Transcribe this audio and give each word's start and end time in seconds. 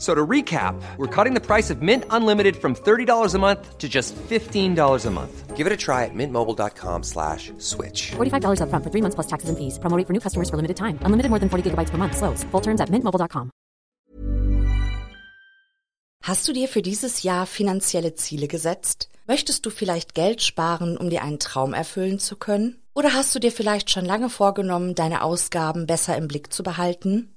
So 0.00 0.14
to 0.14 0.26
recap, 0.26 0.80
we're 0.96 1.14
cutting 1.14 1.34
the 1.34 1.44
price 1.44 1.68
of 1.68 1.82
Mint 1.82 2.04
Unlimited 2.08 2.56
from 2.56 2.74
$30 2.74 3.34
a 3.34 3.38
month 3.38 3.76
to 3.76 3.86
just 3.86 4.16
$15 4.16 5.06
a 5.06 5.10
month. 5.10 5.56
Give 5.56 5.66
it 5.66 5.72
a 5.74 5.76
try 5.76 6.06
at 6.06 6.14
mintmobile.com 6.14 7.02
slash 7.02 7.52
switch. 7.58 8.12
$45 8.12 8.62
upfront 8.62 8.82
for 8.82 8.90
three 8.90 9.02
months 9.02 9.14
plus 9.14 9.26
taxes 9.26 9.50
and 9.50 9.58
fees. 9.58 9.78
Promo 9.78 9.98
rate 9.98 10.06
for 10.06 10.14
new 10.14 10.20
customers 10.20 10.48
for 10.48 10.56
limited 10.56 10.78
time. 10.78 10.98
Unlimited 11.04 11.28
more 11.28 11.38
than 11.38 11.50
40 11.50 11.68
gigabytes 11.68 11.90
per 11.90 11.98
month. 11.98 12.16
Slows. 12.16 12.44
Full 12.50 12.62
terms 12.62 12.80
at 12.80 12.88
mintmobile.com. 12.88 13.50
Hast 16.22 16.48
du 16.48 16.52
dir 16.52 16.68
für 16.68 16.82
dieses 16.82 17.22
Jahr 17.22 17.44
finanzielle 17.44 18.14
Ziele 18.14 18.46
gesetzt? 18.46 19.10
Möchtest 19.26 19.66
du 19.66 19.70
vielleicht 19.70 20.14
Geld 20.14 20.40
sparen, 20.42 20.96
um 20.96 21.10
dir 21.10 21.22
einen 21.22 21.38
Traum 21.38 21.74
erfüllen 21.74 22.18
zu 22.18 22.36
können? 22.36 22.76
Oder 22.94 23.12
hast 23.14 23.34
du 23.34 23.38
dir 23.38 23.52
vielleicht 23.52 23.90
schon 23.90 24.04
lange 24.04 24.28
vorgenommen, 24.28 24.94
deine 24.94 25.22
Ausgaben 25.22 25.86
besser 25.86 26.16
im 26.16 26.26
Blick 26.26 26.52
zu 26.52 26.62
behalten? 26.62 27.34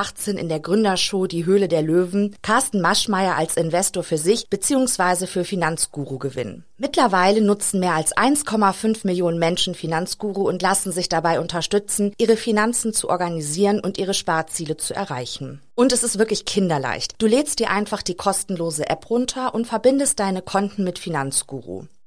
2018 0.00 0.38
in 0.38 0.48
der 0.48 0.60
Gründershow 0.60 1.26
Die 1.26 1.44
Höhle 1.44 1.68
der 1.68 1.82
Löwen 1.82 2.34
Carsten 2.42 2.80
Maschmeyer 2.80 3.36
als 3.36 3.56
Investor 3.56 4.02
für 4.02 4.16
sich 4.16 4.48
bzw. 4.48 5.26
für 5.26 5.44
Finanzguru 5.44 6.18
gewinnen. 6.18 6.64
Mittlerweile 6.78 7.42
nutzen 7.42 7.80
mehr 7.80 7.94
als 7.94 8.16
1,5 8.16 9.06
Millionen 9.06 9.38
Menschen 9.38 9.74
Finanzguru 9.74 10.48
und 10.48 10.62
lassen 10.62 10.92
sich 10.92 11.10
dabei 11.10 11.38
unterstützen, 11.38 12.14
ihre 12.16 12.36
Finanzen 12.36 12.94
zu 12.94 13.10
organisieren 13.10 13.80
und 13.80 13.98
ihre 13.98 14.14
Sparziele 14.14 14.78
zu 14.78 14.94
erreichen. 14.94 15.60
Und 15.74 15.92
es 15.92 16.02
ist 16.02 16.18
wirklich 16.18 16.46
kinderleicht. 16.46 17.14
Du 17.18 17.26
lädst 17.26 17.58
dir 17.58 17.70
einfach 17.70 18.00
die 18.00 18.14
kostenlose 18.14 18.88
App 18.88 19.10
runter 19.10 19.54
und 19.54 19.66
verbindest 19.66 20.18
deine 20.18 20.40
Konten 20.40 20.82
mit 20.82 20.98
Finanzguru. 20.98 21.84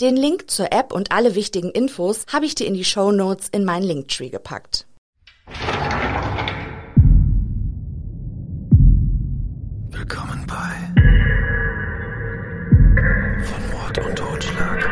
Den 0.00 0.16
Link 0.16 0.50
zur 0.50 0.72
App 0.72 0.94
und 0.94 1.12
alle 1.12 1.34
wichtigen 1.34 1.70
Infos 1.70 2.24
habe 2.32 2.46
ich 2.46 2.54
dir 2.54 2.66
in 2.66 2.72
die 2.72 2.86
Show 2.86 3.12
Notes 3.12 3.50
in 3.50 3.66
meinen 3.66 3.82
Linktree 3.82 4.30
gepackt. 4.30 4.86
Willkommen 9.90 10.46
bei 10.46 10.72
Von 13.44 13.70
Mord 13.72 13.98
und 13.98 14.16
Totschlag. 14.16 14.88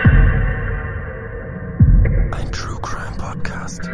Ein 2.32 2.52
True 2.52 2.78
Crime 2.82 3.16
Podcast. 3.16 3.88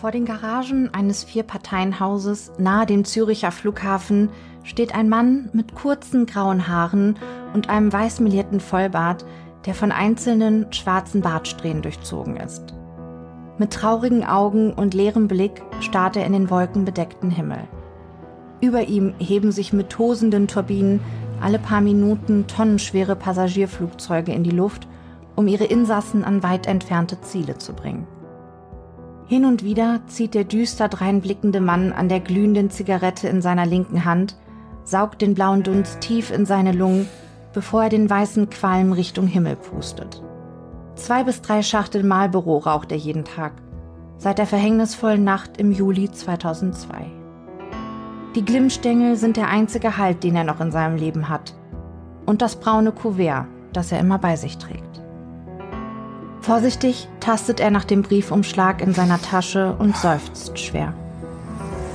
Vor 0.00 0.12
den 0.12 0.24
Garagen 0.24 0.88
eines 0.94 1.24
Vierparteienhauses 1.24 2.52
nahe 2.56 2.86
dem 2.86 3.04
Züricher 3.04 3.52
Flughafen 3.52 4.30
steht 4.64 4.94
ein 4.94 5.10
Mann 5.10 5.50
mit 5.52 5.74
kurzen 5.74 6.24
grauen 6.24 6.68
Haaren 6.68 7.18
und 7.52 7.68
einem 7.68 7.92
weißmelierten 7.92 8.60
Vollbart, 8.60 9.26
der 9.66 9.74
von 9.74 9.92
einzelnen 9.92 10.72
schwarzen 10.72 11.20
Bartsträhnen 11.20 11.82
durchzogen 11.82 12.38
ist. 12.38 12.72
Mit 13.58 13.74
traurigen 13.74 14.24
Augen 14.24 14.72
und 14.72 14.94
leerem 14.94 15.28
Blick 15.28 15.60
starrt 15.80 16.16
er 16.16 16.24
in 16.24 16.32
den 16.32 16.48
wolkenbedeckten 16.48 17.30
Himmel. 17.30 17.68
Über 18.62 18.84
ihm 18.88 19.12
heben 19.18 19.52
sich 19.52 19.74
mit 19.74 19.90
tosenden 19.90 20.48
Turbinen 20.48 21.00
alle 21.42 21.58
paar 21.58 21.82
Minuten 21.82 22.46
tonnenschwere 22.46 23.16
Passagierflugzeuge 23.16 24.32
in 24.32 24.44
die 24.44 24.50
Luft, 24.50 24.88
um 25.36 25.46
ihre 25.46 25.64
Insassen 25.64 26.24
an 26.24 26.42
weit 26.42 26.66
entfernte 26.66 27.20
Ziele 27.20 27.58
zu 27.58 27.74
bringen. 27.74 28.06
Hin 29.30 29.44
und 29.44 29.62
wieder 29.62 30.00
zieht 30.08 30.34
der 30.34 30.42
düster 30.42 30.88
dreinblickende 30.88 31.60
Mann 31.60 31.92
an 31.92 32.08
der 32.08 32.18
glühenden 32.18 32.68
Zigarette 32.68 33.28
in 33.28 33.40
seiner 33.42 33.64
linken 33.64 34.04
Hand, 34.04 34.34
saugt 34.82 35.22
den 35.22 35.34
blauen 35.34 35.62
Dunst 35.62 36.00
tief 36.00 36.32
in 36.32 36.46
seine 36.46 36.72
Lungen, 36.72 37.08
bevor 37.52 37.84
er 37.84 37.90
den 37.90 38.10
weißen 38.10 38.50
Qualm 38.50 38.90
Richtung 38.90 39.28
Himmel 39.28 39.54
pustet. 39.54 40.20
Zwei 40.96 41.22
bis 41.22 41.42
drei 41.42 41.62
Schachtel 41.62 42.02
Marlboro 42.02 42.58
raucht 42.58 42.90
er 42.90 42.98
jeden 42.98 43.24
Tag, 43.24 43.52
seit 44.18 44.38
der 44.38 44.46
verhängnisvollen 44.46 45.22
Nacht 45.22 45.58
im 45.58 45.70
Juli 45.70 46.10
2002. 46.10 47.06
Die 48.34 48.44
Glimmstängel 48.44 49.14
sind 49.14 49.36
der 49.36 49.46
einzige 49.46 49.96
Halt, 49.96 50.24
den 50.24 50.34
er 50.34 50.42
noch 50.42 50.60
in 50.60 50.72
seinem 50.72 50.96
Leben 50.96 51.28
hat. 51.28 51.54
Und 52.26 52.42
das 52.42 52.56
braune 52.56 52.90
Kuvert, 52.90 53.46
das 53.72 53.92
er 53.92 54.00
immer 54.00 54.18
bei 54.18 54.34
sich 54.34 54.58
trägt. 54.58 54.89
Vorsichtig 56.40 57.06
tastet 57.20 57.60
er 57.60 57.70
nach 57.70 57.84
dem 57.84 58.02
Briefumschlag 58.02 58.80
in 58.80 58.94
seiner 58.94 59.20
Tasche 59.20 59.74
und 59.78 59.96
seufzt 59.96 60.58
schwer. 60.58 60.94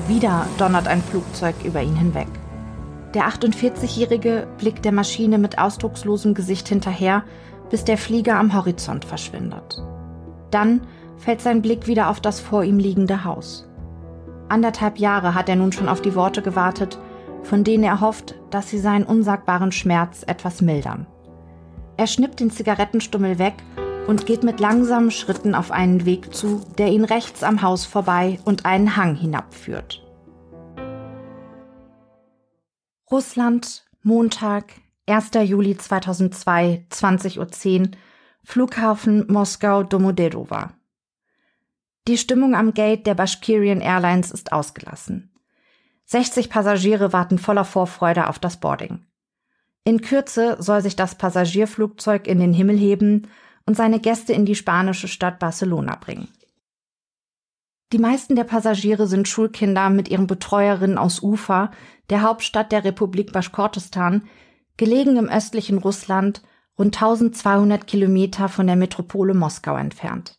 Wieder 0.08 0.46
donnert 0.60 0.88
ein 0.88 1.02
Flugzeug 1.02 1.56
über 1.64 1.82
ihn 1.82 1.96
hinweg. 1.96 2.28
Der 3.16 3.28
48-Jährige 3.28 4.46
blickt 4.60 4.86
der 4.86 4.92
Maschine 4.92 5.40
mit 5.40 5.58
ausdruckslosem 5.58 6.36
Gesicht 6.36 6.68
hinterher, 6.68 7.24
bis 7.72 7.86
der 7.86 7.98
Flieger 7.98 8.38
am 8.38 8.54
Horizont 8.54 9.04
verschwindet. 9.04 9.82
Dann 10.52 10.82
fällt 11.18 11.42
sein 11.42 11.64
Blick 11.64 11.88
wieder 11.88 12.10
auf 12.10 12.20
das 12.20 12.40
vor 12.40 12.64
ihm 12.64 12.78
liegende 12.78 13.24
Haus. 13.24 13.68
Anderthalb 14.48 15.00
Jahre 15.00 15.34
hat 15.34 15.50
er 15.50 15.56
nun 15.56 15.72
schon 15.72 15.90
auf 15.90 16.02
die 16.02 16.14
Worte 16.14 16.44
gewartet, 16.44 17.00
von 17.42 17.64
denen 17.64 17.84
er 17.84 18.00
hofft, 18.00 18.36
dass 18.52 18.70
sie 18.70 18.80
seinen 18.80 19.06
unsagbaren 19.06 19.72
Schmerz 19.72 20.24
etwas 20.28 20.62
mildern. 20.62 21.08
Er 21.98 22.06
schnippt 22.06 22.42
den 22.42 22.52
Zigarettenstummel 22.52 23.40
weg 23.40 23.56
und 24.08 24.26
geht 24.26 24.44
mit 24.44 24.60
langsamen 24.60 25.12
Schritten 25.12 25.56
auf 25.56 25.72
einen 25.72 26.06
Weg 26.06 26.34
zu, 26.34 26.66
der 26.78 26.88
ihn 26.90 27.06
rechts 27.06 27.44
am 27.44 27.62
Haus 27.62 27.86
vorbei 27.86 28.40
und 28.46 28.66
einen 28.66 28.96
Hang 28.96 29.16
hinabführt. 29.16 30.02
Russland, 33.12 33.86
Montag, 34.02 34.74
1. 35.08 35.32
Juli 35.44 35.78
2002, 35.78 36.86
20.10 36.92 37.80
Uhr, 37.82 37.92
Flughafen 38.44 39.26
Moskau 39.32 39.84
Domodedowa. 39.84 40.74
Die 42.08 42.18
Stimmung 42.18 42.56
am 42.56 42.74
Gate 42.74 43.08
der 43.08 43.16
Bashkirian 43.16 43.82
Airlines 43.82 44.32
ist 44.32 44.52
ausgelassen. 44.52 45.32
60 46.06 46.52
Passagiere 46.52 47.14
warten 47.14 47.40
voller 47.40 47.66
Vorfreude 47.66 48.30
auf 48.30 48.38
das 48.38 48.60
Boarding. 48.60 49.06
In 49.84 50.02
Kürze 50.02 50.58
soll 50.60 50.82
sich 50.82 50.96
das 50.96 51.16
Passagierflugzeug 51.16 52.28
in 52.28 52.40
den 52.40 52.54
Himmel 52.54 52.78
heben 52.78 53.28
und 53.66 53.76
seine 53.76 54.00
Gäste 54.00 54.34
in 54.34 54.46
die 54.46 54.56
spanische 54.56 55.08
Stadt 55.08 55.40
Barcelona 55.40 55.96
bringen. 55.96 56.28
Die 57.92 58.00
meisten 58.00 58.36
der 58.36 58.44
Passagiere 58.44 59.08
sind 59.08 59.28
Schulkinder 59.28 59.90
mit 59.90 60.10
ihren 60.10 60.28
Betreuerinnen 60.28 60.98
aus 60.98 61.22
Ufa, 61.22 61.72
der 62.10 62.22
Hauptstadt 62.22 62.72
der 62.72 62.84
Republik 62.84 63.32
Baschkortostan, 63.32 64.28
gelegen 64.78 65.18
im 65.18 65.30
östlichen 65.30 65.78
Russland, 65.78 66.42
rund 66.78 66.96
1200 66.96 67.88
Kilometer 67.88 68.50
von 68.50 68.68
der 68.68 68.76
Metropole 68.76 69.34
Moskau 69.34 69.78
entfernt. 69.78 70.38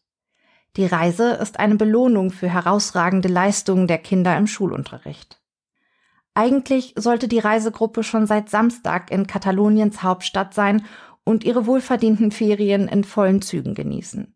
Die 0.77 0.85
Reise 0.85 1.31
ist 1.31 1.59
eine 1.59 1.77
Belohnung 1.77 2.31
für 2.31 2.49
herausragende 2.49 3.29
Leistungen 3.29 3.87
der 3.87 3.99
Kinder 3.99 4.37
im 4.37 4.47
Schulunterricht. 4.47 5.41
Eigentlich 6.35 6.93
sollte 6.99 7.29
die 7.29 7.39
Reisegruppe 7.39 8.03
schon 8.03 8.27
seit 8.27 8.51
Samstag 8.51 9.11
in 9.11 9.27
Kataloniens 9.27 10.03
Hauptstadt 10.03 10.53
sein 10.53 10.85
und 11.27 11.45
ihre 11.45 11.67
wohlverdienten 11.67 12.31
Ferien 12.31 12.89
in 12.89 13.05
vollen 13.05 13.43
Zügen 13.43 13.75
genießen. 13.75 14.33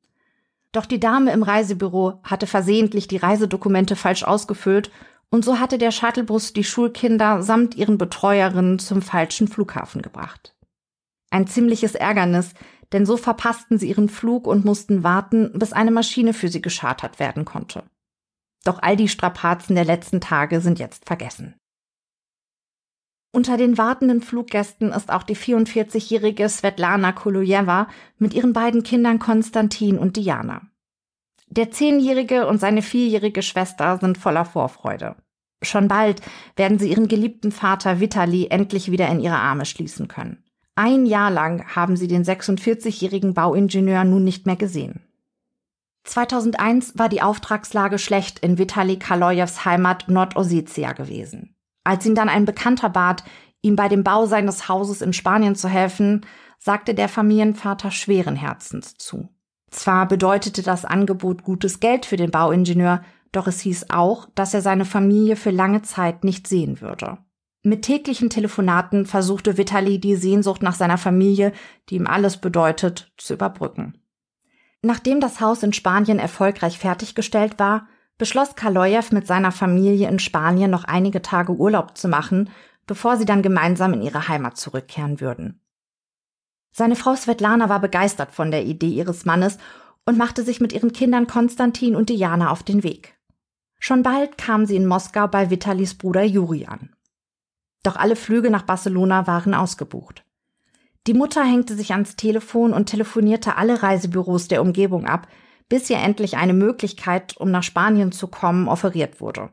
Doch 0.72 0.86
die 0.86 1.00
Dame 1.00 1.32
im 1.32 1.42
Reisebüro 1.42 2.20
hatte 2.24 2.46
versehentlich 2.46 3.08
die 3.08 3.16
Reisedokumente 3.16 3.96
falsch 3.96 4.24
ausgefüllt 4.24 4.90
und 5.30 5.44
so 5.44 5.60
hatte 5.60 5.78
der 5.78 5.92
Shuttlebus 5.92 6.52
die 6.52 6.64
Schulkinder 6.64 7.42
samt 7.42 7.76
ihren 7.76 7.96
Betreuerinnen 7.96 8.80
zum 8.80 9.02
falschen 9.02 9.46
Flughafen 9.46 10.02
gebracht. 10.02 10.56
Ein 11.30 11.46
ziemliches 11.46 11.94
Ärgernis, 11.94 12.54
denn 12.92 13.06
so 13.06 13.16
verpassten 13.16 13.78
sie 13.78 13.88
ihren 13.88 14.08
Flug 14.08 14.48
und 14.48 14.64
mussten 14.64 15.04
warten, 15.04 15.52
bis 15.54 15.72
eine 15.72 15.92
Maschine 15.92 16.34
für 16.34 16.48
sie 16.48 16.60
geschartert 16.60 17.20
werden 17.20 17.44
konnte. 17.44 17.84
Doch 18.64 18.82
all 18.82 18.96
die 18.96 19.08
Strapazen 19.08 19.76
der 19.76 19.84
letzten 19.84 20.20
Tage 20.20 20.60
sind 20.60 20.80
jetzt 20.80 21.06
vergessen. 21.06 21.54
Unter 23.32 23.56
den 23.56 23.78
wartenden 23.78 24.22
Fluggästen 24.22 24.90
ist 24.90 25.12
auch 25.12 25.22
die 25.22 25.36
44-jährige 25.36 26.48
Svetlana 26.48 27.12
Kolojewa 27.12 27.86
mit 28.18 28.34
ihren 28.34 28.52
beiden 28.52 28.82
Kindern 28.82 29.20
Konstantin 29.20 29.98
und 29.98 30.16
Diana. 30.16 30.62
Der 31.46 31.70
zehnjährige 31.70 32.46
und 32.48 32.58
seine 32.58 32.82
vierjährige 32.82 33.42
Schwester 33.42 33.98
sind 33.98 34.18
voller 34.18 34.44
Vorfreude. 34.44 35.16
Schon 35.62 35.88
bald 35.88 36.22
werden 36.56 36.78
sie 36.78 36.90
ihren 36.90 37.06
geliebten 37.06 37.52
Vater 37.52 38.00
Vitali 38.00 38.48
endlich 38.48 38.90
wieder 38.90 39.08
in 39.08 39.20
ihre 39.20 39.36
Arme 39.36 39.64
schließen 39.64 40.08
können. 40.08 40.42
Ein 40.74 41.06
Jahr 41.06 41.30
lang 41.30 41.76
haben 41.76 41.96
sie 41.96 42.08
den 42.08 42.24
46-jährigen 42.24 43.34
Bauingenieur 43.34 44.04
nun 44.04 44.24
nicht 44.24 44.46
mehr 44.46 44.56
gesehen. 44.56 45.04
2001 46.04 46.98
war 46.98 47.08
die 47.08 47.22
Auftragslage 47.22 47.98
schlecht 47.98 48.38
in 48.38 48.58
Vitali 48.58 48.98
Kalojews 48.98 49.64
Heimat 49.64 50.08
Nordossetia 50.08 50.92
gewesen. 50.92 51.54
Als 51.84 52.06
ihn 52.06 52.14
dann 52.14 52.28
ein 52.28 52.44
Bekannter 52.44 52.90
bat, 52.90 53.24
ihm 53.62 53.76
bei 53.76 53.88
dem 53.88 54.04
Bau 54.04 54.26
seines 54.26 54.68
Hauses 54.68 55.02
in 55.02 55.12
Spanien 55.12 55.54
zu 55.54 55.68
helfen, 55.68 56.26
sagte 56.58 56.94
der 56.94 57.08
Familienvater 57.08 57.90
schweren 57.90 58.36
Herzens 58.36 58.94
zu. 58.94 59.28
Zwar 59.70 60.06
bedeutete 60.06 60.62
das 60.62 60.84
Angebot 60.84 61.42
gutes 61.42 61.80
Geld 61.80 62.04
für 62.04 62.16
den 62.16 62.30
Bauingenieur, 62.30 63.02
doch 63.32 63.46
es 63.46 63.60
hieß 63.60 63.90
auch, 63.90 64.28
dass 64.34 64.52
er 64.52 64.60
seine 64.60 64.84
Familie 64.84 65.36
für 65.36 65.50
lange 65.50 65.82
Zeit 65.82 66.24
nicht 66.24 66.48
sehen 66.48 66.80
würde. 66.80 67.18
Mit 67.62 67.82
täglichen 67.82 68.30
Telefonaten 68.30 69.06
versuchte 69.06 69.58
Vitali 69.58 70.00
die 70.00 70.16
Sehnsucht 70.16 70.62
nach 70.62 70.74
seiner 70.74 70.98
Familie, 70.98 71.52
die 71.88 71.96
ihm 71.96 72.06
alles 72.06 72.38
bedeutet, 72.38 73.12
zu 73.16 73.34
überbrücken. 73.34 73.98
Nachdem 74.82 75.20
das 75.20 75.40
Haus 75.40 75.62
in 75.62 75.74
Spanien 75.74 76.18
erfolgreich 76.18 76.78
fertiggestellt 76.78 77.58
war, 77.58 77.86
beschloss 78.20 78.54
Kaloyev 78.54 79.12
mit 79.12 79.26
seiner 79.26 79.50
Familie 79.50 80.06
in 80.08 80.18
Spanien 80.18 80.70
noch 80.70 80.84
einige 80.84 81.22
Tage 81.22 81.52
Urlaub 81.52 81.96
zu 81.96 82.06
machen, 82.06 82.50
bevor 82.86 83.16
sie 83.16 83.24
dann 83.24 83.40
gemeinsam 83.40 83.94
in 83.94 84.02
ihre 84.02 84.28
Heimat 84.28 84.58
zurückkehren 84.58 85.22
würden. 85.22 85.58
Seine 86.70 86.96
Frau 86.96 87.16
Svetlana 87.16 87.70
war 87.70 87.80
begeistert 87.80 88.30
von 88.30 88.50
der 88.50 88.64
Idee 88.64 88.90
ihres 88.90 89.24
Mannes 89.24 89.56
und 90.04 90.18
machte 90.18 90.44
sich 90.44 90.60
mit 90.60 90.74
ihren 90.74 90.92
Kindern 90.92 91.28
Konstantin 91.28 91.96
und 91.96 92.10
Diana 92.10 92.50
auf 92.50 92.62
den 92.62 92.82
Weg. 92.82 93.16
Schon 93.78 94.02
bald 94.02 94.36
kam 94.36 94.66
sie 94.66 94.76
in 94.76 94.86
Moskau 94.86 95.26
bei 95.26 95.48
Vitalis 95.48 95.94
Bruder 95.94 96.22
Juri 96.22 96.66
an. 96.66 96.94
Doch 97.82 97.96
alle 97.96 98.16
Flüge 98.16 98.50
nach 98.50 98.62
Barcelona 98.62 99.26
waren 99.26 99.54
ausgebucht. 99.54 100.24
Die 101.06 101.14
Mutter 101.14 101.42
hängte 101.42 101.74
sich 101.74 101.92
ans 101.92 102.16
Telefon 102.16 102.74
und 102.74 102.84
telefonierte 102.84 103.56
alle 103.56 103.82
Reisebüros 103.82 104.48
der 104.48 104.60
Umgebung 104.60 105.06
ab, 105.06 105.26
bis 105.70 105.88
ihr 105.88 105.96
endlich 105.96 106.36
eine 106.36 106.52
Möglichkeit, 106.52 107.38
um 107.38 107.50
nach 107.50 107.62
Spanien 107.62 108.12
zu 108.12 108.26
kommen, 108.28 108.68
offeriert 108.68 109.22
wurde. 109.22 109.48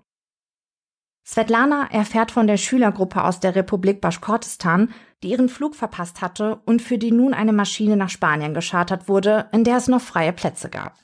Svetlana 1.25 1.89
erfährt 1.91 2.31
von 2.31 2.47
der 2.47 2.57
Schülergruppe 2.57 3.23
aus 3.23 3.39
der 3.39 3.55
Republik 3.55 4.01
Baschkortistan, 4.01 4.93
die 5.23 5.29
ihren 5.29 5.49
Flug 5.49 5.75
verpasst 5.75 6.21
hatte 6.21 6.61
und 6.65 6.81
für 6.81 6.97
die 6.97 7.11
nun 7.11 7.33
eine 7.33 7.53
Maschine 7.53 7.97
nach 7.97 8.09
Spanien 8.09 8.53
geschartert 8.53 9.07
wurde, 9.07 9.49
in 9.51 9.63
der 9.63 9.77
es 9.77 9.87
noch 9.87 10.01
freie 10.01 10.33
Plätze 10.33 10.69
gab. 10.69 10.97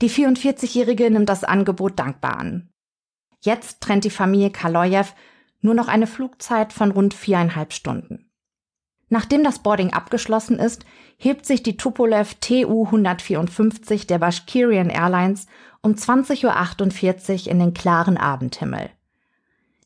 Die 0.00 0.10
44-Jährige 0.10 1.10
nimmt 1.10 1.28
das 1.28 1.44
Angebot 1.44 1.98
dankbar 1.98 2.38
an. 2.38 2.70
Jetzt 3.40 3.80
trennt 3.80 4.04
die 4.04 4.10
Familie 4.10 4.50
Kaloyev 4.50 5.14
nur 5.60 5.74
noch 5.74 5.88
eine 5.88 6.06
Flugzeit 6.06 6.72
von 6.72 6.90
rund 6.90 7.14
viereinhalb 7.14 7.72
Stunden. 7.72 8.27
Nachdem 9.08 9.42
das 9.42 9.60
Boarding 9.60 9.92
abgeschlossen 9.92 10.58
ist, 10.58 10.84
hebt 11.16 11.46
sich 11.46 11.62
die 11.62 11.76
Tupolev 11.76 12.34
TU 12.40 12.84
154 12.84 14.06
der 14.06 14.18
Bashkirian 14.18 14.90
Airlines 14.90 15.46
um 15.80 15.92
20.48 15.92 17.46
Uhr 17.46 17.52
in 17.52 17.58
den 17.58 17.74
klaren 17.74 18.16
Abendhimmel. 18.16 18.90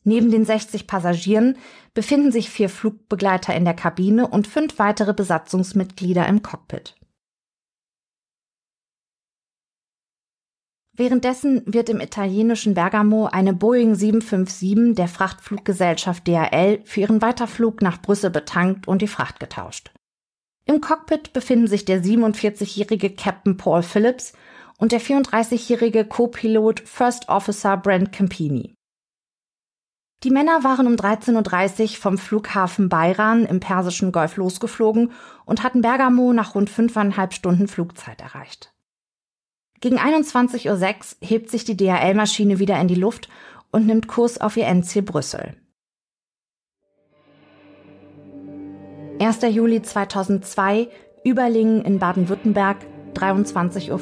Neben 0.03 0.31
den 0.31 0.43
60 0.43 0.85
Passagieren 0.85 1.57
befinden 1.93 2.31
sich 2.31 2.49
vier 2.49 2.69
Flugbegleiter 2.69 3.55
in 3.55 3.63
der 3.63 3.73
Kabine 3.73 4.27
und 4.27 4.47
fünf 4.47 4.77
weitere 4.79 5.13
Besatzungsmitglieder 5.13 6.27
im 6.27 6.43
Cockpit. 6.43 6.95
Währenddessen 10.95 11.63
wird 11.65 11.89
im 11.89 11.99
italienischen 11.99 12.75
Bergamo 12.75 13.25
eine 13.25 13.53
Boeing 13.53 13.95
757 13.95 14.95
der 14.95 15.07
Frachtfluggesellschaft 15.07 16.27
DHL 16.27 16.81
für 16.85 16.99
ihren 16.99 17.21
Weiterflug 17.23 17.81
nach 17.81 17.99
Brüssel 17.99 18.29
betankt 18.29 18.87
und 18.87 19.01
die 19.01 19.07
Fracht 19.07 19.39
getauscht. 19.39 19.91
Im 20.65 20.81
Cockpit 20.81 21.33
befinden 21.33 21.67
sich 21.67 21.83
der 21.83 22.03
47-jährige 22.03 23.09
Captain 23.09 23.57
Paul 23.57 23.81
Phillips 23.81 24.33
und 24.77 24.91
der 24.91 25.01
34-jährige 25.01 26.05
Co-Pilot 26.05 26.81
First 26.81 27.27
Officer 27.27 27.75
Brent 27.75 28.11
Campini. 28.11 28.75
Die 30.23 30.29
Männer 30.29 30.63
waren 30.63 30.85
um 30.85 30.93
13.30 30.93 31.81
Uhr 31.81 31.87
vom 31.97 32.17
Flughafen 32.19 32.87
Bayran 32.87 33.45
im 33.45 33.59
Persischen 33.59 34.11
Golf 34.11 34.37
losgeflogen 34.37 35.11
und 35.43 35.63
hatten 35.63 35.81
Bergamo 35.81 36.33
nach 36.33 36.53
rund 36.53 36.69
fünfeinhalb 36.69 37.33
Stunden 37.33 37.67
Flugzeit 37.67 38.21
erreicht. 38.21 38.72
Gegen 39.83 39.99
21.06 39.99 40.69
Uhr 40.69 41.27
hebt 41.27 41.49
sich 41.49 41.65
die 41.65 41.75
DHL-Maschine 41.75 42.57
wieder 42.57 42.79
in 42.79 42.87
die 42.87 42.95
Luft 42.95 43.27
und 43.69 43.85
nimmt 43.85 44.07
Kurs 44.07 44.39
auf 44.39 44.55
ihr 44.55 44.65
Endziel 44.65 45.01
Brüssel. 45.01 45.57
1. 49.19 49.41
Juli 49.49 49.81
2002, 49.81 50.87
Überlingen 51.25 51.83
in 51.83 51.99
Baden-Württemberg, 51.99 52.77
23.35 53.15 53.91
Uhr. 53.91 53.99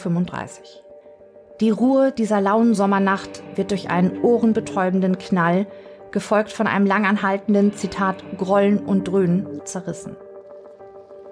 Die 1.62 1.72
Ruhe 1.72 2.12
dieser 2.12 2.42
lauen 2.42 2.76
Sommernacht 2.76 3.42
wird 3.56 3.72
durch 3.72 3.90
einen 3.90 4.22
ohrenbetäubenden 4.22 5.18
Knall, 5.18 5.66
gefolgt 6.12 6.52
von 6.52 6.68
einem 6.68 6.86
langanhaltenden, 6.86 7.74
Zitat, 7.74 8.24
Grollen 8.38 8.78
und 8.86 9.08
Dröhnen, 9.08 9.66
zerrissen. 9.66 10.16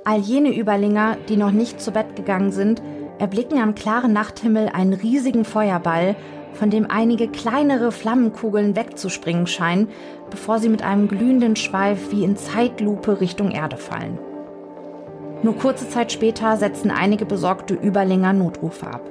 All 0.05 0.21
jene 0.21 0.57
Überlinger, 0.57 1.17
die 1.27 1.37
noch 1.37 1.51
nicht 1.51 1.79
zu 1.79 1.91
Bett 1.91 2.15
gegangen 2.15 2.51
sind, 2.51 2.81
erblicken 3.19 3.59
am 3.59 3.75
klaren 3.75 4.13
Nachthimmel 4.13 4.69
einen 4.69 4.93
riesigen 4.93 5.45
Feuerball, 5.45 6.15
von 6.53 6.69
dem 6.69 6.89
einige 6.89 7.27
kleinere 7.27 7.91
Flammenkugeln 7.91 8.75
wegzuspringen 8.75 9.45
scheinen, 9.45 9.89
bevor 10.29 10.59
sie 10.59 10.69
mit 10.69 10.81
einem 10.81 11.07
glühenden 11.07 11.55
Schweif 11.55 12.11
wie 12.11 12.23
in 12.23 12.35
Zeitlupe 12.35 13.21
Richtung 13.21 13.51
Erde 13.51 13.77
fallen. 13.77 14.17
Nur 15.43 15.55
kurze 15.55 15.87
Zeit 15.87 16.11
später 16.11 16.57
setzen 16.57 16.91
einige 16.91 17.25
besorgte 17.25 17.73
Überlinger 17.73 18.33
Notrufe 18.33 18.87
ab. 18.87 19.09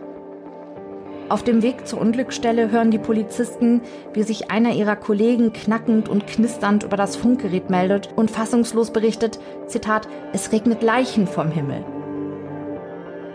Auf 1.31 1.43
dem 1.43 1.63
Weg 1.63 1.87
zur 1.87 2.01
Unglücksstelle 2.01 2.71
hören 2.71 2.91
die 2.91 2.99
Polizisten, 2.99 3.83
wie 4.15 4.23
sich 4.23 4.51
einer 4.51 4.73
ihrer 4.73 4.97
Kollegen 4.97 5.53
knackend 5.53 6.09
und 6.09 6.27
knisternd 6.27 6.85
über 6.85 6.97
das 6.97 7.17
Funkgerät 7.17 7.69
meldet 7.69 8.11
und 8.17 8.31
fassungslos 8.31 8.93
berichtet, 8.93 9.39
Zitat, 9.67 10.09
es 10.33 10.53
regnet 10.53 10.83
Leichen 10.83 11.27
vom 11.27 11.51
Himmel. 11.51 11.85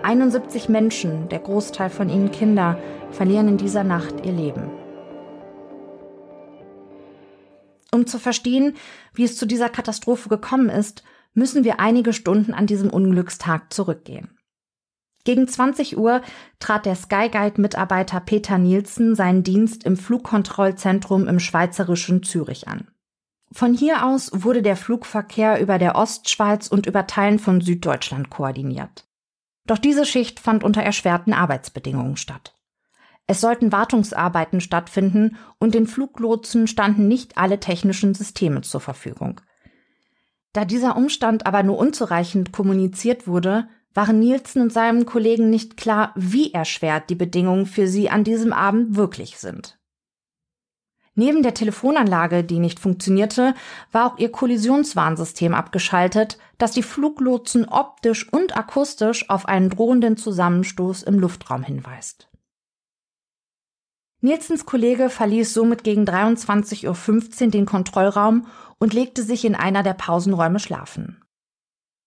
71 0.04 0.70
Menschen, 0.70 1.30
der 1.30 1.40
Großteil 1.40 1.90
von 1.90 2.10
ihnen 2.10 2.32
Kinder, 2.32 2.78
verlieren 3.12 3.48
in 3.48 3.58
dieser 3.58 3.84
Nacht 3.84 4.26
ihr 4.26 4.34
Leben. 4.34 4.70
Um 7.92 8.08
zu 8.08 8.20
verstehen, 8.20 8.76
wie 9.14 9.24
es 9.24 9.38
zu 9.38 9.46
dieser 9.46 9.70
Katastrophe 9.70 10.28
gekommen 10.28 10.70
ist, 10.70 11.04
müssen 11.34 11.64
wir 11.64 11.80
einige 11.80 12.14
Stunden 12.14 12.54
an 12.54 12.68
diesem 12.68 12.90
Unglückstag 12.90 13.72
zurückgehen. 13.72 14.38
Gegen 15.26 15.48
20 15.48 15.98
Uhr 15.98 16.22
trat 16.60 16.86
der 16.86 16.96
Skyguide-Mitarbeiter 16.96 18.20
Peter 18.20 18.58
Nielsen 18.58 19.16
seinen 19.16 19.44
Dienst 19.44 19.86
im 19.86 19.96
Flugkontrollzentrum 19.96 21.28
im 21.28 21.40
schweizerischen 21.40 22.24
Zürich 22.24 22.68
an. 22.68 22.90
Von 23.52 23.74
hier 23.74 24.06
aus 24.06 24.32
wurde 24.34 24.64
der 24.64 24.76
Flugverkehr 24.76 25.62
über 25.62 25.78
der 25.78 25.96
Ostschweiz 25.96 26.68
und 26.68 26.88
über 26.88 27.08
Teilen 27.08 27.40
von 27.40 27.62
Süddeutschland 27.62 28.30
koordiniert. 28.30 29.06
Doch 29.66 29.78
diese 29.78 30.06
Schicht 30.06 30.40
fand 30.40 30.64
unter 30.64 30.82
erschwerten 30.82 31.34
Arbeitsbedingungen 31.34 32.18
statt. 32.18 32.56
Es 33.26 33.40
sollten 33.40 33.72
Wartungsarbeiten 33.72 34.60
stattfinden 34.60 35.38
und 35.58 35.74
den 35.74 35.88
Fluglotsen 35.88 36.68
standen 36.68 37.08
nicht 37.08 37.38
alle 37.38 37.60
technischen 37.60 38.14
Systeme 38.14 38.62
zur 38.62 38.82
Verfügung. 38.82 39.40
Da 40.52 40.66
dieser 40.66 40.98
Umstand 40.98 41.46
aber 41.46 41.64
nur 41.64 41.78
unzureichend 41.78 42.52
kommuniziert 42.52 43.26
wurde, 43.26 43.68
waren 43.94 44.20
Nielsen 44.20 44.62
und 44.62 44.74
seinem 44.74 45.06
Kollegen 45.06 45.50
nicht 45.50 45.78
klar, 45.78 46.14
wie 46.16 46.54
erschwert 46.54 47.10
die 47.10 47.16
Bedingungen 47.16 47.66
für 47.66 47.88
sie 47.88 48.10
an 48.10 48.24
diesem 48.24 48.52
Abend 48.52 48.96
wirklich 48.96 49.38
sind. 49.38 49.80
Neben 51.16 51.44
der 51.44 51.54
Telefonanlage, 51.54 52.44
die 52.44 52.60
nicht 52.60 52.80
funktionierte, 52.80 53.54
war 53.92 54.08
auch 54.08 54.18
ihr 54.18 54.32
Kollisionswarnsystem 54.32 55.54
abgeschaltet, 55.54 56.40
das 56.58 56.72
die 56.72 56.82
Fluglotsen 56.82 57.66
optisch 57.66 58.32
und 58.32 58.58
akustisch 58.58 59.30
auf 59.30 59.48
einen 59.48 59.70
drohenden 59.70 60.18
Zusammenstoß 60.18 61.04
im 61.04 61.20
Luftraum 61.20 61.64
hinweist. 61.64 62.30
Nielsens 64.22 64.66
Kollege 64.66 65.10
verließ 65.10 65.54
somit 65.54 65.84
gegen 65.84 66.06
23.15 66.06 67.44
Uhr 67.46 67.52
den 67.52 67.66
Kontrollraum 67.66 68.48
und 68.80 68.94
legte 68.94 69.22
sich 69.22 69.46
in 69.46 69.54
einer 69.54 69.84
der 69.84 69.94
Pausenräume 69.94 70.60
schlafen. 70.60 71.22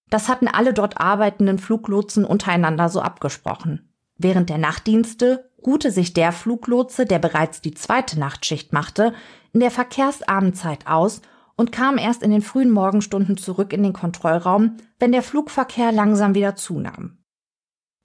Das 0.09 0.29
hatten 0.29 0.49
alle 0.49 0.73
dort 0.73 1.01
arbeitenden 1.01 1.59
Fluglotsen 1.59 2.25
untereinander 2.25 2.89
so 2.89 3.01
abgesprochen. 3.01 3.93
Während 4.17 4.49
der 4.49 4.59
Nachtdienste 4.59 5.51
ruhte 5.67 5.91
sich 5.91 6.15
der 6.15 6.33
Fluglotse, 6.33 7.05
der 7.05 7.19
bereits 7.19 7.61
die 7.61 7.75
zweite 7.75 8.19
Nachtschicht 8.19 8.73
machte, 8.73 9.13
in 9.53 9.61
der 9.61 9.71
Verkehrsabendzeit 9.71 10.87
aus 10.87 11.21
und 11.57 11.73
kam 11.73 11.99
erst 11.99 12.23
in 12.23 12.31
den 12.31 12.43
frühen 12.43 12.71
Morgenstunden 12.71 13.37
zurück 13.37 13.73
in 13.73 13.83
den 13.83 13.93
Kontrollraum, 13.93 14.77
wenn 14.99 15.13
der 15.13 15.23
Flugverkehr 15.23 15.93
langsam 15.93 16.35
wieder 16.35 16.55
zunahm. 16.55 17.19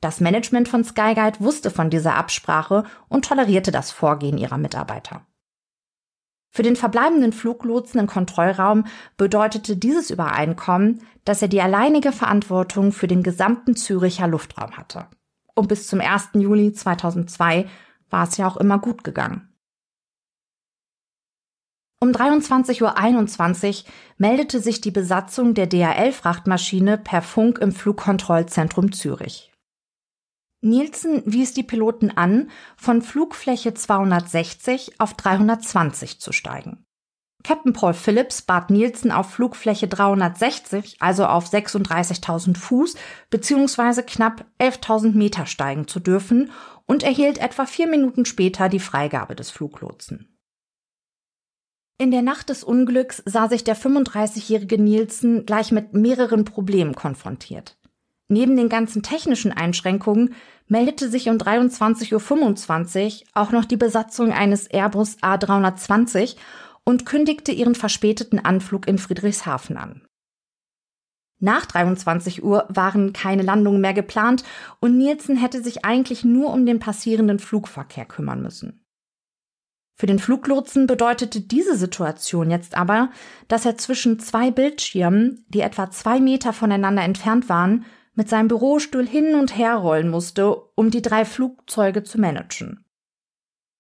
Das 0.01 0.19
Management 0.19 0.67
von 0.67 0.83
Skyguide 0.83 1.39
wusste 1.39 1.69
von 1.69 1.91
dieser 1.91 2.15
Absprache 2.15 2.85
und 3.07 3.25
tolerierte 3.25 3.71
das 3.71 3.91
Vorgehen 3.91 4.37
ihrer 4.37 4.57
Mitarbeiter. 4.57 5.27
Für 6.53 6.63
den 6.63 6.75
verbleibenden 6.75 7.31
Fluglotsen 7.31 7.99
im 7.99 8.07
Kontrollraum 8.07 8.85
bedeutete 9.15 9.77
dieses 9.77 10.09
Übereinkommen, 10.09 11.01
dass 11.23 11.41
er 11.41 11.47
die 11.47 11.61
alleinige 11.61 12.11
Verantwortung 12.11 12.91
für 12.91 13.07
den 13.07 13.23
gesamten 13.23 13.75
Züricher 13.75 14.27
Luftraum 14.27 14.75
hatte. 14.75 15.07
Und 15.55 15.67
bis 15.67 15.87
zum 15.87 16.01
1. 16.01 16.29
Juli 16.35 16.73
2002 16.73 17.67
war 18.09 18.27
es 18.27 18.37
ja 18.37 18.47
auch 18.47 18.57
immer 18.57 18.79
gut 18.79 19.03
gegangen. 19.03 19.47
Um 22.03 22.09
23.21 22.09 23.83
Uhr 23.83 23.91
meldete 24.17 24.59
sich 24.59 24.81
die 24.81 24.89
Besatzung 24.89 25.53
der 25.53 25.67
DHL-Frachtmaschine 25.67 26.97
per 26.97 27.21
Funk 27.21 27.59
im 27.59 27.71
Flugkontrollzentrum 27.71 28.91
Zürich. 28.91 29.51
Nielsen 30.61 31.21
wies 31.25 31.53
die 31.53 31.63
Piloten 31.63 32.09
an, 32.11 32.49
von 32.75 33.01
Flugfläche 33.01 33.73
260 33.73 34.99
auf 34.99 35.13
320 35.15 36.19
zu 36.19 36.31
steigen. 36.31 36.85
Captain 37.43 37.73
Paul 37.73 37.93
Phillips 37.93 38.41
bat 38.41 38.69
Nielsen 38.69 39.11
auf 39.11 39.31
Flugfläche 39.31 39.87
360, 39.87 40.97
also 40.99 41.25
auf 41.25 41.51
36.000 41.51 42.57
Fuß 42.57 42.95
bzw. 43.29 44.03
knapp 44.03 44.45
11.000 44.59 45.13
Meter 45.13 45.45
steigen 45.45 45.87
zu 45.87 45.99
dürfen 45.99 46.51
und 46.85 47.03
erhielt 47.03 47.39
etwa 47.39 47.65
vier 47.65 47.87
Minuten 47.87 48.25
später 48.25 48.69
die 48.69 48.79
Freigabe 48.79 49.35
des 49.35 49.49
Fluglotsen. 49.49 50.27
In 51.97 52.11
der 52.11 52.23
Nacht 52.23 52.49
des 52.49 52.63
Unglücks 52.63 53.21
sah 53.25 53.47
sich 53.47 53.63
der 53.63 53.77
35-jährige 53.77 54.81
Nielsen 54.81 55.45
gleich 55.45 55.71
mit 55.71 55.93
mehreren 55.93 56.45
Problemen 56.45 56.95
konfrontiert. 56.95 57.77
Neben 58.27 58.55
den 58.55 58.69
ganzen 58.69 59.03
technischen 59.03 59.51
Einschränkungen 59.51 60.33
meldete 60.67 61.09
sich 61.09 61.29
um 61.29 61.35
23.25 61.35 63.21
Uhr 63.21 63.27
auch 63.33 63.51
noch 63.51 63.65
die 63.65 63.77
Besatzung 63.77 64.31
eines 64.31 64.67
Airbus 64.67 65.17
A320 65.17 66.37
und 66.85 67.05
kündigte 67.05 67.51
ihren 67.51 67.75
verspäteten 67.75 68.43
Anflug 68.43 68.87
in 68.87 68.97
Friedrichshafen 68.97 69.77
an. 69.77 70.05
Nach 71.39 71.65
23 71.65 72.43
Uhr 72.43 72.65
waren 72.69 73.13
keine 73.13 73.41
Landungen 73.41 73.81
mehr 73.81 73.93
geplant 73.93 74.43
und 74.79 74.97
Nielsen 74.97 75.37
hätte 75.37 75.63
sich 75.63 75.83
eigentlich 75.83 76.23
nur 76.23 76.53
um 76.53 76.67
den 76.67 76.79
passierenden 76.79 77.39
Flugverkehr 77.39 78.05
kümmern 78.05 78.43
müssen. 78.43 78.85
Für 79.95 80.05
den 80.05 80.19
Fluglotsen 80.19 80.87
bedeutete 80.87 81.41
diese 81.41 81.75
Situation 81.75 82.49
jetzt 82.49 82.75
aber, 82.75 83.11
dass 83.47 83.65
er 83.65 83.77
zwischen 83.77 84.19
zwei 84.19 84.49
Bildschirmen, 84.51 85.45
die 85.49 85.61
etwa 85.61 85.91
zwei 85.91 86.19
Meter 86.19 86.53
voneinander 86.53 87.03
entfernt 87.03 87.49
waren, 87.49 87.85
mit 88.13 88.29
seinem 88.29 88.47
Bürostuhl 88.47 89.07
hin 89.07 89.35
und 89.35 89.57
her 89.57 89.75
rollen 89.75 90.09
musste, 90.09 90.55
um 90.75 90.91
die 90.91 91.01
drei 91.01 91.25
Flugzeuge 91.25 92.03
zu 92.03 92.19
managen. 92.19 92.85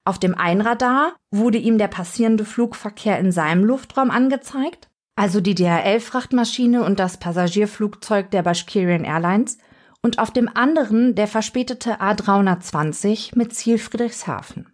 Auf 0.03 0.17
dem 0.17 0.35
Einradar 0.35 1.15
wurde 1.31 1.59
ihm 1.59 1.77
der 1.77 1.87
passierende 1.87 2.45
Flugverkehr 2.45 3.19
in 3.19 3.31
seinem 3.31 3.63
Luftraum 3.63 4.09
angezeigt, 4.09 4.89
also 5.15 5.41
die 5.41 5.53
DHL-Frachtmaschine 5.53 6.83
und 6.83 6.99
das 6.99 7.17
Passagierflugzeug 7.17 8.31
der 8.31 8.41
Bashkirian 8.41 9.03
Airlines, 9.03 9.57
und 10.03 10.17
auf 10.17 10.31
dem 10.31 10.49
anderen 10.49 11.13
der 11.13 11.27
verspätete 11.27 12.01
A320 12.01 13.37
mit 13.37 13.53
Ziel 13.53 13.77
Friedrichshafen. 13.77 14.67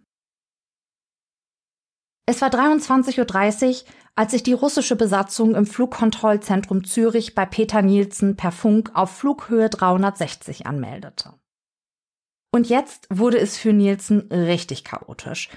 Es 2.24 2.40
war 2.40 2.48
23.30 2.48 3.68
Uhr, 3.68 3.88
als 4.14 4.32
sich 4.32 4.42
die 4.42 4.52
russische 4.52 4.96
Besatzung 4.96 5.54
im 5.54 5.66
Flugkontrollzentrum 5.66 6.84
Zürich 6.84 7.34
bei 7.34 7.46
Peter 7.46 7.82
Nielsen 7.82 8.36
per 8.36 8.52
Funk 8.52 8.90
auf 8.94 9.10
Flughöhe 9.10 9.68
360 9.68 10.66
anmeldete. 10.66 11.34
Und 12.50 12.68
jetzt 12.68 13.06
wurde 13.10 13.38
es 13.38 13.58
für 13.58 13.72
Nielsen 13.72 14.28
richtig 14.32 14.84
chaotisch. 14.84 15.48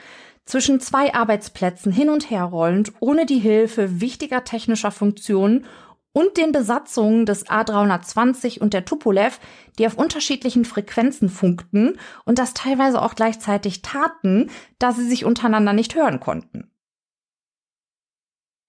Zwischen 0.46 0.80
zwei 0.80 1.14
Arbeitsplätzen 1.14 1.92
hin 1.92 2.10
und 2.10 2.30
her 2.30 2.44
rollend, 2.44 2.94
ohne 3.00 3.26
die 3.26 3.40
Hilfe 3.40 4.02
wichtiger 4.02 4.44
technischer 4.44 4.92
Funktionen 4.92 5.66
und 6.14 6.38
den 6.38 6.52
Besatzungen 6.52 7.26
des 7.26 7.48
A320 7.48 8.60
und 8.60 8.74
der 8.74 8.84
Tupolev, 8.84 9.40
die 9.78 9.88
auf 9.88 9.98
unterschiedlichen 9.98 10.66
Frequenzen 10.66 11.30
funkten 11.30 11.98
und 12.26 12.38
das 12.38 12.54
teilweise 12.54 13.02
auch 13.02 13.16
gleichzeitig 13.16 13.82
taten, 13.82 14.50
da 14.78 14.92
sie 14.92 15.08
sich 15.08 15.24
untereinander 15.24 15.74
nicht 15.74 15.96
hören 15.96 16.20
konnten. 16.20 16.71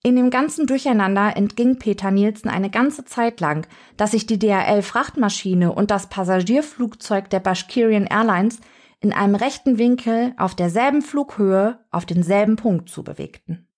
In 0.04 0.16
dem 0.16 0.30
ganzen 0.30 0.66
Durcheinander 0.66 1.36
entging 1.36 1.78
Peter 1.78 2.10
Nielsen 2.10 2.48
eine 2.48 2.70
ganze 2.70 3.04
Zeit 3.04 3.38
lang, 3.40 3.68
dass 3.96 4.10
sich 4.10 4.26
die 4.26 4.38
DHL-Frachtmaschine 4.38 5.72
und 5.72 5.92
das 5.92 6.08
Passagierflugzeug 6.08 7.30
der 7.30 7.38
Bashkirian 7.38 8.06
Airlines 8.06 8.58
in 9.00 9.12
einem 9.12 9.36
rechten 9.36 9.78
Winkel 9.78 10.34
auf 10.38 10.56
derselben 10.56 11.02
Flughöhe 11.02 11.78
auf 11.92 12.04
denselben 12.04 12.56
Punkt 12.56 12.88
zubewegten. 12.88 13.68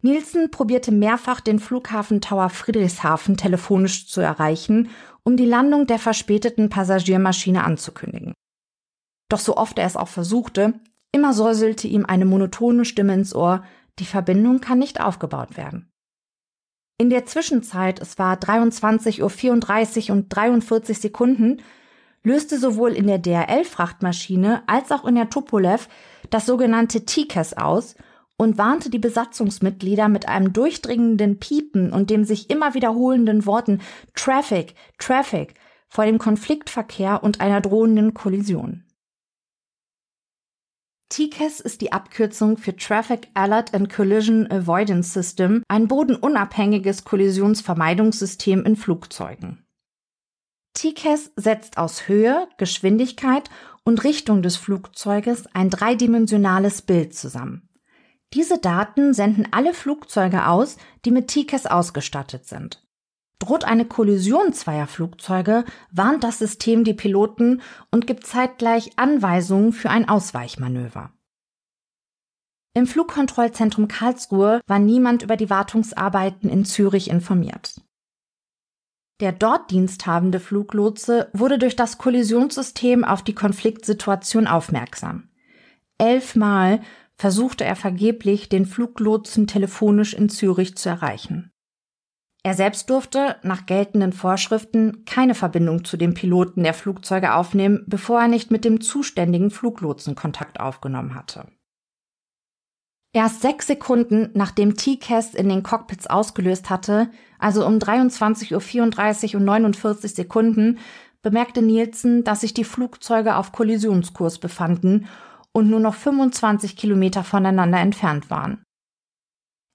Nielsen 0.00 0.50
probierte 0.50 0.92
mehrfach 0.92 1.40
den 1.40 1.58
Flughafen 1.58 2.20
Tower 2.20 2.48
Friedrichshafen 2.48 3.36
telefonisch 3.36 4.06
zu 4.06 4.22
erreichen, 4.22 4.90
um 5.22 5.36
die 5.36 5.46
Landung 5.46 5.86
der 5.86 5.98
verspäteten 5.98 6.70
Passagiermaschine 6.70 7.64
anzukündigen. 7.64 8.34
Doch 9.30 9.38
so 9.38 9.56
oft 9.56 9.78
er 9.78 9.86
es 9.86 9.96
auch 9.96 10.08
versuchte, 10.08 10.74
immer 11.12 11.32
säuselte 11.32 11.88
ihm 11.88 12.04
eine 12.04 12.26
monotone 12.26 12.84
Stimme 12.84 13.14
ins 13.14 13.34
Ohr, 13.34 13.64
die 13.98 14.06
Verbindung 14.06 14.60
kann 14.60 14.78
nicht 14.78 15.00
aufgebaut 15.00 15.56
werden. 15.56 15.92
In 16.98 17.10
der 17.10 17.26
Zwischenzeit, 17.26 18.00
es 18.00 18.18
war 18.18 18.36
23.34 18.36 20.10
Uhr 20.10 20.16
und 20.16 20.28
43 20.28 20.98
Sekunden, 20.98 21.62
löste 22.22 22.58
sowohl 22.58 22.92
in 22.92 23.06
der 23.06 23.18
DRL-Frachtmaschine 23.18 24.62
als 24.66 24.92
auch 24.92 25.04
in 25.04 25.16
der 25.16 25.28
Tupolev 25.28 25.88
das 26.30 26.46
sogenannte 26.46 27.04
TCAS 27.04 27.54
aus 27.54 27.96
und 28.36 28.58
warnte 28.58 28.90
die 28.90 28.98
Besatzungsmitglieder 28.98 30.08
mit 30.08 30.28
einem 30.28 30.52
durchdringenden 30.52 31.38
Piepen 31.38 31.92
und 31.92 32.10
dem 32.10 32.24
sich 32.24 32.50
immer 32.50 32.74
wiederholenden 32.74 33.46
Worten 33.46 33.80
Traffic, 34.14 34.74
Traffic 34.98 35.54
vor 35.88 36.04
dem 36.04 36.18
Konfliktverkehr 36.18 37.22
und 37.22 37.40
einer 37.40 37.60
drohenden 37.60 38.14
Kollision. 38.14 38.84
TCAS 41.14 41.60
ist 41.60 41.80
die 41.80 41.92
Abkürzung 41.92 42.56
für 42.56 42.74
Traffic 42.74 43.28
Alert 43.34 43.72
and 43.72 43.88
Collision 43.88 44.50
Avoidance 44.50 45.12
System, 45.12 45.62
ein 45.68 45.86
bodenunabhängiges 45.86 47.04
Kollisionsvermeidungssystem 47.04 48.64
in 48.64 48.74
Flugzeugen. 48.74 49.64
TCAS 50.76 51.30
setzt 51.36 51.78
aus 51.78 52.08
Höhe, 52.08 52.48
Geschwindigkeit 52.58 53.48
und 53.84 54.02
Richtung 54.02 54.42
des 54.42 54.56
Flugzeuges 54.56 55.46
ein 55.54 55.70
dreidimensionales 55.70 56.82
Bild 56.82 57.14
zusammen. 57.14 57.68
Diese 58.32 58.58
Daten 58.58 59.14
senden 59.14 59.46
alle 59.52 59.72
Flugzeuge 59.72 60.48
aus, 60.48 60.78
die 61.04 61.12
mit 61.12 61.28
TCAS 61.28 61.66
ausgestattet 61.66 62.46
sind. 62.46 62.83
Droht 63.38 63.64
eine 63.64 63.84
Kollision 63.84 64.52
zweier 64.52 64.86
Flugzeuge, 64.86 65.64
warnt 65.90 66.24
das 66.24 66.38
System 66.38 66.84
die 66.84 66.94
Piloten 66.94 67.62
und 67.90 68.06
gibt 68.06 68.26
zeitgleich 68.26 68.92
Anweisungen 68.96 69.72
für 69.72 69.90
ein 69.90 70.08
Ausweichmanöver. 70.08 71.12
Im 72.74 72.86
Flugkontrollzentrum 72.86 73.86
Karlsruhe 73.86 74.60
war 74.66 74.78
niemand 74.78 75.22
über 75.22 75.36
die 75.36 75.50
Wartungsarbeiten 75.50 76.50
in 76.50 76.64
Zürich 76.64 77.08
informiert. 77.08 77.80
Der 79.20 79.30
dort 79.30 79.70
diensthabende 79.70 80.40
Fluglotse 80.40 81.30
wurde 81.32 81.58
durch 81.58 81.76
das 81.76 81.98
Kollisionssystem 81.98 83.04
auf 83.04 83.22
die 83.22 83.34
Konfliktsituation 83.34 84.48
aufmerksam. 84.48 85.28
Elfmal 85.98 86.80
versuchte 87.16 87.64
er 87.64 87.76
vergeblich, 87.76 88.48
den 88.48 88.66
Fluglotsen 88.66 89.46
telefonisch 89.46 90.14
in 90.14 90.28
Zürich 90.28 90.76
zu 90.76 90.88
erreichen. 90.88 91.52
Er 92.46 92.52
selbst 92.52 92.90
durfte, 92.90 93.36
nach 93.42 93.64
geltenden 93.64 94.12
Vorschriften, 94.12 95.06
keine 95.06 95.34
Verbindung 95.34 95.86
zu 95.86 95.96
dem 95.96 96.12
Piloten 96.12 96.62
der 96.62 96.74
Flugzeuge 96.74 97.34
aufnehmen, 97.34 97.84
bevor 97.86 98.20
er 98.20 98.28
nicht 98.28 98.50
mit 98.50 98.66
dem 98.66 98.82
zuständigen 98.82 99.50
Fluglotsen 99.50 100.14
Kontakt 100.14 100.60
aufgenommen 100.60 101.14
hatte. 101.14 101.46
Erst 103.14 103.40
sechs 103.40 103.66
Sekunden 103.66 104.30
nachdem 104.34 104.76
TCAS 104.76 105.34
in 105.34 105.48
den 105.48 105.62
Cockpits 105.62 106.06
ausgelöst 106.06 106.68
hatte, 106.68 107.10
also 107.38 107.64
um 107.64 107.78
23.34 107.78 109.34
Uhr 109.34 109.40
und 109.40 109.44
49 109.44 110.14
Sekunden, 110.14 110.78
bemerkte 111.22 111.62
Nielsen, 111.62 112.24
dass 112.24 112.42
sich 112.42 112.52
die 112.52 112.64
Flugzeuge 112.64 113.36
auf 113.36 113.52
Kollisionskurs 113.52 114.38
befanden 114.38 115.06
und 115.52 115.70
nur 115.70 115.80
noch 115.80 115.94
25 115.94 116.76
Kilometer 116.76 117.24
voneinander 117.24 117.78
entfernt 117.78 118.28
waren. 118.28 118.62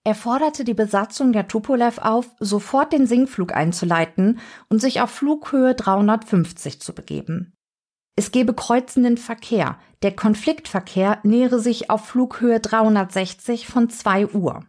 Er 0.05 0.15
forderte 0.15 0.63
die 0.63 0.73
Besatzung 0.73 1.33
der 1.33 1.47
Tupolev 1.47 1.99
auf, 1.99 2.29
sofort 2.39 2.93
den 2.93 3.05
Sinkflug 3.05 3.53
einzuleiten 3.53 4.39
und 4.69 4.79
sich 4.79 5.01
auf 5.01 5.11
Flughöhe 5.11 5.75
350 5.75 6.81
zu 6.81 6.93
begeben. 6.93 7.53
Es 8.15 8.31
gebe 8.31 8.53
kreuzenden 8.53 9.17
Verkehr. 9.17 9.79
Der 10.01 10.15
Konfliktverkehr 10.15 11.19
nähere 11.23 11.59
sich 11.59 11.89
auf 11.89 12.05
Flughöhe 12.05 12.59
360 12.59 13.67
von 13.67 13.89
2 13.89 14.27
Uhr. 14.27 14.65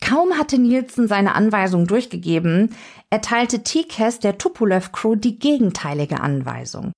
Kaum 0.00 0.36
hatte 0.36 0.58
Nielsen 0.58 1.06
seine 1.06 1.36
Anweisung 1.36 1.86
durchgegeben, 1.86 2.74
erteilte 3.10 3.62
TCAS 3.62 4.18
der 4.18 4.38
Tupolev 4.38 4.90
Crew 4.90 5.14
die 5.14 5.38
gegenteilige 5.38 6.20
Anweisung. 6.20 6.92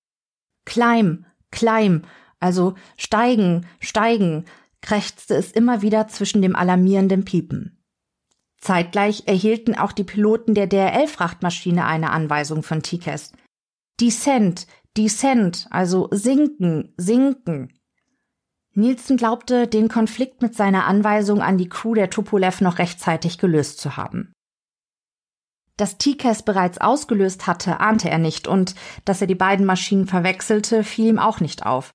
Climb, 0.65 1.27
climb, 1.51 2.07
also 2.41 2.75
steigen, 2.97 3.67
steigen, 3.81 4.47
krächzte 4.85 5.35
es 5.35 5.51
immer 5.51 5.81
wieder 5.81 6.09
zwischen 6.09 6.43
dem 6.43 6.55
alarmierenden 6.55 7.25
Piepen. 7.25 7.83
Zeitgleich 8.59 9.25
erhielten 9.27 9.75
auch 9.75 9.93
die 9.93 10.05
Piloten 10.05 10.55
der 10.55 10.67
DRL-Frachtmaschine 10.67 11.87
eine 11.87 12.11
Anweisung 12.11 12.63
von 12.63 12.83
TCAS. 12.83 13.33
Descent, 13.99 14.67
Descent, 14.97 15.67
also 15.71 16.09
sinken, 16.11 16.93
sinken. 16.99 17.73
Nielsen 18.75 19.17
glaubte, 19.17 19.67
den 19.67 19.89
Konflikt 19.89 20.43
mit 20.43 20.55
seiner 20.55 20.85
Anweisung 20.85 21.41
an 21.41 21.57
die 21.57 21.69
Crew 21.69 21.95
der 21.95 22.11
Tupolev 22.11 22.61
noch 22.61 22.79
rechtzeitig 22.79 23.39
gelöst 23.39 23.81
zu 23.81 23.97
haben. 23.97 24.33
Dass 25.79 25.97
TCAS 25.97 26.45
bereits 26.45 26.79
ausgelöst 26.79 27.47
hatte, 27.47 27.81
ahnte 27.81 28.11
er 28.11 28.19
nicht 28.19 28.47
und 28.47 28.75
dass 29.05 29.21
er 29.21 29.27
die 29.27 29.35
beiden 29.35 29.65
Maschinen 29.65 30.07
verwechselte, 30.07 30.85
fiel 30.85 31.07
ihm 31.07 31.19
auch 31.19 31.41
nicht 31.41 31.65
auf. 31.65 31.91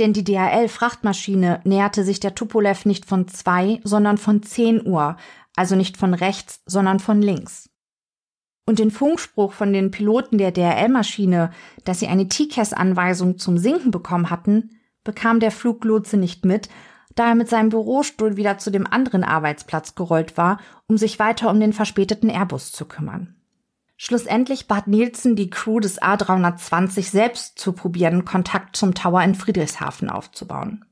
Denn 0.00 0.12
die 0.12 0.24
DHL-Frachtmaschine 0.24 1.60
näherte 1.62 2.02
sich 2.02 2.18
der 2.18 2.34
Tupolev 2.34 2.86
nicht 2.86 3.06
von 3.06 3.28
zwei, 3.28 3.80
sondern 3.84 4.18
von 4.18 4.42
zehn 4.42 4.84
Uhr, 4.84 5.16
also 5.54 5.76
nicht 5.76 5.96
von 5.96 6.14
rechts, 6.14 6.62
sondern 6.66 6.98
von 6.98 7.22
links 7.22 7.70
und 8.70 8.78
den 8.78 8.92
Funkspruch 8.92 9.52
von 9.52 9.72
den 9.72 9.90
Piloten 9.90 10.38
der 10.38 10.52
DRL-Maschine, 10.52 11.50
dass 11.84 11.98
sie 11.98 12.06
eine 12.06 12.28
TCAS-Anweisung 12.28 13.36
zum 13.36 13.58
Sinken 13.58 13.90
bekommen 13.90 14.30
hatten, 14.30 14.78
bekam 15.02 15.40
der 15.40 15.50
Fluglotse 15.50 16.16
nicht 16.16 16.44
mit, 16.44 16.68
da 17.16 17.30
er 17.30 17.34
mit 17.34 17.48
seinem 17.48 17.70
Bürostuhl 17.70 18.36
wieder 18.36 18.58
zu 18.58 18.70
dem 18.70 18.86
anderen 18.86 19.24
Arbeitsplatz 19.24 19.96
gerollt 19.96 20.36
war, 20.36 20.60
um 20.86 20.96
sich 20.96 21.18
weiter 21.18 21.50
um 21.50 21.58
den 21.58 21.72
verspäteten 21.72 22.30
Airbus 22.30 22.70
zu 22.70 22.84
kümmern. 22.84 23.39
Schlussendlich 24.02 24.66
bat 24.66 24.86
Nielsen 24.86 25.36
die 25.36 25.50
Crew 25.50 25.78
des 25.78 26.00
A320 26.00 27.10
selbst 27.10 27.58
zu 27.58 27.74
probieren, 27.74 28.24
Kontakt 28.24 28.74
zum 28.74 28.94
Tower 28.94 29.22
in 29.22 29.34
Friedrichshafen 29.34 30.08
aufzubauen. 30.08 30.86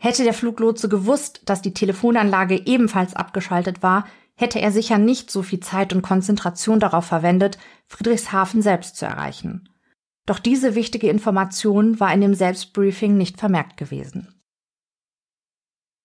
Hätte 0.00 0.24
der 0.24 0.32
Fluglotse 0.32 0.88
gewusst, 0.88 1.42
dass 1.44 1.60
die 1.60 1.74
Telefonanlage 1.74 2.66
ebenfalls 2.66 3.12
abgeschaltet 3.12 3.82
war, 3.82 4.06
hätte 4.34 4.62
er 4.62 4.72
sicher 4.72 4.96
nicht 4.96 5.30
so 5.30 5.42
viel 5.42 5.60
Zeit 5.60 5.92
und 5.92 6.00
Konzentration 6.00 6.80
darauf 6.80 7.04
verwendet, 7.04 7.58
Friedrichshafen 7.86 8.62
selbst 8.62 8.96
zu 8.96 9.04
erreichen. 9.04 9.68
Doch 10.24 10.38
diese 10.38 10.74
wichtige 10.74 11.10
Information 11.10 12.00
war 12.00 12.14
in 12.14 12.22
dem 12.22 12.32
Selbstbriefing 12.32 13.18
nicht 13.18 13.38
vermerkt 13.38 13.76
gewesen. 13.76 14.40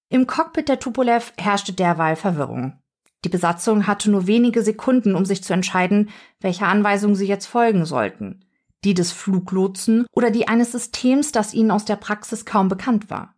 Im 0.09 0.27
Cockpit 0.27 0.67
der 0.67 0.79
Tupolev 0.79 1.31
herrschte 1.37 1.71
derweil 1.71 2.17
Verwirrung. 2.17 2.82
Die 3.23 3.29
Besatzung 3.29 3.87
hatte 3.87 4.11
nur 4.11 4.27
wenige 4.27 4.63
Sekunden, 4.63 5.15
um 5.15 5.25
sich 5.25 5.43
zu 5.43 5.53
entscheiden, 5.53 6.09
welcher 6.41 6.67
Anweisung 6.67 7.15
sie 7.15 7.27
jetzt 7.27 7.45
folgen 7.45 7.85
sollten. 7.85 8.45
Die 8.83 8.93
des 8.93 9.11
Fluglotsen 9.11 10.05
oder 10.11 10.29
die 10.29 10.47
eines 10.47 10.73
Systems, 10.73 11.31
das 11.31 11.53
ihnen 11.53 11.71
aus 11.71 11.85
der 11.85 11.95
Praxis 11.95 12.45
kaum 12.45 12.67
bekannt 12.67 13.09
war. 13.09 13.35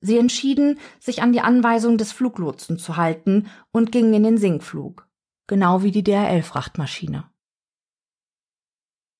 Sie 0.00 0.16
entschieden, 0.16 0.78
sich 0.98 1.22
an 1.22 1.32
die 1.32 1.42
Anweisung 1.42 1.98
des 1.98 2.12
Fluglotsen 2.12 2.78
zu 2.78 2.96
halten 2.96 3.48
und 3.70 3.92
gingen 3.92 4.14
in 4.14 4.22
den 4.22 4.38
Sinkflug, 4.38 5.06
genau 5.46 5.82
wie 5.82 5.90
die 5.90 6.02
DRL-Frachtmaschine. 6.02 7.24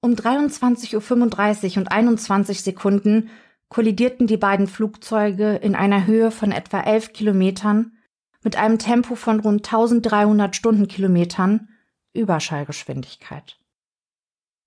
Um 0.03 0.13
23.35 0.15 1.73
Uhr 1.73 1.77
und 1.77 1.93
21 1.93 2.63
Sekunden 2.63 3.29
kollidierten 3.69 4.27
die 4.27 4.39
beiden 4.39 4.67
Flugzeuge 4.67 5.57
in 5.57 5.75
einer 5.75 6.07
Höhe 6.07 6.31
von 6.31 6.53
etwa 6.53 6.81
11 6.81 7.13
Kilometern 7.13 7.93
mit 8.43 8.57
einem 8.57 8.79
Tempo 8.79 9.15
von 9.15 9.41
rund 9.41 9.67
1300 9.67 10.57
Stundenkilometern 10.57 11.69
Überschallgeschwindigkeit. 12.13 13.59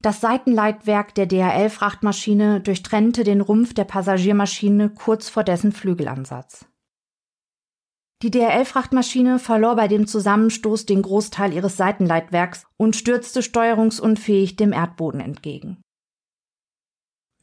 Das 0.02 0.20
Seitenleitwerk 0.20 1.16
der 1.16 1.28
DHL-Frachtmaschine 1.28 2.60
durchtrennte 2.60 3.24
den 3.24 3.40
Rumpf 3.40 3.74
der 3.74 3.86
Passagiermaschine 3.86 4.90
kurz 4.90 5.30
vor 5.30 5.44
dessen 5.44 5.72
Flügelansatz. 5.72 6.66
Die 8.22 8.32
DHL-Frachtmaschine 8.32 9.40
verlor 9.40 9.76
bei 9.76 9.88
dem 9.88 10.08
Zusammenstoß 10.08 10.86
den 10.86 11.02
Großteil 11.02 11.54
ihres 11.54 11.78
Seitenleitwerks 11.78 12.66
und 12.78 12.96
stürzte 12.96 13.42
steuerungsunfähig 13.44 14.56
dem 14.56 14.72
Erdboden 14.72 15.20
entgegen. 15.20 15.82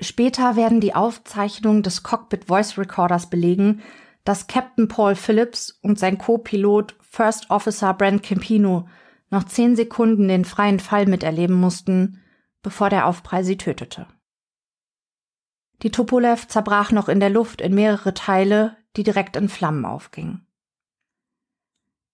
Später 0.01 0.57
werden 0.57 0.81
die 0.81 0.95
Aufzeichnungen 0.95 1.83
des 1.83 2.03
Cockpit 2.03 2.47
Voice 2.47 2.79
Recorders 2.79 3.29
belegen, 3.29 3.83
dass 4.31 4.47
Captain 4.47 4.87
Paul 4.87 5.17
Phillips 5.17 5.77
und 5.83 5.99
sein 5.99 6.17
Co-Pilot 6.17 6.95
First 7.01 7.51
Officer 7.51 7.93
Brent 7.95 8.23
Campino 8.23 8.89
noch 9.29 9.43
zehn 9.43 9.75
Sekunden 9.75 10.29
den 10.29 10.45
freien 10.45 10.79
Fall 10.79 11.07
miterleben 11.07 11.57
mussten, 11.57 12.23
bevor 12.63 12.91
der 12.91 13.07
Aufprall 13.07 13.43
sie 13.43 13.57
tötete. 13.57 14.07
Die 15.83 15.91
Tupolev 15.91 16.47
zerbrach 16.47 16.93
noch 16.93 17.09
in 17.09 17.19
der 17.19 17.31
Luft 17.31 17.61
in 17.61 17.75
mehrere 17.75 18.15
Teile, 18.15 18.77
die 18.97 19.03
direkt 19.03 19.35
in 19.35 19.49
Flammen 19.49 19.85
aufgingen. 19.85 20.47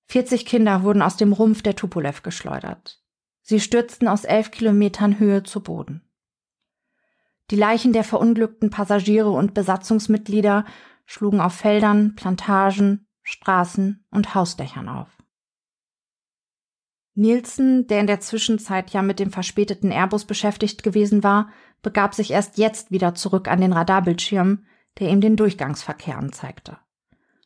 40 0.07 0.47
Kinder 0.47 0.85
wurden 0.85 1.03
aus 1.03 1.19
dem 1.19 1.35
Rumpf 1.35 1.61
der 1.61 1.77
Tupolev 1.77 2.23
geschleudert. 2.23 3.05
Sie 3.43 3.61
stürzten 3.61 4.09
aus 4.09 4.25
elf 4.25 4.51
Kilometern 4.51 5.19
Höhe 5.19 5.43
zu 5.43 5.63
Boden. 5.63 6.01
Die 7.51 7.57
Leichen 7.57 7.93
der 7.93 8.05
verunglückten 8.05 8.71
Passagiere 8.71 9.31
und 9.31 9.53
Besatzungsmitglieder 9.53 10.65
schlugen 11.07 11.41
auf 11.41 11.55
Feldern, 11.55 12.15
Plantagen, 12.17 13.07
Straßen 13.23 14.05
und 14.11 14.35
Hausdächern 14.35 14.89
auf. 14.89 15.09
Nielsen, 17.15 17.87
der 17.87 18.01
in 18.01 18.07
der 18.07 18.21
Zwischenzeit 18.21 18.91
ja 18.91 19.01
mit 19.01 19.19
dem 19.19 19.31
verspäteten 19.31 19.91
Airbus 19.91 20.27
beschäftigt 20.27 20.83
gewesen 20.83 21.25
war, 21.25 21.49
begab 21.81 22.15
sich 22.15 22.31
erst 22.31 22.59
jetzt 22.59 22.91
wieder 22.91 23.15
zurück 23.15 23.49
an 23.49 23.61
den 23.61 23.73
Radarbildschirm, 23.73 24.67
der 24.99 25.09
ihm 25.09 25.23
den 25.23 25.37
Durchgangsverkehr 25.37 26.19
anzeigte. 26.19 26.79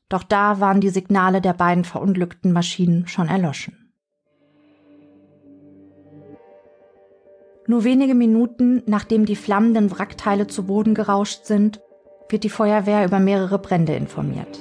Doch 0.09 0.25
da 0.25 0.59
waren 0.59 0.81
die 0.81 0.89
Signale 0.89 1.41
der 1.41 1.53
beiden 1.53 1.85
verunglückten 1.85 2.53
Maschinen 2.53 3.07
schon 3.07 3.29
erloschen. 3.29 3.95
Nur 7.69 7.85
wenige 7.85 8.17
Minuten 8.17 8.83
nachdem 8.87 9.25
die 9.25 9.37
flammenden 9.37 9.93
Wrackteile 9.93 10.49
zu 10.49 10.67
Boden 10.67 10.95
gerauscht 10.95 11.45
sind, 11.45 11.81
wird 12.31 12.45
die 12.45 12.51
Feuerwehr 12.51 13.05
über 13.05 13.19
mehrere 13.19 13.59
Brände 13.59 13.95
informiert. 13.95 14.59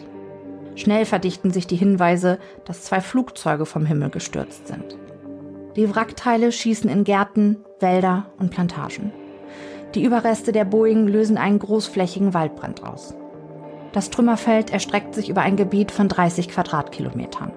Schnell 0.76 1.06
verdichten 1.06 1.52
sich 1.52 1.68
die 1.68 1.76
Hinweise, 1.76 2.40
dass 2.66 2.84
zwei 2.84 3.02
Flugzeuge 3.02 3.66
vom 3.66 3.86
Himmel 3.86 4.10
gestürzt 4.10 4.68
sind. 4.68 4.98
Die 5.76 5.94
Wrackteile 5.94 6.52
schießen 6.52 6.90
in 6.90 7.04
Gärten, 7.04 7.58
Wälder 7.80 8.28
und 8.38 8.52
Plantagen. 8.52 9.12
Die 9.96 10.04
Überreste 10.04 10.52
der 10.52 10.66
Boeing 10.66 11.08
lösen 11.08 11.38
einen 11.38 11.60
großflächigen 11.60 12.34
Waldbrand 12.34 12.84
aus. 12.84 13.16
Das 13.92 14.12
Trümmerfeld 14.12 14.72
erstreckt 14.72 15.16
sich 15.16 15.30
über 15.30 15.42
ein 15.42 15.56
Gebiet 15.56 15.92
von 15.92 16.08
30 16.08 16.50
Quadratkilometern. 16.50 17.52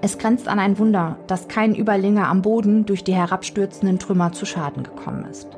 Es 0.00 0.16
grenzt 0.16 0.46
an 0.46 0.60
ein 0.60 0.78
Wunder, 0.78 1.18
dass 1.26 1.48
kein 1.48 1.74
Überlinger 1.74 2.28
am 2.28 2.40
Boden 2.40 2.86
durch 2.86 3.02
die 3.02 3.14
herabstürzenden 3.14 3.98
Trümmer 3.98 4.30
zu 4.32 4.46
Schaden 4.46 4.84
gekommen 4.84 5.24
ist. 5.28 5.57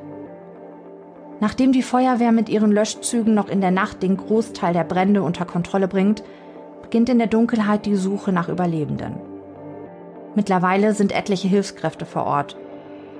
Nachdem 1.41 1.71
die 1.71 1.81
Feuerwehr 1.81 2.31
mit 2.31 2.49
ihren 2.49 2.71
Löschzügen 2.71 3.33
noch 3.33 3.49
in 3.49 3.61
der 3.61 3.71
Nacht 3.71 4.03
den 4.03 4.15
Großteil 4.15 4.73
der 4.73 4.83
Brände 4.83 5.23
unter 5.23 5.43
Kontrolle 5.43 5.87
bringt, 5.87 6.23
beginnt 6.83 7.09
in 7.09 7.17
der 7.17 7.27
Dunkelheit 7.27 7.87
die 7.87 7.95
Suche 7.95 8.31
nach 8.31 8.47
Überlebenden. 8.47 9.15
Mittlerweile 10.35 10.93
sind 10.93 11.11
etliche 11.11 11.47
Hilfskräfte 11.47 12.05
vor 12.05 12.25
Ort. 12.25 12.57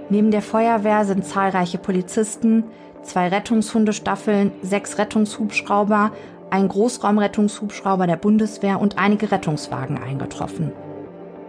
Neben 0.10 0.30
der 0.30 0.44
Feuerwehr 0.44 1.04
sind 1.04 1.26
zahlreiche 1.26 1.80
Polizisten, 1.80 2.66
zwei 3.02 3.28
Rettungshundestaffeln, 3.28 4.52
sechs 4.62 5.00
Rettungshubschrauber, 5.00 6.12
ein 6.52 6.68
Großraumrettungshubschrauber 6.68 8.06
der 8.06 8.18
Bundeswehr 8.18 8.80
und 8.80 9.00
einige 9.00 9.32
Rettungswagen 9.32 9.98
eingetroffen. 9.98 10.74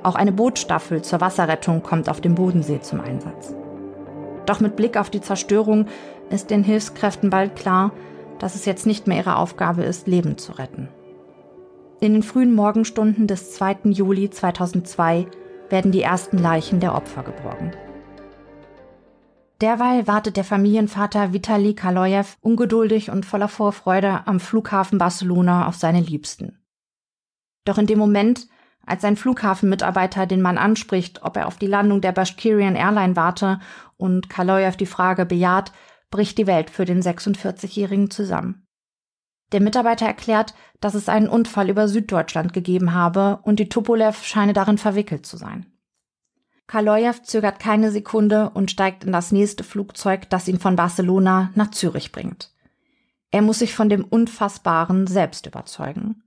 Auch 0.02 0.14
eine 0.14 0.32
Bootstaffel 0.32 1.02
zur 1.02 1.20
Wasserrettung 1.20 1.82
kommt 1.82 2.08
auf 2.08 2.22
dem 2.22 2.34
Bodensee 2.34 2.80
zum 2.80 3.02
Einsatz. 3.02 3.54
Doch 4.46 4.60
mit 4.60 4.74
Blick 4.74 4.96
auf 4.96 5.10
die 5.10 5.20
Zerstörung 5.20 5.86
ist 6.32 6.50
den 6.50 6.64
Hilfskräften 6.64 7.30
bald 7.30 7.56
klar, 7.56 7.92
dass 8.38 8.54
es 8.54 8.64
jetzt 8.64 8.86
nicht 8.86 9.06
mehr 9.06 9.18
ihre 9.18 9.36
Aufgabe 9.36 9.82
ist, 9.82 10.06
Leben 10.06 10.38
zu 10.38 10.52
retten. 10.52 10.88
In 12.00 12.14
den 12.14 12.24
frühen 12.24 12.54
Morgenstunden 12.54 13.28
des 13.28 13.52
2. 13.52 13.78
Juli 13.84 14.28
2002 14.28 15.26
werden 15.68 15.92
die 15.92 16.02
ersten 16.02 16.38
Leichen 16.38 16.80
der 16.80 16.94
Opfer 16.94 17.22
geborgen. 17.22 17.70
Derweil 19.60 20.08
wartet 20.08 20.36
der 20.36 20.42
Familienvater 20.42 21.32
Vitali 21.32 21.74
Kaloyev 21.74 22.36
ungeduldig 22.40 23.12
und 23.12 23.24
voller 23.24 23.46
Vorfreude 23.46 24.26
am 24.26 24.40
Flughafen 24.40 24.98
Barcelona 24.98 25.68
auf 25.68 25.76
seine 25.76 26.00
Liebsten. 26.00 26.58
Doch 27.64 27.78
in 27.78 27.86
dem 27.86 28.00
Moment, 28.00 28.48
als 28.84 29.04
ein 29.04 29.16
Flughafenmitarbeiter 29.16 30.26
den 30.26 30.42
Mann 30.42 30.58
anspricht, 30.58 31.22
ob 31.22 31.36
er 31.36 31.46
auf 31.46 31.58
die 31.58 31.68
Landung 31.68 32.00
der 32.00 32.10
Bashkirian 32.10 32.74
Airline 32.74 33.14
warte 33.14 33.60
und 33.96 34.28
Kaloyev 34.28 34.76
die 34.76 34.86
Frage 34.86 35.24
bejaht, 35.24 35.70
bricht 36.12 36.38
die 36.38 36.46
Welt 36.46 36.70
für 36.70 36.84
den 36.84 37.02
46-Jährigen 37.02 38.10
zusammen. 38.10 38.64
Der 39.50 39.60
Mitarbeiter 39.60 40.06
erklärt, 40.06 40.54
dass 40.80 40.94
es 40.94 41.08
einen 41.08 41.28
Unfall 41.28 41.68
über 41.68 41.88
Süddeutschland 41.88 42.52
gegeben 42.52 42.94
habe 42.94 43.40
und 43.42 43.58
die 43.58 43.68
Tupolev 43.68 44.24
scheine 44.24 44.52
darin 44.52 44.78
verwickelt 44.78 45.26
zu 45.26 45.36
sein. 45.36 45.66
Kaloyev 46.68 47.22
zögert 47.22 47.58
keine 47.58 47.90
Sekunde 47.90 48.50
und 48.50 48.70
steigt 48.70 49.04
in 49.04 49.12
das 49.12 49.32
nächste 49.32 49.64
Flugzeug, 49.64 50.30
das 50.30 50.48
ihn 50.48 50.58
von 50.58 50.76
Barcelona 50.76 51.50
nach 51.54 51.70
Zürich 51.72 52.12
bringt. 52.12 52.52
Er 53.30 53.42
muss 53.42 53.58
sich 53.58 53.74
von 53.74 53.88
dem 53.88 54.04
Unfassbaren 54.04 55.06
selbst 55.06 55.46
überzeugen. 55.46 56.22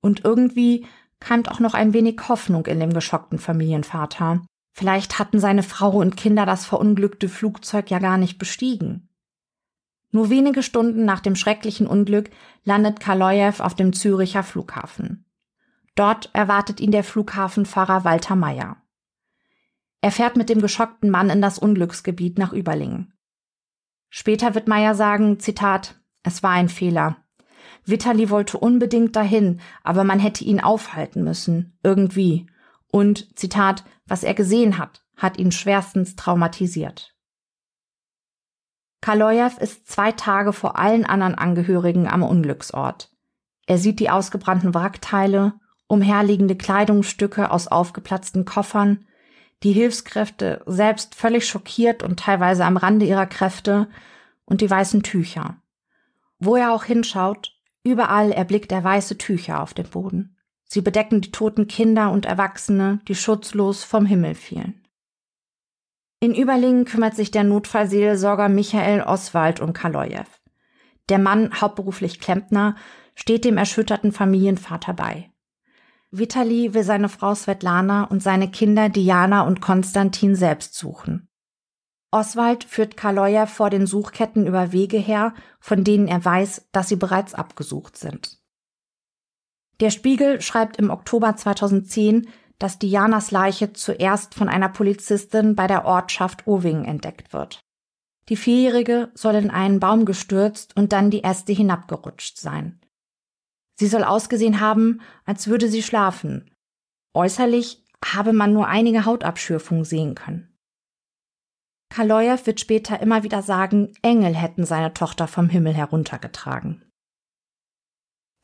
Und 0.00 0.24
irgendwie 0.24 0.86
keimt 1.20 1.50
auch 1.50 1.60
noch 1.60 1.74
ein 1.74 1.92
wenig 1.92 2.28
Hoffnung 2.28 2.66
in 2.66 2.80
dem 2.80 2.92
geschockten 2.92 3.38
Familienvater. 3.38 4.44
Vielleicht 4.72 5.18
hatten 5.18 5.40
seine 5.40 5.64
Frau 5.64 5.90
und 5.90 6.16
Kinder 6.16 6.46
das 6.46 6.64
verunglückte 6.64 7.28
Flugzeug 7.28 7.90
ja 7.90 7.98
gar 7.98 8.18
nicht 8.18 8.38
bestiegen. 8.38 9.07
Nur 10.10 10.30
wenige 10.30 10.62
Stunden 10.62 11.04
nach 11.04 11.20
dem 11.20 11.36
schrecklichen 11.36 11.86
Unglück 11.86 12.30
landet 12.64 13.00
Kaloyev 13.00 13.60
auf 13.60 13.74
dem 13.74 13.92
Züricher 13.92 14.42
Flughafen. 14.42 15.26
Dort 15.94 16.30
erwartet 16.32 16.80
ihn 16.80 16.92
der 16.92 17.04
Flughafenfahrer 17.04 18.04
Walter 18.04 18.36
Meyer. 18.36 18.76
Er 20.00 20.12
fährt 20.12 20.36
mit 20.36 20.48
dem 20.48 20.60
geschockten 20.60 21.10
Mann 21.10 21.28
in 21.28 21.42
das 21.42 21.58
Unglücksgebiet 21.58 22.38
nach 22.38 22.52
Überlingen. 22.52 23.12
Später 24.08 24.54
wird 24.54 24.68
Meyer 24.68 24.94
sagen, 24.94 25.40
Zitat, 25.40 26.00
es 26.22 26.42
war 26.42 26.52
ein 26.52 26.68
Fehler. 26.68 27.16
Vitali 27.84 28.30
wollte 28.30 28.58
unbedingt 28.58 29.16
dahin, 29.16 29.60
aber 29.82 30.04
man 30.04 30.18
hätte 30.18 30.44
ihn 30.44 30.60
aufhalten 30.60 31.24
müssen, 31.24 31.78
irgendwie. 31.82 32.46
Und, 32.90 33.36
Zitat, 33.38 33.84
was 34.06 34.22
er 34.22 34.34
gesehen 34.34 34.78
hat, 34.78 35.04
hat 35.16 35.38
ihn 35.38 35.52
schwerstens 35.52 36.16
traumatisiert. 36.16 37.17
Kaloyev 39.00 39.58
ist 39.58 39.88
zwei 39.88 40.12
Tage 40.12 40.52
vor 40.52 40.78
allen 40.78 41.04
anderen 41.04 41.34
Angehörigen 41.34 42.08
am 42.08 42.22
Unglücksort. 42.22 43.10
Er 43.66 43.78
sieht 43.78 44.00
die 44.00 44.10
ausgebrannten 44.10 44.74
Wrackteile, 44.74 45.54
umherliegende 45.86 46.56
Kleidungsstücke 46.56 47.50
aus 47.50 47.68
aufgeplatzten 47.68 48.44
Koffern, 48.44 49.06
die 49.62 49.72
Hilfskräfte 49.72 50.62
selbst 50.66 51.14
völlig 51.14 51.46
schockiert 51.46 52.02
und 52.02 52.20
teilweise 52.20 52.64
am 52.64 52.76
Rande 52.76 53.06
ihrer 53.06 53.26
Kräfte 53.26 53.88
und 54.44 54.60
die 54.60 54.70
weißen 54.70 55.02
Tücher. 55.02 55.56
Wo 56.38 56.56
er 56.56 56.72
auch 56.72 56.84
hinschaut, 56.84 57.56
überall 57.82 58.30
erblickt 58.30 58.70
er 58.72 58.84
weiße 58.84 59.18
Tücher 59.18 59.62
auf 59.62 59.74
dem 59.74 59.88
Boden. 59.88 60.36
Sie 60.64 60.80
bedecken 60.80 61.20
die 61.20 61.32
toten 61.32 61.66
Kinder 61.66 62.12
und 62.12 62.26
Erwachsene, 62.26 63.00
die 63.08 63.14
schutzlos 63.14 63.84
vom 63.84 64.06
Himmel 64.06 64.34
fielen. 64.34 64.86
In 66.20 66.34
Überlingen 66.34 66.84
kümmert 66.84 67.14
sich 67.14 67.30
der 67.30 67.44
Notfallseelsorger 67.44 68.48
Michael 68.48 69.02
Oswald 69.02 69.60
um 69.60 69.72
Kaloyev. 69.72 70.40
Der 71.08 71.18
Mann, 71.18 71.60
hauptberuflich 71.60 72.18
Klempner, 72.18 72.74
steht 73.14 73.44
dem 73.44 73.56
erschütterten 73.56 74.10
Familienvater 74.10 74.94
bei. 74.94 75.30
Vitali 76.10 76.74
will 76.74 76.82
seine 76.82 77.08
Frau 77.08 77.34
Svetlana 77.34 78.04
und 78.04 78.22
seine 78.22 78.50
Kinder 78.50 78.88
Diana 78.88 79.42
und 79.42 79.60
Konstantin 79.60 80.34
selbst 80.34 80.74
suchen. 80.74 81.28
Oswald 82.10 82.64
führt 82.64 82.96
Kaloya 82.96 83.46
vor 83.46 83.70
den 83.70 83.86
Suchketten 83.86 84.46
über 84.46 84.72
Wege 84.72 84.96
her, 84.96 85.34
von 85.60 85.84
denen 85.84 86.08
er 86.08 86.24
weiß, 86.24 86.68
dass 86.72 86.88
sie 86.88 86.96
bereits 86.96 87.34
abgesucht 87.34 87.96
sind. 87.96 88.38
Der 89.80 89.90
Spiegel 89.90 90.40
schreibt 90.40 90.78
im 90.78 90.90
Oktober 90.90 91.36
2010, 91.36 92.28
dass 92.58 92.78
Dianas 92.78 93.30
Leiche 93.30 93.72
zuerst 93.72 94.34
von 94.34 94.48
einer 94.48 94.68
Polizistin 94.68 95.54
bei 95.54 95.66
der 95.66 95.84
Ortschaft 95.84 96.46
Owing 96.46 96.84
entdeckt 96.84 97.32
wird. 97.32 97.60
Die 98.28 98.36
Vierjährige 98.36 99.10
soll 99.14 99.36
in 99.36 99.50
einen 99.50 99.80
Baum 99.80 100.04
gestürzt 100.04 100.76
und 100.76 100.92
dann 100.92 101.10
die 101.10 101.24
Äste 101.24 101.52
hinabgerutscht 101.52 102.38
sein. 102.38 102.80
Sie 103.78 103.86
soll 103.86 104.04
ausgesehen 104.04 104.60
haben, 104.60 105.00
als 105.24 105.46
würde 105.46 105.68
sie 105.68 105.82
schlafen. 105.82 106.50
Äußerlich 107.14 107.84
habe 108.04 108.32
man 108.32 108.52
nur 108.52 108.66
einige 108.66 109.04
Hautabschürfungen 109.04 109.84
sehen 109.84 110.14
können. 110.14 110.56
Kaloyev 111.90 112.46
wird 112.46 112.60
später 112.60 113.00
immer 113.00 113.22
wieder 113.22 113.42
sagen, 113.42 113.94
Engel 114.02 114.34
hätten 114.34 114.66
seine 114.66 114.92
Tochter 114.92 115.26
vom 115.26 115.48
Himmel 115.48 115.74
heruntergetragen. 115.74 116.87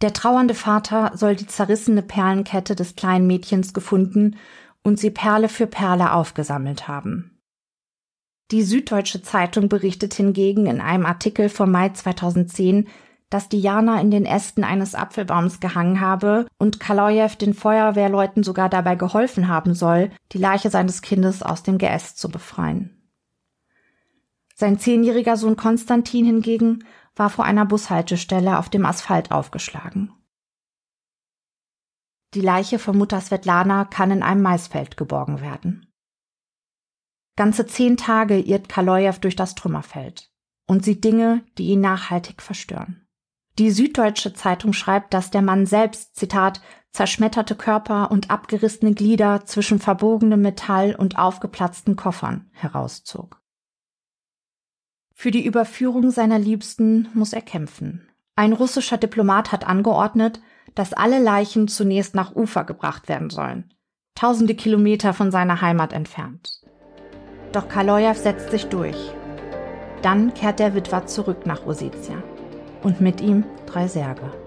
Der 0.02 0.12
trauernde 0.12 0.54
Vater 0.54 1.12
soll 1.14 1.36
die 1.36 1.46
zerrissene 1.46 2.02
Perlenkette 2.02 2.74
des 2.74 2.96
kleinen 2.96 3.26
Mädchens 3.26 3.72
gefunden 3.72 4.36
und 4.82 4.98
sie 4.98 5.10
Perle 5.10 5.48
für 5.48 5.66
Perle 5.66 6.12
aufgesammelt 6.12 6.88
haben. 6.88 7.40
Die 8.50 8.62
Süddeutsche 8.62 9.22
Zeitung 9.22 9.68
berichtet 9.68 10.14
hingegen 10.14 10.66
in 10.66 10.80
einem 10.80 11.06
Artikel 11.06 11.48
vom 11.48 11.70
Mai 11.70 11.88
2010, 11.88 12.88
dass 13.30 13.48
Diana 13.48 14.00
in 14.00 14.10
den 14.10 14.26
Ästen 14.26 14.62
eines 14.62 14.94
Apfelbaums 14.94 15.58
gehangen 15.58 16.00
habe 16.00 16.46
und 16.58 16.78
Kaloyev 16.78 17.36
den 17.36 17.54
Feuerwehrleuten 17.54 18.42
sogar 18.42 18.68
dabei 18.68 18.94
geholfen 18.94 19.48
haben 19.48 19.74
soll, 19.74 20.10
die 20.32 20.38
Leiche 20.38 20.70
seines 20.70 21.02
Kindes 21.02 21.42
aus 21.42 21.62
dem 21.62 21.78
Geäst 21.78 22.18
zu 22.18 22.28
befreien. 22.28 22.93
Sein 24.54 24.78
zehnjähriger 24.78 25.36
Sohn 25.36 25.56
Konstantin 25.56 26.24
hingegen 26.24 26.84
war 27.16 27.28
vor 27.28 27.44
einer 27.44 27.66
Bushaltestelle 27.66 28.58
auf 28.58 28.68
dem 28.68 28.86
Asphalt 28.86 29.30
aufgeschlagen. 29.30 30.12
Die 32.34 32.40
Leiche 32.40 32.78
von 32.78 32.96
Mutter 32.96 33.20
Svetlana 33.20 33.84
kann 33.84 34.10
in 34.10 34.22
einem 34.22 34.42
Maisfeld 34.42 34.96
geborgen 34.96 35.40
werden. 35.40 35.92
Ganze 37.36 37.66
zehn 37.66 37.96
Tage 37.96 38.38
irrt 38.38 38.68
Kaloyev 38.68 39.18
durch 39.20 39.36
das 39.36 39.54
Trümmerfeld 39.54 40.30
und 40.66 40.84
sieht 40.84 41.04
Dinge, 41.04 41.44
die 41.58 41.68
ihn 41.68 41.80
nachhaltig 41.80 42.42
verstören. 42.42 43.06
Die 43.58 43.70
Süddeutsche 43.70 44.34
Zeitung 44.34 44.72
schreibt, 44.72 45.14
dass 45.14 45.30
der 45.30 45.42
Mann 45.42 45.66
selbst, 45.66 46.16
Zitat, 46.16 46.60
zerschmetterte 46.90 47.54
Körper 47.54 48.10
und 48.10 48.30
abgerissene 48.30 48.94
Glieder 48.94 49.44
zwischen 49.46 49.78
verbogenem 49.78 50.42
Metall 50.42 50.94
und 50.94 51.18
aufgeplatzten 51.18 51.94
Koffern 51.94 52.50
herauszog. 52.52 53.43
Für 55.14 55.30
die 55.30 55.46
Überführung 55.46 56.10
seiner 56.10 56.38
Liebsten 56.38 57.08
muss 57.14 57.32
er 57.32 57.40
kämpfen. 57.40 58.08
Ein 58.36 58.52
russischer 58.52 58.98
Diplomat 58.98 59.52
hat 59.52 59.66
angeordnet, 59.66 60.40
dass 60.74 60.92
alle 60.92 61.22
Leichen 61.22 61.68
zunächst 61.68 62.14
nach 62.14 62.34
Ufer 62.34 62.64
gebracht 62.64 63.08
werden 63.08 63.30
sollen, 63.30 63.72
tausende 64.14 64.54
Kilometer 64.54 65.14
von 65.14 65.30
seiner 65.30 65.60
Heimat 65.60 65.92
entfernt. 65.92 66.60
Doch 67.52 67.68
Kaloyev 67.68 68.18
setzt 68.18 68.50
sich 68.50 68.66
durch. 68.66 69.12
Dann 70.02 70.34
kehrt 70.34 70.58
der 70.58 70.74
Witwer 70.74 71.06
zurück 71.06 71.46
nach 71.46 71.64
Ossetia. 71.64 72.22
und 72.82 73.00
mit 73.00 73.22
ihm 73.22 73.44
drei 73.66 73.88
Särge. 73.88 74.43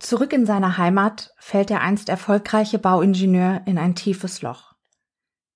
Zurück 0.00 0.32
in 0.32 0.46
seine 0.46 0.78
Heimat 0.78 1.34
fällt 1.36 1.68
der 1.68 1.82
einst 1.82 2.08
erfolgreiche 2.08 2.78
Bauingenieur 2.78 3.62
in 3.66 3.76
ein 3.78 3.94
tiefes 3.94 4.40
Loch. 4.40 4.74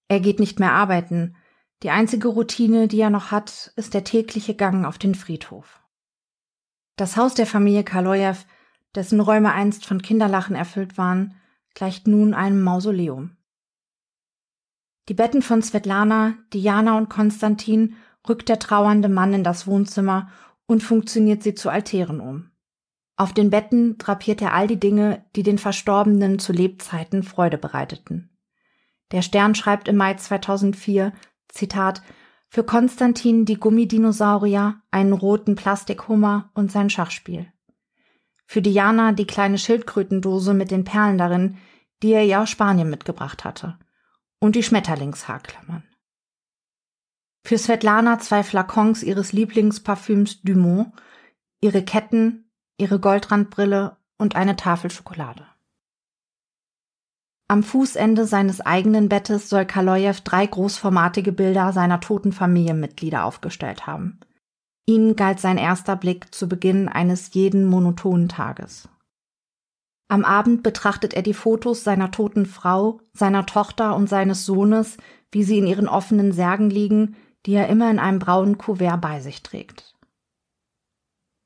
Er 0.08 0.20
geht 0.20 0.38
nicht 0.38 0.60
mehr 0.60 0.72
arbeiten, 0.72 1.34
die 1.82 1.90
einzige 1.90 2.28
Routine, 2.28 2.86
die 2.86 3.00
er 3.00 3.10
noch 3.10 3.30
hat, 3.30 3.72
ist 3.76 3.94
der 3.94 4.04
tägliche 4.04 4.54
Gang 4.54 4.86
auf 4.86 4.98
den 4.98 5.14
Friedhof. 5.14 5.82
Das 6.96 7.16
Haus 7.16 7.34
der 7.34 7.46
Familie 7.46 7.84
Kalojew, 7.84 8.36
dessen 8.94 9.20
Räume 9.20 9.52
einst 9.52 9.86
von 9.86 10.02
Kinderlachen 10.02 10.54
erfüllt 10.54 10.98
waren, 10.98 11.34
gleicht 11.74 12.06
nun 12.06 12.34
einem 12.34 12.62
Mausoleum. 12.62 13.36
Die 15.08 15.14
Betten 15.14 15.42
von 15.42 15.62
Svetlana, 15.62 16.34
Diana 16.52 16.96
und 16.98 17.08
Konstantin 17.08 17.96
rückt 18.28 18.48
der 18.50 18.58
trauernde 18.58 19.08
Mann 19.08 19.32
in 19.34 19.44
das 19.44 19.66
Wohnzimmer 19.66 20.30
und 20.66 20.82
funktioniert 20.82 21.42
sie 21.42 21.54
zu 21.54 21.70
Altären 21.70 22.20
um. 22.20 22.50
Auf 23.16 23.32
den 23.32 23.50
Betten 23.50 23.96
drapiert 23.98 24.42
er 24.42 24.52
all 24.52 24.66
die 24.66 24.80
Dinge, 24.80 25.24
die 25.36 25.42
den 25.42 25.58
Verstorbenen 25.58 26.38
zu 26.38 26.52
Lebzeiten 26.52 27.22
Freude 27.22 27.58
bereiteten. 27.58 28.30
Der 29.12 29.22
Stern 29.22 29.54
schreibt 29.54 29.86
im 29.86 29.96
Mai 29.96 30.14
2004, 30.14 31.12
Zitat, 31.48 32.02
für 32.48 32.64
Konstantin 32.64 33.44
die 33.44 33.58
Gummidinosaurier, 33.58 34.80
einen 34.90 35.12
roten 35.12 35.54
Plastikhummer 35.54 36.50
und 36.54 36.72
sein 36.72 36.90
Schachspiel. 36.90 37.52
Für 38.46 38.62
Diana 38.62 39.12
die 39.12 39.26
kleine 39.26 39.58
Schildkrötendose 39.58 40.54
mit 40.54 40.70
den 40.70 40.84
Perlen 40.84 41.18
darin, 41.18 41.58
die 42.02 42.12
er 42.12 42.24
ihr 42.24 42.40
aus 42.40 42.50
Spanien 42.50 42.90
mitgebracht 42.90 43.44
hatte. 43.44 43.78
Und 44.38 44.56
die 44.56 44.62
Schmetterlingshaarklammern. 44.62 45.84
Für 47.44 47.58
Svetlana 47.58 48.18
zwei 48.18 48.42
Flakons 48.42 49.02
ihres 49.02 49.32
Lieblingsparfüms 49.32 50.42
Dumont, 50.42 50.92
ihre 51.60 51.82
Ketten, 51.82 52.43
ihre 52.78 52.98
Goldrandbrille 52.98 53.96
und 54.18 54.36
eine 54.36 54.56
Tafel 54.56 54.90
Schokolade. 54.90 55.46
Am 57.46 57.62
Fußende 57.62 58.26
seines 58.26 58.60
eigenen 58.60 59.08
Bettes 59.08 59.50
soll 59.50 59.66
Kalojew 59.66 60.16
drei 60.24 60.46
großformatige 60.46 61.32
Bilder 61.32 61.72
seiner 61.72 62.00
toten 62.00 62.32
Familienmitglieder 62.32 63.24
aufgestellt 63.24 63.86
haben. 63.86 64.18
Ihnen 64.86 65.14
galt 65.14 65.40
sein 65.40 65.58
erster 65.58 65.96
Blick 65.96 66.34
zu 66.34 66.48
Beginn 66.48 66.88
eines 66.88 67.32
jeden 67.34 67.66
monotonen 67.66 68.28
Tages. 68.28 68.88
Am 70.08 70.24
Abend 70.24 70.62
betrachtet 70.62 71.14
er 71.14 71.22
die 71.22 71.34
Fotos 71.34 71.84
seiner 71.84 72.10
toten 72.10 72.46
Frau, 72.46 73.00
seiner 73.12 73.46
Tochter 73.46 73.96
und 73.96 74.08
seines 74.08 74.44
Sohnes, 74.44 74.96
wie 75.30 75.42
sie 75.42 75.58
in 75.58 75.66
ihren 75.66 75.88
offenen 75.88 76.32
Särgen 76.32 76.70
liegen, 76.70 77.16
die 77.46 77.54
er 77.54 77.68
immer 77.68 77.90
in 77.90 77.98
einem 77.98 78.18
braunen 78.18 78.58
Kuvert 78.58 79.00
bei 79.00 79.20
sich 79.20 79.42
trägt. 79.42 79.93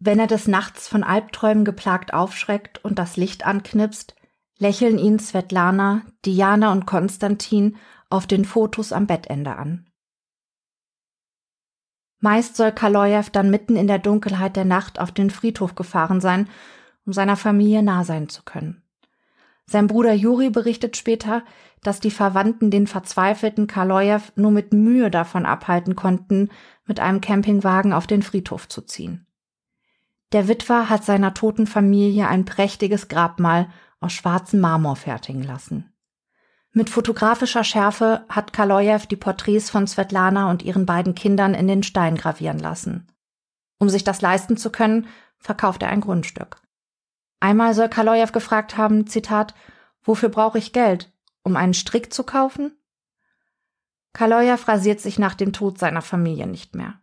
Wenn 0.00 0.20
er 0.20 0.28
des 0.28 0.46
Nachts 0.46 0.86
von 0.86 1.02
Albträumen 1.02 1.64
geplagt 1.64 2.14
aufschreckt 2.14 2.84
und 2.84 2.98
das 2.98 3.16
Licht 3.16 3.44
anknipst, 3.44 4.14
lächeln 4.58 4.98
ihn 4.98 5.18
Svetlana, 5.18 6.02
Diana 6.24 6.72
und 6.72 6.86
Konstantin 6.86 7.76
auf 8.08 8.26
den 8.26 8.44
Fotos 8.44 8.92
am 8.92 9.06
Bettende 9.06 9.56
an. 9.56 9.88
Meist 12.20 12.56
soll 12.56 12.72
Kalojew 12.72 13.26
dann 13.32 13.50
mitten 13.50 13.76
in 13.76 13.86
der 13.86 13.98
Dunkelheit 13.98 14.56
der 14.56 14.64
Nacht 14.64 14.98
auf 14.98 15.12
den 15.12 15.30
Friedhof 15.30 15.74
gefahren 15.74 16.20
sein, 16.20 16.48
um 17.06 17.12
seiner 17.12 17.36
Familie 17.36 17.82
nah 17.82 18.04
sein 18.04 18.28
zu 18.28 18.42
können. 18.42 18.82
Sein 19.66 19.86
Bruder 19.86 20.14
Juri 20.14 20.50
berichtet 20.50 20.96
später, 20.96 21.44
dass 21.82 22.00
die 22.00 22.10
Verwandten 22.10 22.70
den 22.70 22.86
verzweifelten 22.86 23.66
Kalojew 23.66 24.22
nur 24.34 24.50
mit 24.50 24.72
Mühe 24.72 25.10
davon 25.10 25.46
abhalten 25.46 25.94
konnten, 25.94 26.48
mit 26.86 27.00
einem 27.00 27.20
Campingwagen 27.20 27.92
auf 27.92 28.06
den 28.06 28.22
Friedhof 28.22 28.68
zu 28.68 28.82
ziehen. 28.82 29.27
Der 30.32 30.46
Witwer 30.46 30.90
hat 30.90 31.04
seiner 31.04 31.32
toten 31.32 31.66
Familie 31.66 32.28
ein 32.28 32.44
prächtiges 32.44 33.08
Grabmal 33.08 33.70
aus 34.00 34.12
schwarzem 34.12 34.60
Marmor 34.60 34.96
fertigen 34.96 35.42
lassen. 35.42 35.92
Mit 36.72 36.90
fotografischer 36.90 37.64
Schärfe 37.64 38.24
hat 38.28 38.52
Kalojew 38.52 39.06
die 39.10 39.16
Porträts 39.16 39.70
von 39.70 39.86
Svetlana 39.86 40.50
und 40.50 40.62
ihren 40.62 40.84
beiden 40.84 41.14
Kindern 41.14 41.54
in 41.54 41.66
den 41.66 41.82
Stein 41.82 42.16
gravieren 42.16 42.58
lassen. 42.58 43.06
Um 43.78 43.88
sich 43.88 44.04
das 44.04 44.20
leisten 44.20 44.56
zu 44.56 44.70
können, 44.70 45.06
verkauft 45.38 45.82
er 45.82 45.88
ein 45.88 46.02
Grundstück. 46.02 46.60
Einmal 47.40 47.72
soll 47.72 47.88
Kalojew 47.88 48.32
gefragt 48.32 48.76
haben, 48.76 49.06
Zitat, 49.06 49.54
wofür 50.02 50.28
brauche 50.28 50.58
ich 50.58 50.72
Geld? 50.72 51.10
Um 51.42 51.56
einen 51.56 51.74
Strick 51.74 52.12
zu 52.12 52.24
kaufen? 52.24 52.76
Kalojew 54.12 54.58
rasiert 54.66 55.00
sich 55.00 55.18
nach 55.18 55.34
dem 55.34 55.52
Tod 55.52 55.78
seiner 55.78 56.02
Familie 56.02 56.46
nicht 56.46 56.74
mehr. 56.74 57.00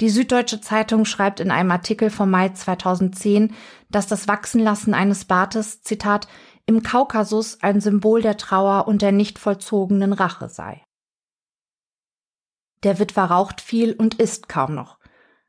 Die 0.00 0.10
Süddeutsche 0.10 0.60
Zeitung 0.60 1.04
schreibt 1.04 1.38
in 1.38 1.50
einem 1.50 1.70
Artikel 1.70 2.10
vom 2.10 2.30
Mai 2.30 2.48
2010, 2.48 3.54
dass 3.90 4.08
das 4.08 4.26
Wachsenlassen 4.26 4.92
eines 4.92 5.24
Bartes, 5.24 5.82
Zitat, 5.82 6.26
im 6.66 6.82
Kaukasus 6.82 7.62
ein 7.62 7.80
Symbol 7.80 8.22
der 8.22 8.36
Trauer 8.36 8.88
und 8.88 9.02
der 9.02 9.12
nicht 9.12 9.38
vollzogenen 9.38 10.12
Rache 10.12 10.48
sei. 10.48 10.82
Der 12.82 12.98
Witwer 12.98 13.24
raucht 13.24 13.60
viel 13.60 13.92
und 13.92 14.14
isst 14.14 14.48
kaum 14.48 14.74
noch. 14.74 14.98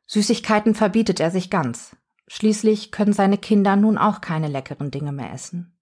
Süßigkeiten 0.05 0.75
verbietet 0.75 1.19
er 1.19 1.31
sich 1.31 1.49
ganz. 1.49 1.95
Schließlich 2.27 2.91
können 2.91 3.13
seine 3.13 3.37
Kinder 3.37 3.75
nun 3.75 3.97
auch 3.97 4.21
keine 4.21 4.47
leckeren 4.47 4.91
Dinge 4.91 5.11
mehr 5.11 5.33
essen. 5.33 5.77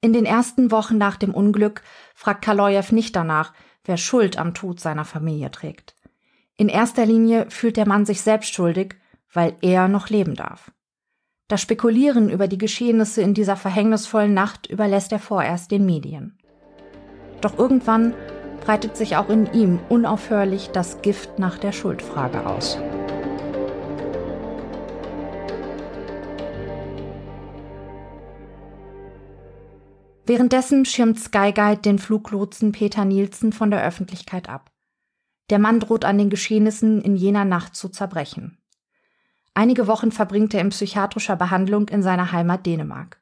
In 0.00 0.12
den 0.12 0.24
ersten 0.24 0.70
Wochen 0.70 0.96
nach 0.96 1.16
dem 1.16 1.34
Unglück 1.34 1.82
fragt 2.14 2.44
Kalojew 2.44 2.94
nicht 2.94 3.16
danach, 3.16 3.52
wer 3.84 3.96
Schuld 3.96 4.38
am 4.38 4.54
Tod 4.54 4.78
seiner 4.78 5.04
Familie 5.04 5.50
trägt. 5.50 5.96
In 6.60 6.68
erster 6.68 7.06
Linie 7.06 7.46
fühlt 7.50 7.76
der 7.76 7.86
Mann 7.86 8.04
sich 8.04 8.20
selbst 8.20 8.52
schuldig, 8.52 8.96
weil 9.32 9.54
er 9.60 9.86
noch 9.86 10.08
leben 10.08 10.34
darf. 10.34 10.72
Das 11.46 11.62
Spekulieren 11.62 12.28
über 12.28 12.48
die 12.48 12.58
Geschehnisse 12.58 13.22
in 13.22 13.32
dieser 13.32 13.54
verhängnisvollen 13.54 14.34
Nacht 14.34 14.66
überlässt 14.66 15.12
er 15.12 15.20
vorerst 15.20 15.70
den 15.70 15.86
Medien. 15.86 16.36
Doch 17.40 17.56
irgendwann 17.56 18.12
breitet 18.60 18.96
sich 18.96 19.16
auch 19.16 19.28
in 19.28 19.50
ihm 19.52 19.78
unaufhörlich 19.88 20.70
das 20.70 21.00
Gift 21.00 21.38
nach 21.38 21.58
der 21.58 21.70
Schuldfrage 21.70 22.44
aus. 22.44 22.76
Währenddessen 30.26 30.84
schirmt 30.84 31.20
Skyguide 31.20 31.82
den 31.82 32.00
Fluglotsen 32.00 32.72
Peter 32.72 33.04
Nielsen 33.04 33.52
von 33.52 33.70
der 33.70 33.82
Öffentlichkeit 33.84 34.48
ab. 34.48 34.72
Der 35.50 35.58
Mann 35.58 35.80
droht 35.80 36.04
an 36.04 36.18
den 36.18 36.30
Geschehnissen 36.30 37.00
in 37.00 37.16
jener 37.16 37.44
Nacht 37.44 37.74
zu 37.74 37.88
zerbrechen. 37.88 38.58
Einige 39.54 39.86
Wochen 39.86 40.12
verbringt 40.12 40.54
er 40.54 40.60
in 40.60 40.68
psychiatrischer 40.68 41.36
Behandlung 41.36 41.88
in 41.88 42.02
seiner 42.02 42.32
Heimat 42.32 42.66
Dänemark. 42.66 43.20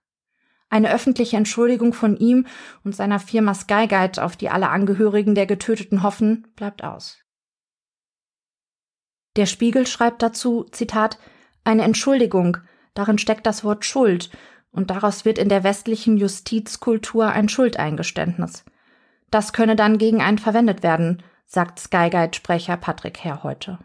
Eine 0.69 0.93
öffentliche 0.93 1.37
Entschuldigung 1.37 1.93
von 1.93 2.17
ihm 2.17 2.47
und 2.85 2.95
seiner 2.95 3.21
Firma 3.21 3.55
Skyguide, 3.55 4.23
auf 4.23 4.37
die 4.37 4.51
alle 4.51 4.69
Angehörigen 4.69 5.35
der 5.35 5.47
Getöteten 5.47 6.03
hoffen, 6.03 6.49
bleibt 6.57 6.83
aus. 6.83 7.19
Der 9.37 9.47
Spiegel 9.47 9.87
schreibt 9.87 10.23
dazu, 10.23 10.65
Zitat, 10.73 11.19
eine 11.62 11.85
Entschuldigung, 11.85 12.59
darin 12.95 13.19
steckt 13.19 13.47
das 13.47 13.65
Wort 13.65 13.85
Schuld, 13.85 14.31
und 14.73 14.91
daraus 14.91 15.25
wird 15.25 15.39
in 15.39 15.49
der 15.49 15.65
westlichen 15.65 16.19
Justizkultur 16.19 17.29
ein 17.29 17.49
Schuldeingeständnis. 17.49 18.65
Das 19.31 19.53
könne 19.53 19.75
dann 19.75 19.97
gegen 19.97 20.21
einen 20.21 20.39
verwendet 20.39 20.83
werden, 20.83 21.23
sagt 21.47 21.79
Skyguide-Sprecher 21.79 22.77
Patrick 22.77 23.25
Herr 23.25 23.43
heute. 23.43 23.79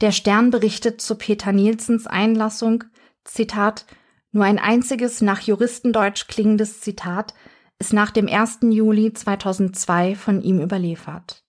Der 0.00 0.12
Stern 0.12 0.50
berichtet 0.50 1.00
zu 1.00 1.14
Peter 1.16 1.52
Nielsens 1.52 2.06
Einlassung, 2.06 2.84
Zitat, 3.22 3.86
nur 4.32 4.44
ein 4.44 4.58
einziges 4.58 5.20
nach 5.20 5.40
Juristendeutsch 5.40 6.26
klingendes 6.26 6.80
Zitat 6.80 7.34
ist 7.78 7.92
nach 7.92 8.10
dem 8.10 8.28
1. 8.28 8.60
Juli 8.70 9.12
2002 9.12 10.16
von 10.16 10.42
ihm 10.42 10.60
überliefert. 10.60 11.44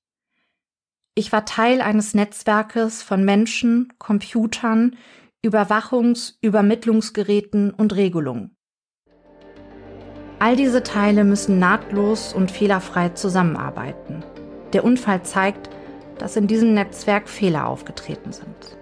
Ich 1.15 1.31
war 1.31 1.45
Teil 1.45 1.81
eines 1.81 2.13
Netzwerkes 2.13 3.01
von 3.01 3.23
Menschen, 3.23 3.93
Computern, 3.97 4.97
Überwachungs-, 5.43 6.35
Übermittlungsgeräten 6.41 7.71
und 7.71 7.95
Regelungen. 7.95 8.54
All 10.39 10.55
diese 10.55 10.83
Teile 10.83 11.23
müssen 11.23 11.59
nahtlos 11.59 12.33
und 12.33 12.51
fehlerfrei 12.51 13.09
zusammenarbeiten. 13.09 14.23
Der 14.73 14.83
Unfall 14.83 15.23
zeigt, 15.23 15.69
dass 16.17 16.35
in 16.35 16.47
diesem 16.47 16.73
Netzwerk 16.73 17.29
Fehler 17.29 17.67
aufgetreten 17.67 18.31
sind. 18.31 18.77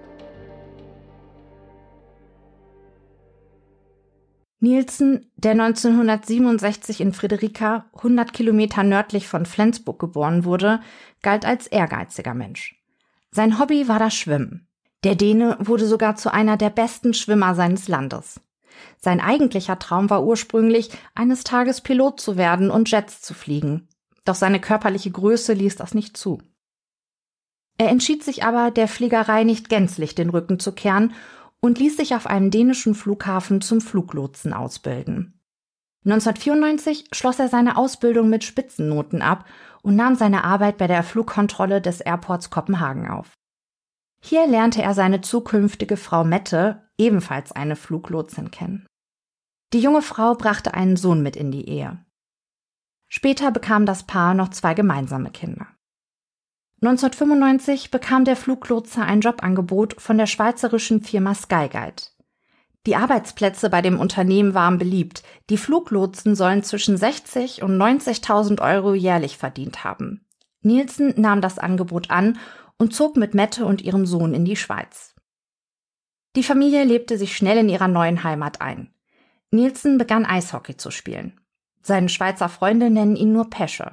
Nielsen, 4.59 5.29
der 5.35 5.51
1967 5.51 7.01
in 7.01 7.11
Friederika, 7.11 7.85
100 7.97 8.31
Kilometer 8.31 8.83
nördlich 8.83 9.27
von 9.27 9.45
Flensburg 9.45 9.99
geboren 9.99 10.45
wurde, 10.45 10.79
galt 11.21 11.45
als 11.45 11.67
ehrgeiziger 11.67 12.33
Mensch. 12.33 12.81
Sein 13.29 13.59
Hobby 13.59 13.89
war 13.89 13.99
das 13.99 14.15
Schwimmen. 14.15 14.67
Der 15.03 15.15
Däne 15.15 15.57
wurde 15.59 15.85
sogar 15.85 16.15
zu 16.15 16.31
einer 16.33 16.55
der 16.55 16.69
besten 16.69 17.13
Schwimmer 17.13 17.55
seines 17.55 17.89
Landes. 17.89 18.39
Sein 18.97 19.19
eigentlicher 19.19 19.79
Traum 19.79 20.09
war 20.09 20.23
ursprünglich, 20.23 20.89
eines 21.15 21.43
Tages 21.43 21.81
Pilot 21.81 22.19
zu 22.19 22.37
werden 22.37 22.71
und 22.71 22.89
Jets 22.89 23.21
zu 23.21 23.33
fliegen. 23.33 23.87
Doch 24.25 24.35
seine 24.35 24.59
körperliche 24.59 25.11
Größe 25.11 25.53
ließ 25.53 25.75
das 25.75 25.93
nicht 25.93 26.15
zu. 26.15 26.41
Er 27.77 27.89
entschied 27.89 28.23
sich 28.23 28.43
aber, 28.43 28.71
der 28.71 28.87
Fliegerei 28.87 29.43
nicht 29.43 29.69
gänzlich 29.69 30.15
den 30.15 30.29
Rücken 30.29 30.59
zu 30.59 30.71
kehren 30.71 31.13
und 31.59 31.79
ließ 31.79 31.97
sich 31.97 32.15
auf 32.15 32.27
einem 32.27 32.51
dänischen 32.51 32.95
Flughafen 32.95 33.61
zum 33.61 33.81
Fluglotsen 33.81 34.53
ausbilden. 34.53 35.39
1994 36.05 37.05
schloss 37.13 37.39
er 37.39 37.47
seine 37.47 37.77
Ausbildung 37.77 38.29
mit 38.29 38.43
Spitzennoten 38.43 39.21
ab 39.21 39.45
und 39.81 39.95
nahm 39.95 40.15
seine 40.15 40.43
Arbeit 40.43 40.77
bei 40.77 40.87
der 40.87 41.03
Flugkontrolle 41.03 41.81
des 41.81 42.01
Airports 42.01 42.49
Kopenhagen 42.49 43.09
auf. 43.09 43.31
Hier 44.25 44.47
lernte 44.47 44.81
er 44.81 44.93
seine 44.93 45.19
zukünftige 45.19 45.97
Frau 45.97 46.23
Mette, 46.23 46.81
ebenfalls 46.97 47.51
eine 47.51 47.75
Fluglotsin, 47.75 48.51
kennen. 48.51 48.87
Die 49.73 49.81
junge 49.81 50.01
Frau 50.01 50.33
brachte 50.35 50.73
einen 50.73 50.95
Sohn 50.95 51.21
mit 51.21 51.35
in 51.35 51.51
die 51.51 51.67
Ehe. 51.67 51.97
Später 53.09 53.51
bekam 53.51 53.85
das 53.85 54.03
Paar 54.03 54.33
noch 54.33 54.49
zwei 54.49 54.75
gemeinsame 54.75 55.29
Kinder. 55.29 55.67
1995 56.81 57.91
bekam 57.91 58.23
der 58.23 58.37
Fluglotse 58.37 59.01
ein 59.01 59.19
Jobangebot 59.19 60.01
von 60.01 60.17
der 60.17 60.27
schweizerischen 60.27 61.01
Firma 61.01 61.35
Skyguide. 61.35 62.03
Die 62.85 62.95
Arbeitsplätze 62.95 63.69
bei 63.69 63.81
dem 63.81 63.99
Unternehmen 63.99 64.53
waren 64.53 64.77
beliebt. 64.77 65.23
Die 65.49 65.57
Fluglotsen 65.57 66.35
sollen 66.35 66.63
zwischen 66.63 66.95
60 66.95 67.61
und 67.61 67.77
90.000 67.77 68.61
Euro 68.61 68.93
jährlich 68.93 69.37
verdient 69.37 69.83
haben. 69.83 70.25
Nielsen 70.61 71.13
nahm 71.19 71.41
das 71.41 71.59
Angebot 71.59 72.09
an 72.09 72.37
und 72.77 72.93
zog 72.93 73.17
mit 73.17 73.33
Mette 73.33 73.65
und 73.65 73.81
ihrem 73.81 74.05
Sohn 74.05 74.33
in 74.33 74.45
die 74.45 74.55
Schweiz. 74.55 75.13
Die 76.35 76.43
Familie 76.43 76.83
lebte 76.83 77.17
sich 77.17 77.35
schnell 77.35 77.57
in 77.57 77.69
ihrer 77.69 77.87
neuen 77.87 78.23
Heimat 78.23 78.61
ein. 78.61 78.93
Nielsen 79.51 79.97
begann 79.97 80.25
Eishockey 80.25 80.77
zu 80.77 80.89
spielen. 80.89 81.39
Seine 81.81 82.09
Schweizer 82.09 82.49
Freunde 82.49 82.89
nennen 82.89 83.15
ihn 83.15 83.33
nur 83.33 83.49
Pesche. 83.49 83.91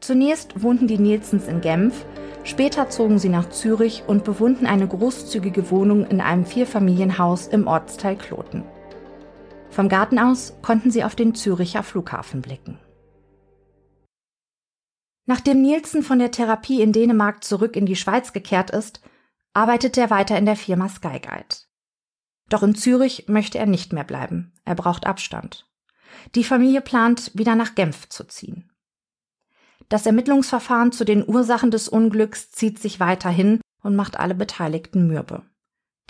Zunächst 0.00 0.62
wohnten 0.62 0.88
die 0.88 0.98
Nielsens 0.98 1.46
in 1.46 1.60
Genf, 1.60 2.04
später 2.42 2.88
zogen 2.88 3.18
sie 3.18 3.28
nach 3.28 3.48
Zürich 3.50 4.04
und 4.06 4.24
bewohnten 4.24 4.66
eine 4.66 4.88
großzügige 4.88 5.70
Wohnung 5.70 6.06
in 6.06 6.20
einem 6.20 6.44
Vierfamilienhaus 6.44 7.46
im 7.46 7.66
Ortsteil 7.66 8.16
Kloten. 8.16 8.64
Vom 9.70 9.88
Garten 9.88 10.18
aus 10.18 10.54
konnten 10.62 10.90
sie 10.90 11.04
auf 11.04 11.14
den 11.14 11.34
Züricher 11.34 11.82
Flughafen 11.82 12.40
blicken. 12.40 12.78
Nachdem 15.26 15.60
Nielsen 15.60 16.02
von 16.02 16.20
der 16.20 16.30
Therapie 16.30 16.80
in 16.80 16.92
Dänemark 16.92 17.42
zurück 17.42 17.76
in 17.76 17.84
die 17.84 17.96
Schweiz 17.96 18.32
gekehrt 18.32 18.70
ist, 18.70 19.00
arbeitet 19.52 19.98
er 19.98 20.10
weiter 20.10 20.38
in 20.38 20.46
der 20.46 20.56
Firma 20.56 20.88
Skyguide. 20.88 21.56
Doch 22.48 22.62
in 22.62 22.76
Zürich 22.76 23.26
möchte 23.28 23.58
er 23.58 23.66
nicht 23.66 23.92
mehr 23.92 24.04
bleiben. 24.04 24.52
Er 24.64 24.76
braucht 24.76 25.04
Abstand. 25.06 25.68
Die 26.34 26.44
Familie 26.44 26.80
plant, 26.80 27.32
wieder 27.34 27.56
nach 27.56 27.74
Genf 27.74 28.08
zu 28.08 28.24
ziehen. 28.24 28.70
Das 29.88 30.06
Ermittlungsverfahren 30.06 30.92
zu 30.92 31.04
den 31.04 31.28
Ursachen 31.28 31.70
des 31.70 31.88
Unglücks 31.88 32.50
zieht 32.50 32.78
sich 32.78 33.00
weiterhin 33.00 33.60
und 33.82 33.96
macht 33.96 34.18
alle 34.18 34.34
Beteiligten 34.34 35.06
mürbe. 35.06 35.42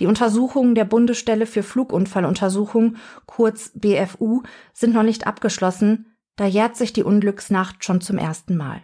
Die 0.00 0.07
Untersuchungen 0.07 0.74
der 0.74 0.85
Bundesstelle 0.85 1.46
für 1.46 1.62
Flugunfalluntersuchung, 1.62 2.96
kurz 3.24 3.70
BFU, 3.74 4.42
sind 4.74 4.94
noch 4.94 5.02
nicht 5.02 5.26
abgeschlossen, 5.26 6.16
da 6.37 6.44
jährt 6.44 6.76
sich 6.76 6.92
die 6.92 7.02
Unglücksnacht 7.02 7.83
schon 7.83 8.02
zum 8.02 8.18
ersten 8.18 8.57
Mal. 8.57 8.83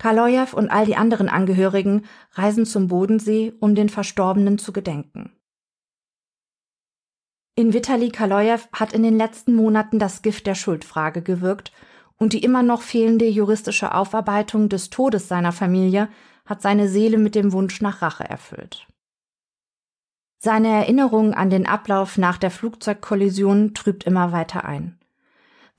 Kaloyev 0.00 0.54
und 0.54 0.70
all 0.70 0.86
die 0.86 0.96
anderen 0.96 1.28
Angehörigen 1.28 2.06
reisen 2.32 2.64
zum 2.64 2.88
Bodensee, 2.88 3.52
um 3.60 3.74
den 3.74 3.90
Verstorbenen 3.90 4.56
zu 4.56 4.72
gedenken. 4.72 5.36
In 7.54 7.74
Vitali 7.74 8.08
Kaloyev 8.08 8.66
hat 8.72 8.94
in 8.94 9.02
den 9.02 9.18
letzten 9.18 9.54
Monaten 9.54 9.98
das 9.98 10.22
Gift 10.22 10.46
der 10.46 10.54
Schuldfrage 10.54 11.20
gewirkt 11.20 11.70
und 12.16 12.32
die 12.32 12.42
immer 12.42 12.62
noch 12.62 12.80
fehlende 12.80 13.28
juristische 13.28 13.94
Aufarbeitung 13.94 14.70
des 14.70 14.88
Todes 14.88 15.28
seiner 15.28 15.52
Familie 15.52 16.08
hat 16.46 16.62
seine 16.62 16.88
Seele 16.88 17.18
mit 17.18 17.34
dem 17.34 17.52
Wunsch 17.52 17.82
nach 17.82 18.00
Rache 18.00 18.24
erfüllt. 18.24 18.86
Seine 20.38 20.68
Erinnerung 20.68 21.34
an 21.34 21.50
den 21.50 21.66
Ablauf 21.66 22.16
nach 22.16 22.38
der 22.38 22.50
Flugzeugkollision 22.50 23.74
trübt 23.74 24.04
immer 24.04 24.32
weiter 24.32 24.64
ein. 24.64 24.99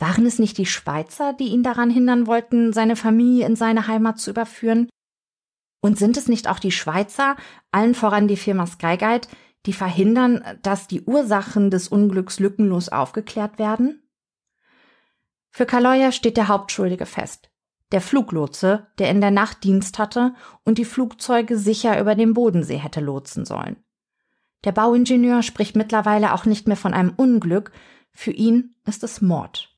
Waren 0.02 0.26
es 0.26 0.40
nicht 0.40 0.58
die 0.58 0.66
Schweizer, 0.66 1.34
die 1.34 1.50
ihn 1.50 1.62
daran 1.62 1.92
hindern 1.92 2.26
wollten, 2.26 2.74
seine 2.74 2.96
Familie 2.96 3.46
in 3.46 3.56
seine 3.56 3.86
Heimat 3.86 4.20
zu 4.20 4.32
überführen? 4.32 4.90
Und 5.80 6.00
sind 6.00 6.18
es 6.18 6.28
nicht 6.28 6.50
auch 6.50 6.58
die 6.58 6.72
Schweizer, 6.72 7.36
allen 7.72 7.94
voran 7.94 8.28
die 8.28 8.36
Firma 8.36 8.66
Skyguide, 8.66 9.28
die 9.68 9.74
verhindern, 9.74 10.44
dass 10.64 10.88
die 10.88 11.04
Ursachen 11.04 11.70
des 11.70 11.88
Unglücks 11.88 12.40
lückenlos 12.40 12.90
aufgeklärt 12.90 13.60
werden? 13.60 14.02
Für 15.52 15.68
Kaloya 15.68 16.12
steht 16.12 16.36
der 16.36 16.48
Hauptschuldige 16.48 17.06
fest. 17.06 17.52
Der 17.92 18.02
Fluglotse, 18.02 18.88
der 18.98 19.12
in 19.12 19.22
der 19.22 19.30
Nacht 19.30 19.64
Dienst 19.64 20.00
hatte 20.00 20.34
und 20.64 20.80
die 20.80 20.86
Flugzeuge 20.86 21.60
sicher 21.60 22.00
über 22.02 22.16
den 22.16 22.34
Bodensee 22.34 22.78
hätte 22.78 23.02
lotsen 23.02 23.46
sollen. 23.46 23.76
Der 24.64 24.72
Bauingenieur 24.72 25.44
spricht 25.44 25.76
mittlerweile 25.76 26.34
auch 26.34 26.46
nicht 26.46 26.68
mehr 26.68 26.78
von 26.78 26.96
einem 26.96 27.14
Unglück, 27.16 27.72
für 28.14 28.32
ihn 28.32 28.74
ist 28.84 29.04
es 29.04 29.22
Mord. 29.22 29.71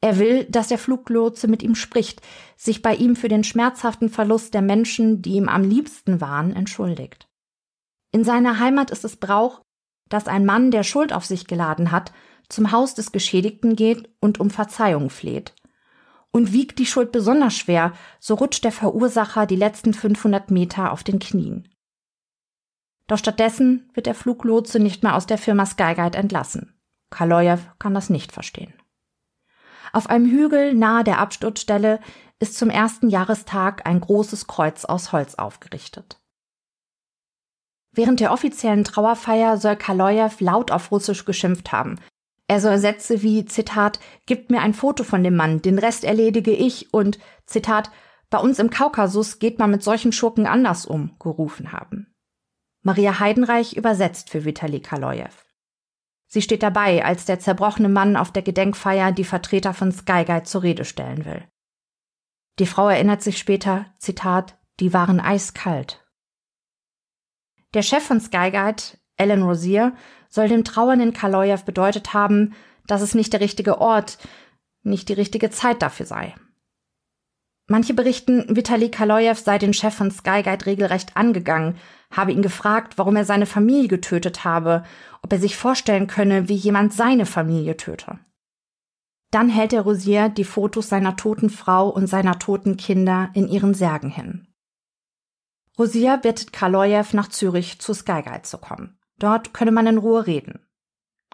Er 0.00 0.18
will, 0.18 0.44
dass 0.44 0.68
der 0.68 0.78
Fluglotse 0.78 1.46
mit 1.46 1.62
ihm 1.62 1.74
spricht, 1.74 2.22
sich 2.56 2.80
bei 2.80 2.94
ihm 2.94 3.16
für 3.16 3.28
den 3.28 3.44
schmerzhaften 3.44 4.08
Verlust 4.08 4.54
der 4.54 4.62
Menschen, 4.62 5.20
die 5.20 5.34
ihm 5.34 5.48
am 5.48 5.62
liebsten 5.62 6.20
waren, 6.20 6.56
entschuldigt. 6.56 7.28
In 8.10 8.24
seiner 8.24 8.58
Heimat 8.58 8.90
ist 8.90 9.04
es 9.04 9.16
Brauch, 9.16 9.60
dass 10.08 10.26
ein 10.26 10.46
Mann, 10.46 10.70
der 10.70 10.82
Schuld 10.82 11.12
auf 11.12 11.24
sich 11.24 11.46
geladen 11.46 11.92
hat, 11.92 12.12
zum 12.48 12.72
Haus 12.72 12.94
des 12.94 13.12
Geschädigten 13.12 13.76
geht 13.76 14.10
und 14.20 14.40
um 14.40 14.50
Verzeihung 14.50 15.10
fleht. 15.10 15.54
Und 16.32 16.52
wiegt 16.52 16.78
die 16.78 16.86
Schuld 16.86 17.12
besonders 17.12 17.54
schwer, 17.54 17.92
so 18.18 18.34
rutscht 18.34 18.64
der 18.64 18.72
Verursacher 18.72 19.46
die 19.46 19.56
letzten 19.56 19.94
500 19.94 20.50
Meter 20.50 20.92
auf 20.92 21.04
den 21.04 21.18
Knien. 21.18 21.68
Doch 23.06 23.18
stattdessen 23.18 23.90
wird 23.94 24.06
der 24.06 24.14
Fluglotse 24.14 24.78
nicht 24.78 25.02
mehr 25.02 25.16
aus 25.16 25.26
der 25.26 25.38
Firma 25.38 25.66
Skyguide 25.66 26.16
entlassen. 26.16 26.80
Kaloyev 27.10 27.60
kann 27.80 27.94
das 27.94 28.10
nicht 28.10 28.30
verstehen. 28.30 28.72
Auf 29.92 30.08
einem 30.08 30.26
Hügel 30.26 30.74
nahe 30.74 31.04
der 31.04 31.18
Absturzstelle 31.18 32.00
ist 32.38 32.56
zum 32.56 32.70
ersten 32.70 33.08
Jahrestag 33.08 33.86
ein 33.86 34.00
großes 34.00 34.46
Kreuz 34.46 34.84
aus 34.84 35.12
Holz 35.12 35.34
aufgerichtet. 35.34 36.20
Während 37.92 38.20
der 38.20 38.32
offiziellen 38.32 38.84
Trauerfeier 38.84 39.56
soll 39.56 39.76
Kaloyev 39.76 40.40
laut 40.40 40.70
auf 40.70 40.90
Russisch 40.92 41.24
geschimpft 41.24 41.72
haben. 41.72 41.98
Er 42.46 42.60
soll 42.60 42.78
Sätze 42.78 43.22
wie, 43.22 43.44
Zitat, 43.44 44.00
gibt 44.26 44.50
mir 44.50 44.60
ein 44.60 44.74
Foto 44.74 45.04
von 45.04 45.22
dem 45.22 45.36
Mann, 45.36 45.62
den 45.62 45.78
Rest 45.78 46.04
erledige 46.04 46.52
ich 46.52 46.92
und, 46.94 47.18
Zitat, 47.46 47.90
bei 48.28 48.38
uns 48.38 48.60
im 48.60 48.70
Kaukasus 48.70 49.40
geht 49.40 49.58
man 49.58 49.72
mit 49.72 49.82
solchen 49.82 50.12
Schurken 50.12 50.46
anders 50.46 50.86
um, 50.86 51.16
gerufen 51.18 51.72
haben. 51.72 52.14
Maria 52.82 53.18
Heidenreich 53.18 53.76
übersetzt 53.76 54.30
für 54.30 54.44
Vitali 54.44 54.80
Kaloyev. 54.80 55.49
Sie 56.32 56.42
steht 56.42 56.62
dabei, 56.62 57.04
als 57.04 57.24
der 57.24 57.40
zerbrochene 57.40 57.88
Mann 57.88 58.16
auf 58.16 58.32
der 58.32 58.42
Gedenkfeier 58.42 59.10
die 59.10 59.24
Vertreter 59.24 59.74
von 59.74 59.90
Skyguide 59.90 60.44
zur 60.44 60.62
Rede 60.62 60.84
stellen 60.84 61.24
will. 61.24 61.42
Die 62.60 62.66
Frau 62.66 62.88
erinnert 62.88 63.20
sich 63.20 63.36
später, 63.36 63.86
Zitat, 63.98 64.56
die 64.78 64.92
waren 64.92 65.18
eiskalt. 65.18 66.06
Der 67.74 67.82
Chef 67.82 68.04
von 68.04 68.20
Skyguide, 68.20 68.82
Alan 69.16 69.42
Rosier, 69.42 69.92
soll 70.28 70.48
dem 70.48 70.62
trauernden 70.62 71.12
Kaloyev 71.12 71.64
bedeutet 71.64 72.14
haben, 72.14 72.54
dass 72.86 73.02
es 73.02 73.16
nicht 73.16 73.32
der 73.32 73.40
richtige 73.40 73.80
Ort, 73.80 74.18
nicht 74.84 75.08
die 75.08 75.14
richtige 75.14 75.50
Zeit 75.50 75.82
dafür 75.82 76.06
sei. 76.06 76.36
Manche 77.66 77.94
berichten, 77.94 78.44
Vitali 78.54 78.88
Kaloyev 78.88 79.40
sei 79.40 79.58
den 79.58 79.74
Chef 79.74 79.94
von 79.94 80.12
Skyguide 80.12 80.66
regelrecht 80.66 81.16
angegangen, 81.16 81.76
habe 82.10 82.32
ihn 82.32 82.42
gefragt, 82.42 82.98
warum 82.98 83.16
er 83.16 83.24
seine 83.24 83.46
Familie 83.46 83.88
getötet 83.88 84.44
habe, 84.44 84.84
ob 85.22 85.32
er 85.32 85.38
sich 85.38 85.56
vorstellen 85.56 86.06
könne, 86.06 86.48
wie 86.48 86.54
jemand 86.54 86.92
seine 86.92 87.26
Familie 87.26 87.76
töte. 87.76 88.18
Dann 89.30 89.48
hält 89.48 89.72
der 89.72 89.82
Rosier 89.82 90.28
die 90.28 90.44
Fotos 90.44 90.88
seiner 90.88 91.16
toten 91.16 91.50
Frau 91.50 91.88
und 91.88 92.08
seiner 92.08 92.38
toten 92.38 92.76
Kinder 92.76 93.30
in 93.34 93.46
ihren 93.46 93.74
Särgen 93.74 94.10
hin. 94.10 94.48
Rosier 95.78 96.18
bittet 96.18 96.52
Kaloyev 96.52 97.14
nach 97.14 97.28
Zürich 97.28 97.80
zu 97.80 97.94
Skyguide 97.94 98.42
zu 98.42 98.58
kommen. 98.58 98.98
Dort 99.18 99.54
könne 99.54 99.70
man 99.70 99.86
in 99.86 99.98
Ruhe 99.98 100.26
reden. 100.26 100.66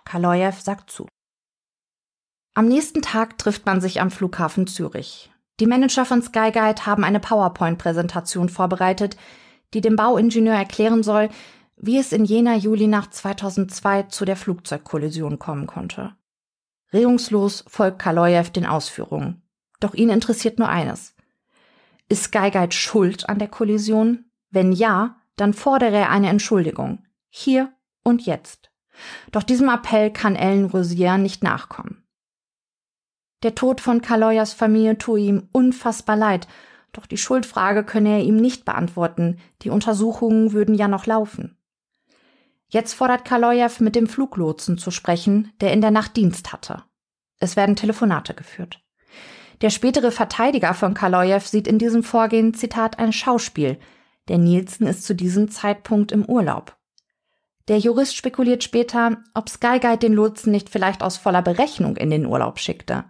Kaloyev 0.05 0.61
sagt 0.61 0.91
zu. 0.91 1.09
Am 2.55 2.69
nächsten 2.69 3.03
Tag 3.03 3.39
trifft 3.39 3.67
man 3.67 3.81
sich 3.81 4.01
am 4.01 4.11
Flughafen 4.11 4.67
Zürich. 4.67 5.33
Die 5.59 5.67
Manager 5.67 6.05
von 6.05 6.23
Skyguide 6.23 6.85
haben 6.85 7.03
eine 7.03 7.21
PowerPoint-Präsentation 7.21 8.49
vorbereitet, 8.49 9.17
die 9.75 9.81
dem 9.81 9.97
Bauingenieur 9.97 10.55
erklären 10.55 11.03
soll, 11.03 11.29
wie 11.77 11.99
es 11.99 12.13
in 12.13 12.25
jener 12.25 12.57
Julinacht 12.57 13.15
2002 13.15 14.05
zu 14.05 14.25
der 14.25 14.37
Flugzeugkollision 14.37 15.39
kommen 15.39 15.67
konnte. 15.67 16.15
Regungslos 16.93 17.65
folgt 17.69 17.99
Kaloyev 17.99 18.51
den 18.51 18.67
Ausführungen. 18.67 19.43
Doch 19.81 19.95
ihn 19.95 20.09
interessiert 20.09 20.59
nur 20.59 20.69
eines. 20.69 21.15
Ist 22.09 22.25
Skyguide 22.25 22.75
schuld 22.75 23.29
an 23.29 23.39
der 23.39 23.49
Kollision? 23.49 24.25
Wenn 24.51 24.73
ja, 24.73 25.17
dann 25.37 25.53
fordere 25.53 25.97
er 25.97 26.11
eine 26.11 26.29
Entschuldigung. 26.29 27.05
Hier 27.29 27.73
und 28.03 28.25
jetzt. 28.25 28.71
Doch 29.33 29.43
diesem 29.43 29.69
Appell 29.69 30.11
kann 30.11 30.37
Ellen 30.37 30.67
Rosier 30.67 31.19
nicht 31.19 31.43
nachkommen. 31.43 32.05
Der 33.43 33.55
Tod 33.55 33.81
von 33.81 34.01
Kaloyas 34.01 34.55
Familie 34.55 34.97
tue 34.97 35.21
ihm 35.21 35.49
unfassbar 35.53 36.17
leid, 36.17 36.49
doch 36.97 37.07
die 37.07 37.19
Schuldfrage 37.19 37.85
könne 37.85 38.19
er 38.19 38.25
ihm 38.25 38.37
nicht 38.37 38.65
beantworten, 38.65 39.39
die 39.63 39.71
Untersuchungen 39.71 40.53
würden 40.53 40.75
ja 40.75 40.89
noch 40.89 41.07
laufen. 41.07 41.57
Jetzt 42.69 42.95
fordert 42.95 43.25
Kaloyev 43.25 43.81
mit 43.81 43.95
dem 43.95 44.07
Fluglotsen 44.07 44.79
zu 44.79 44.91
sprechen, 44.91 45.53
der 45.61 45.73
in 45.73 45.81
der 45.81 45.91
Nacht 45.91 46.17
Dienst 46.17 46.53
hatte. 46.53 46.83
Es 47.39 47.57
werden 47.57 47.77
Telefonate 47.77 48.35
geführt. 48.35 48.81
Der 49.61 49.71
spätere 49.71 50.11
Verteidiger 50.11 50.75
von 50.75 50.95
Kaloyev 50.95 51.47
sieht 51.47 51.67
in 51.67 51.79
diesem 51.79 52.03
Vorgehen, 52.03 52.55
Zitat, 52.55 52.99
ein 52.99 53.13
Schauspiel. 53.13 53.79
Der 54.29 54.39
Nielsen 54.39 54.87
ist 54.87 55.05
zu 55.05 55.15
diesem 55.15 55.51
Zeitpunkt 55.51 56.13
im 56.13 56.25
Urlaub. 56.25 56.77
Der 57.69 57.79
Jurist 57.79 58.17
spekuliert 58.17 58.63
später, 58.63 59.19
ob 59.35 59.49
Skyguide 59.49 59.99
den 59.99 60.13
Lotsen 60.13 60.53
nicht 60.53 60.69
vielleicht 60.69 61.03
aus 61.03 61.17
voller 61.17 61.43
Berechnung 61.43 61.97
in 61.97 62.11
den 62.11 62.27
Urlaub 62.27 62.59
schickte. 62.59 63.05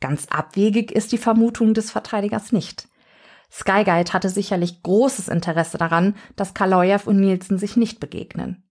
Ganz 0.00 0.26
abwegig 0.28 0.92
ist 0.92 1.12
die 1.12 1.18
Vermutung 1.18 1.74
des 1.74 1.90
Verteidigers 1.90 2.52
nicht. 2.52 2.88
Skyguide 3.52 4.12
hatte 4.14 4.30
sicherlich 4.30 4.82
großes 4.82 5.28
Interesse 5.28 5.76
daran, 5.76 6.16
dass 6.36 6.54
Kaloyev 6.54 7.06
und 7.06 7.20
Nielsen 7.20 7.58
sich 7.58 7.76
nicht 7.76 8.00
begegnen. 8.00 8.64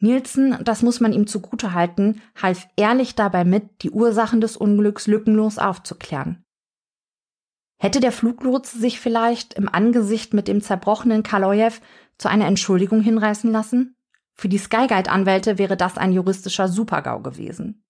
Nielsen, 0.00 0.56
das 0.64 0.82
muss 0.82 1.00
man 1.00 1.12
ihm 1.12 1.26
zugute 1.26 1.74
halten, 1.74 2.22
half 2.40 2.68
ehrlich 2.76 3.16
dabei 3.16 3.44
mit, 3.44 3.82
die 3.82 3.90
Ursachen 3.90 4.40
des 4.40 4.56
Unglücks 4.56 5.06
lückenlos 5.08 5.58
aufzuklären. 5.58 6.44
Hätte 7.78 8.00
der 8.00 8.12
Fluglotse 8.12 8.78
sich 8.78 8.98
vielleicht 8.98 9.54
im 9.54 9.68
Angesicht 9.68 10.32
mit 10.32 10.48
dem 10.48 10.62
zerbrochenen 10.62 11.22
Kaloyev 11.22 11.80
zu 12.16 12.28
einer 12.28 12.46
Entschuldigung 12.46 13.02
hinreißen 13.02 13.52
lassen? 13.52 13.96
Für 14.32 14.48
die 14.48 14.58
Skyguide-Anwälte 14.58 15.58
wäre 15.58 15.76
das 15.76 15.98
ein 15.98 16.12
juristischer 16.12 16.68
Supergau 16.68 17.20
gewesen. 17.20 17.84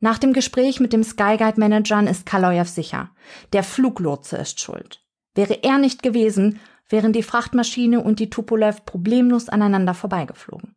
Nach 0.00 0.18
dem 0.18 0.34
Gespräch 0.34 0.78
mit 0.78 0.92
dem 0.92 1.02
Skyguide-Managern 1.02 2.06
ist 2.06 2.26
Kaloyev 2.26 2.68
sicher. 2.68 3.12
Der 3.52 3.62
Fluglotse 3.62 4.36
ist 4.36 4.60
schuld. 4.60 5.05
Wäre 5.36 5.62
er 5.62 5.78
nicht 5.78 6.02
gewesen, 6.02 6.58
wären 6.88 7.12
die 7.12 7.22
Frachtmaschine 7.22 8.00
und 8.00 8.18
die 8.18 8.30
Tupolev 8.30 8.84
problemlos 8.84 9.48
aneinander 9.48 9.94
vorbeigeflogen. 9.94 10.74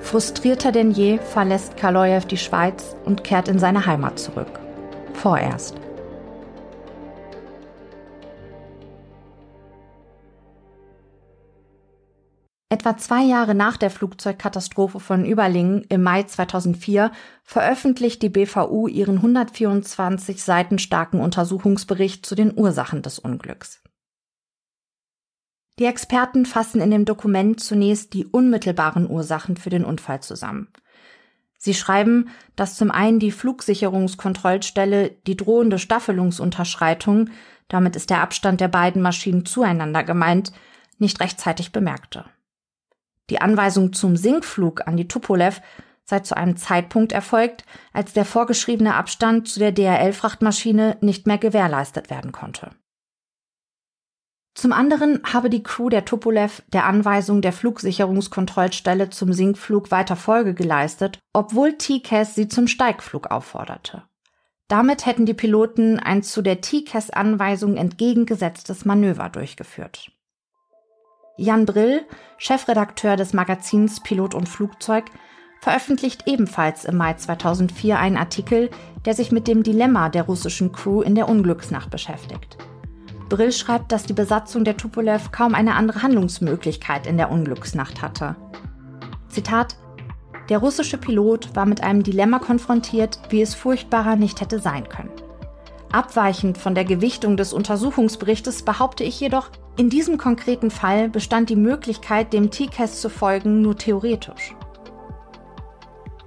Frustrierter 0.00 0.70
denn 0.70 0.90
je 0.90 1.18
verlässt 1.18 1.76
Kaloyev 1.76 2.26
die 2.26 2.36
Schweiz 2.36 2.94
und 3.04 3.24
kehrt 3.24 3.48
in 3.48 3.58
seine 3.58 3.84
Heimat 3.84 4.18
zurück. 4.18 4.60
Vorerst. 5.14 5.87
Etwa 12.70 12.98
zwei 12.98 13.22
Jahre 13.22 13.54
nach 13.54 13.78
der 13.78 13.90
Flugzeugkatastrophe 13.90 15.00
von 15.00 15.24
Überlingen 15.24 15.84
im 15.88 16.02
Mai 16.02 16.24
2004 16.24 17.10
veröffentlicht 17.42 18.20
die 18.20 18.28
BVU 18.28 18.88
ihren 18.88 19.16
124 19.16 20.42
Seiten 20.42 20.78
starken 20.78 21.20
Untersuchungsbericht 21.20 22.26
zu 22.26 22.34
den 22.34 22.56
Ursachen 22.58 23.00
des 23.00 23.18
Unglücks. 23.18 23.82
Die 25.78 25.86
Experten 25.86 26.44
fassen 26.44 26.82
in 26.82 26.90
dem 26.90 27.06
Dokument 27.06 27.58
zunächst 27.60 28.12
die 28.12 28.26
unmittelbaren 28.26 29.08
Ursachen 29.08 29.56
für 29.56 29.70
den 29.70 29.84
Unfall 29.84 30.20
zusammen. 30.20 30.68
Sie 31.56 31.72
schreiben, 31.72 32.28
dass 32.54 32.76
zum 32.76 32.90
einen 32.90 33.18
die 33.18 33.32
Flugsicherungskontrollstelle 33.32 35.10
die 35.26 35.36
drohende 35.36 35.78
Staffelungsunterschreitung, 35.78 37.30
damit 37.68 37.96
ist 37.96 38.10
der 38.10 38.20
Abstand 38.20 38.60
der 38.60 38.68
beiden 38.68 39.00
Maschinen 39.00 39.46
zueinander 39.46 40.04
gemeint, 40.04 40.52
nicht 40.98 41.20
rechtzeitig 41.20 41.72
bemerkte. 41.72 42.26
Die 43.30 43.40
Anweisung 43.40 43.92
zum 43.92 44.16
Sinkflug 44.16 44.86
an 44.86 44.96
die 44.96 45.08
Tupolev 45.08 45.60
sei 46.04 46.20
zu 46.20 46.36
einem 46.36 46.56
Zeitpunkt 46.56 47.12
erfolgt, 47.12 47.64
als 47.92 48.14
der 48.14 48.24
vorgeschriebene 48.24 48.94
Abstand 48.94 49.46
zu 49.46 49.58
der 49.58 49.72
DRL-Frachtmaschine 49.72 50.96
nicht 51.02 51.26
mehr 51.26 51.36
gewährleistet 51.36 52.08
werden 52.08 52.32
konnte. 52.32 52.70
Zum 54.54 54.72
anderen 54.72 55.20
habe 55.22 55.50
die 55.50 55.62
Crew 55.62 55.88
der 55.88 56.04
Tupolev 56.04 56.62
der 56.72 56.86
Anweisung 56.86 57.42
der 57.42 57.52
Flugsicherungskontrollstelle 57.52 59.10
zum 59.10 59.32
Sinkflug 59.32 59.90
weiter 59.92 60.16
Folge 60.16 60.54
geleistet, 60.54 61.20
obwohl 61.32 61.78
TCAS 61.78 62.34
sie 62.34 62.48
zum 62.48 62.66
Steigflug 62.66 63.30
aufforderte. 63.30 64.02
Damit 64.66 65.06
hätten 65.06 65.26
die 65.26 65.34
Piloten 65.34 66.00
ein 66.00 66.22
zu 66.22 66.42
der 66.42 66.60
TCAS-Anweisung 66.60 67.76
entgegengesetztes 67.76 68.84
Manöver 68.84 69.28
durchgeführt. 69.28 70.10
Jan 71.40 71.66
Brill, 71.66 72.04
Chefredakteur 72.36 73.14
des 73.14 73.32
Magazins 73.32 74.00
Pilot 74.00 74.34
und 74.34 74.48
Flugzeug, 74.48 75.04
veröffentlicht 75.60 76.24
ebenfalls 76.26 76.84
im 76.84 76.96
Mai 76.96 77.14
2004 77.14 77.96
einen 77.96 78.16
Artikel, 78.16 78.70
der 79.04 79.14
sich 79.14 79.30
mit 79.30 79.46
dem 79.46 79.62
Dilemma 79.62 80.08
der 80.08 80.24
russischen 80.24 80.72
Crew 80.72 81.00
in 81.00 81.14
der 81.14 81.28
Unglücksnacht 81.28 81.90
beschäftigt. 81.90 82.58
Brill 83.28 83.52
schreibt, 83.52 83.92
dass 83.92 84.02
die 84.02 84.14
Besatzung 84.14 84.64
der 84.64 84.76
Tupolev 84.76 85.30
kaum 85.30 85.54
eine 85.54 85.76
andere 85.76 86.02
Handlungsmöglichkeit 86.02 87.06
in 87.06 87.16
der 87.16 87.30
Unglücksnacht 87.30 88.02
hatte. 88.02 88.34
Zitat 89.28 89.76
Der 90.48 90.58
russische 90.58 90.98
Pilot 90.98 91.54
war 91.54 91.66
mit 91.66 91.84
einem 91.84 92.02
Dilemma 92.02 92.40
konfrontiert, 92.40 93.20
wie 93.28 93.42
es 93.42 93.54
furchtbarer 93.54 94.16
nicht 94.16 94.40
hätte 94.40 94.58
sein 94.58 94.88
können. 94.88 95.27
Abweichend 95.92 96.58
von 96.58 96.74
der 96.74 96.84
Gewichtung 96.84 97.36
des 97.36 97.52
Untersuchungsberichtes 97.52 98.62
behaupte 98.62 99.04
ich 99.04 99.18
jedoch, 99.20 99.50
in 99.76 99.88
diesem 99.88 100.18
konkreten 100.18 100.70
Fall 100.70 101.08
bestand 101.08 101.48
die 101.48 101.56
Möglichkeit, 101.56 102.32
dem 102.32 102.50
TCAS 102.50 103.00
zu 103.00 103.08
folgen, 103.08 103.62
nur 103.62 103.76
theoretisch. 103.76 104.54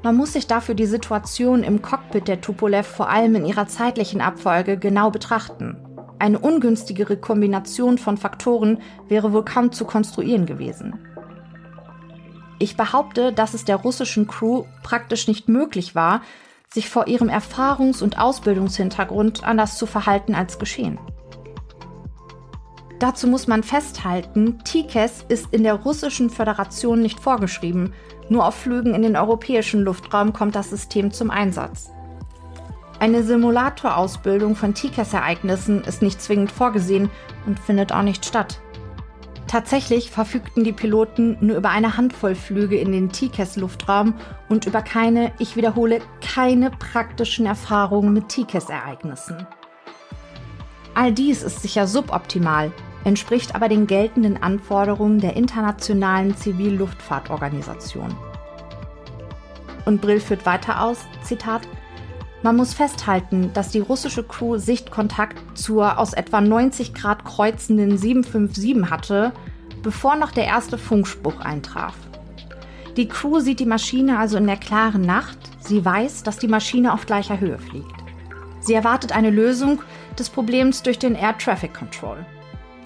Man 0.04 0.18
muss 0.18 0.34
sich 0.34 0.48
dafür 0.48 0.74
die 0.74 0.88
Situation 0.88 1.64
im 1.64 1.84
Cockpit 1.84 2.28
der 2.28 2.42
Tupolev 2.42 2.88
vor 2.88 3.10
allem 3.10 3.36
in 3.36 3.46
ihrer 3.46 3.68
zeitlichen 3.68 4.20
Abfolge 4.20 4.78
genau 4.78 5.12
betrachten. 5.12 5.78
Eine 6.18 6.40
ungünstigere 6.40 7.18
Kombination 7.18 8.00
von 8.00 8.18
Faktoren 8.18 8.80
wäre 9.08 9.32
wohl 9.32 9.46
kaum 9.46 9.72
zu 9.72 9.86
konstruieren 9.86 10.48
gewesen. 10.48 11.00
Ich 12.58 12.78
behaupte, 12.78 13.32
dass 13.32 13.54
es 13.54 13.66
der 13.66 13.76
russischen 13.76 14.28
Crew 14.28 14.66
praktisch 14.82 15.28
nicht 15.28 15.50
möglich 15.50 15.94
war, 15.94 16.22
sich 16.74 16.90
vor 16.90 17.08
ihrem 17.08 17.30
Erfahrungs- 17.30 18.02
und 18.02 18.18
Ausbildungshintergrund 18.18 19.44
anders 19.44 19.78
zu 19.78 19.86
verhalten 19.86 20.36
als 20.36 20.58
geschehen. 20.58 21.00
Dazu 23.00 23.28
muss 23.28 23.48
man 23.48 23.64
festhalten, 23.64 24.60
TICAS 24.64 25.26
ist 25.28 25.48
in 25.52 25.64
der 25.64 25.74
russischen 25.74 26.30
Föderation 26.30 27.02
nicht 27.02 27.20
vorgeschrieben. 27.20 27.94
Nur 28.30 28.46
auf 28.46 28.56
Flügen 28.56 28.94
in 28.94 29.02
den 29.02 29.18
europäischen 29.18 29.82
Luftraum 29.82 30.34
kommt 30.34 30.56
das 30.56 30.70
System 30.70 31.12
zum 31.12 31.32
Einsatz. 31.32 31.92
Eine 33.00 33.24
Simulatorausbildung 33.24 34.56
von 34.56 34.76
TICAS-Ereignissen 34.76 35.84
ist 35.84 36.04
nicht 36.04 36.22
zwingend 36.22 36.52
vorgesehen 36.52 37.10
und 37.48 37.60
findet 37.60 37.92
auch 37.92 38.04
nicht 38.04 38.24
statt. 38.24 38.62
Tatsächlich 39.52 40.12
verfügten 40.12 40.64
die 40.64 40.72
Piloten 40.72 41.36
nur 41.42 41.58
über 41.58 41.72
eine 41.72 41.98
Handvoll 41.98 42.36
Flüge 42.36 42.80
in 42.80 42.94
den 42.94 43.12
TCAS-Luftraum 43.12 44.14
und 44.48 44.66
über 44.66 44.82
keine, 44.82 45.34
ich 45.40 45.58
wiederhole, 45.58 46.00
keine 46.22 46.72
praktischen 46.72 47.46
Erfahrungen 47.46 48.14
mit 48.14 48.30
TCAS-Ereignissen. 48.30 49.46
All 50.96 51.12
dies 51.12 51.44
ist 51.44 51.62
sicher 51.62 51.86
suboptimal, 51.86 52.72
entspricht 53.04 53.54
aber 53.54 53.68
den 53.68 53.88
geltenden 53.88 54.42
Anforderungen 54.42 55.20
der 55.20 55.36
Internationalen 55.36 56.34
Zivilluftfahrtorganisation. 56.38 58.16
Und 59.84 60.00
Brill 60.00 60.22
führt 60.22 60.46
weiter 60.46 60.82
aus, 60.82 61.00
Zitat, 61.24 61.64
man 62.44 62.56
muss 62.56 62.74
festhalten, 62.74 63.52
dass 63.54 63.70
die 63.70 63.80
russische 63.80 64.24
Crew 64.24 64.58
Sichtkontakt 64.58 65.58
zur 65.58 66.00
aus 66.00 66.14
etwa 66.14 66.42
90 66.42 66.94
Grad 66.94 67.24
kreuzenden 67.24 67.98
757 67.98 68.90
hatte, 68.90 69.32
bevor 69.84 70.16
noch 70.16 70.32
der 70.32 70.46
erste 70.46 70.78
Funkspruch 70.78 71.40
eintraf. 71.40 71.96
Die 72.98 73.08
Crew 73.08 73.40
sieht 73.40 73.60
die 73.60 73.66
Maschine 73.66 74.20
also 74.20 74.38
in 74.38 74.48
der 74.48 74.58
klaren 74.58 75.02
Nacht. 75.02 75.38
Sie 75.60 75.84
weiß, 75.84 76.24
dass 76.24 76.40
die 76.40 76.48
Maschine 76.48 76.94
auf 76.94 77.06
gleicher 77.06 77.40
Höhe 77.40 77.58
fliegt. 77.58 77.96
Sie 78.60 78.74
erwartet 78.74 79.16
eine 79.16 79.30
Lösung 79.30 79.82
des 80.20 80.30
Problems 80.30 80.84
durch 80.84 81.00
den 81.00 81.16
Air 81.16 81.38
Traffic 81.38 81.74
Control. 81.74 82.26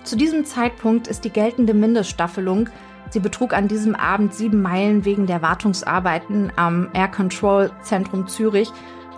Zu 0.04 0.16
diesem 0.16 0.46
Zeitpunkt 0.46 1.08
ist 1.08 1.26
die 1.26 1.32
geltende 1.32 1.74
Mindeststaffelung, 1.74 2.70
sie 3.10 3.20
betrug 3.20 3.54
an 3.54 3.68
diesem 3.68 3.96
Abend 3.96 4.34
sieben 4.34 4.62
Meilen 4.62 5.04
wegen 5.04 5.26
der 5.26 5.42
Wartungsarbeiten 5.42 6.52
am 6.56 6.90
Air 6.94 7.08
Control 7.08 7.72
Zentrum 7.82 8.28
Zürich, 8.28 8.72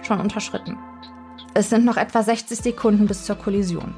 schon 0.07 0.19
unterschritten. 0.19 0.77
Es 1.53 1.69
sind 1.69 1.85
noch 1.85 1.97
etwa 1.97 2.23
60 2.23 2.57
Sekunden 2.57 3.05
bis 3.05 3.25
zur 3.25 3.35
Kollision. 3.35 3.93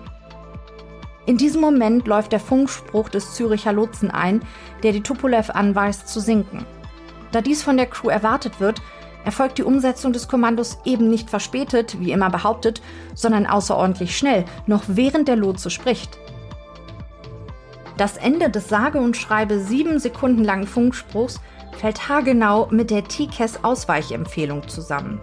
In 1.26 1.38
diesem 1.38 1.62
Moment 1.62 2.08
läuft 2.08 2.32
der 2.32 2.40
Funkspruch 2.40 3.10
des 3.10 3.36
Züricher 3.36 3.72
Lotsen 3.72 4.10
ein, 4.10 4.42
der 4.82 4.92
die 4.92 5.04
Tupolev 5.04 5.52
anweist 5.52 6.08
zu 6.08 6.20
sinken. 6.20 6.66
Da 7.32 7.42
dies 7.42 7.62
von 7.62 7.78
der 7.78 7.86
Crew 7.86 8.10
erwartet 8.10 8.60
wird, 8.60 8.82
erfolgt 9.26 9.58
die 9.60 9.64
Umsetzung 9.64 10.12
des 10.12 10.28
Kommandos 10.28 10.80
eben 10.86 11.10
nicht 11.10 11.30
verspätet, 11.30 12.00
wie 12.00 12.12
immer 12.12 12.30
behauptet, 12.30 12.82
sondern 13.14 13.46
außerordentlich 13.46 14.18
schnell, 14.18 14.46
noch 14.66 14.84
während 14.88 15.28
der 15.28 15.36
Lotse 15.36 15.70
spricht. 15.70 16.18
Das 17.98 18.18
Ende 18.18 18.50
des 18.50 18.70
sage 18.70 19.00
und 19.00 19.18
schreibe 19.18 19.60
sieben 19.60 20.00
Sekunden 20.00 20.44
langen 20.44 20.68
Funkspruchs 20.68 21.42
fällt 21.78 22.10
haargenau 22.10 22.68
mit 22.72 22.90
der 22.90 23.04
TCAS 23.04 23.64
Ausweichempfehlung 23.64 24.68
zusammen. 24.68 25.20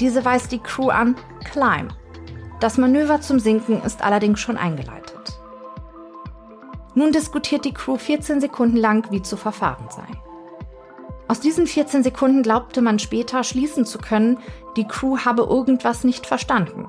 Diese 0.00 0.24
weist 0.24 0.52
die 0.52 0.58
Crew 0.58 0.88
an 0.88 1.16
Climb. 1.44 1.94
Das 2.60 2.78
Manöver 2.78 3.20
zum 3.20 3.38
Sinken 3.38 3.82
ist 3.82 4.02
allerdings 4.02 4.40
schon 4.40 4.56
eingeleitet. 4.56 5.38
Nun 6.94 7.12
diskutiert 7.12 7.64
die 7.64 7.74
Crew 7.74 7.96
14 7.96 8.40
Sekunden 8.40 8.76
lang, 8.76 9.10
wie 9.10 9.22
zu 9.22 9.36
verfahren 9.36 9.88
sei. 9.90 10.06
Aus 11.28 11.40
diesen 11.40 11.66
14 11.66 12.02
Sekunden 12.02 12.42
glaubte 12.42 12.80
man 12.80 12.98
später 12.98 13.42
schließen 13.42 13.84
zu 13.84 13.98
können, 13.98 14.38
die 14.76 14.86
Crew 14.86 15.18
habe 15.18 15.42
irgendwas 15.42 16.04
nicht 16.04 16.26
verstanden. 16.26 16.88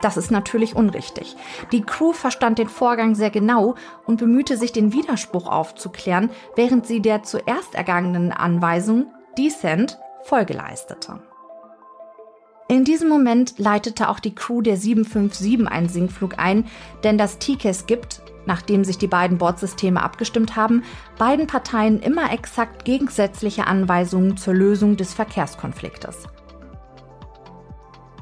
Das 0.00 0.16
ist 0.16 0.30
natürlich 0.30 0.76
unrichtig. 0.76 1.34
Die 1.72 1.80
Crew 1.80 2.12
verstand 2.12 2.58
den 2.58 2.68
Vorgang 2.68 3.14
sehr 3.14 3.30
genau 3.30 3.74
und 4.06 4.18
bemühte 4.18 4.58
sich, 4.58 4.70
den 4.70 4.92
Widerspruch 4.92 5.46
aufzuklären, 5.46 6.30
während 6.56 6.86
sie 6.86 7.00
der 7.00 7.22
zuerst 7.22 7.74
ergangenen 7.74 8.30
Anweisung 8.30 9.06
Descent 9.38 9.98
Folge 10.24 10.52
leistete. 10.52 11.20
In 12.66 12.84
diesem 12.84 13.10
Moment 13.10 13.58
leitete 13.58 14.08
auch 14.08 14.18
die 14.18 14.34
Crew 14.34 14.62
der 14.62 14.78
757 14.78 15.68
einen 15.68 15.88
Sinkflug 15.88 16.38
ein, 16.38 16.66
denn 17.02 17.18
das 17.18 17.38
TCAS 17.38 17.86
gibt, 17.86 18.22
nachdem 18.46 18.84
sich 18.84 18.96
die 18.96 19.06
beiden 19.06 19.36
Bordsysteme 19.36 20.02
abgestimmt 20.02 20.56
haben, 20.56 20.82
beiden 21.18 21.46
Parteien 21.46 22.00
immer 22.00 22.32
exakt 22.32 22.86
gegensätzliche 22.86 23.66
Anweisungen 23.66 24.38
zur 24.38 24.54
Lösung 24.54 24.96
des 24.96 25.12
Verkehrskonfliktes. 25.12 26.26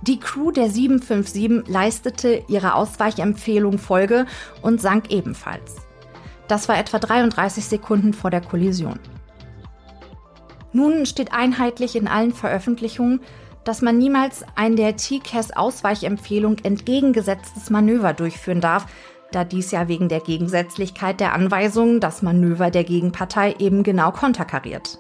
Die 0.03 0.19
Crew 0.19 0.51
der 0.51 0.69
757 0.69 1.69
leistete 1.69 2.43
ihrer 2.49 2.75
Ausweichempfehlung 2.75 3.79
Folge 3.79 4.27
und 4.61 4.81
sank 4.81 5.13
ebenfalls. 5.13 5.77
Das 6.49 6.69
war 6.69 6.77
etwa 6.77 6.99
33 6.99 7.65
Sekunden 7.65 8.13
vor 8.13 8.31
der 8.31 8.41
Kollision. 8.41 8.99
Nun 10.73 11.07
steht 11.07 11.33
einheitlich 11.33 11.95
in 11.95 12.09
allen 12.09 12.33
Veröffentlichungen, 12.33 13.21
dass 13.65 13.83
man 13.83 13.99
niemals 13.99 14.45
ein 14.55 14.77
der 14.77 14.97
TCAS-Ausweichempfehlung 14.97 16.59
entgegengesetztes 16.63 17.71
Manöver 17.71 18.13
durchführen 18.13 18.61
darf, 18.61 18.87
da 19.31 19.45
dies 19.45 19.71
ja 19.71 19.89
wegen 19.89 20.09
der 20.09 20.21
Gegensätzlichkeit 20.21 21.21
der 21.21 21.33
Anweisungen 21.33 22.01
das 22.01 22.23
Manöver 22.23 22.71
der 22.71 22.85
Gegenpartei 22.85 23.55
eben 23.59 23.83
genau 23.83 24.13
konterkariert. 24.13 24.99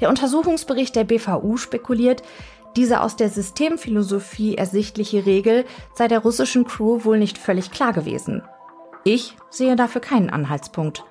Der 0.00 0.08
Untersuchungsbericht 0.08 0.96
der 0.96 1.04
BVU 1.04 1.56
spekuliert, 1.56 2.22
diese 2.76 3.00
aus 3.00 3.16
der 3.16 3.28
Systemphilosophie 3.28 4.56
ersichtliche 4.56 5.26
Regel 5.26 5.64
sei 5.94 6.08
der 6.08 6.20
russischen 6.20 6.64
Crew 6.64 7.04
wohl 7.04 7.18
nicht 7.18 7.36
völlig 7.36 7.70
klar 7.70 7.92
gewesen. 7.92 8.42
Ich 9.04 9.36
sehe 9.50 9.76
dafür 9.76 10.00
keinen 10.00 10.30
Anhaltspunkt. 10.30 11.04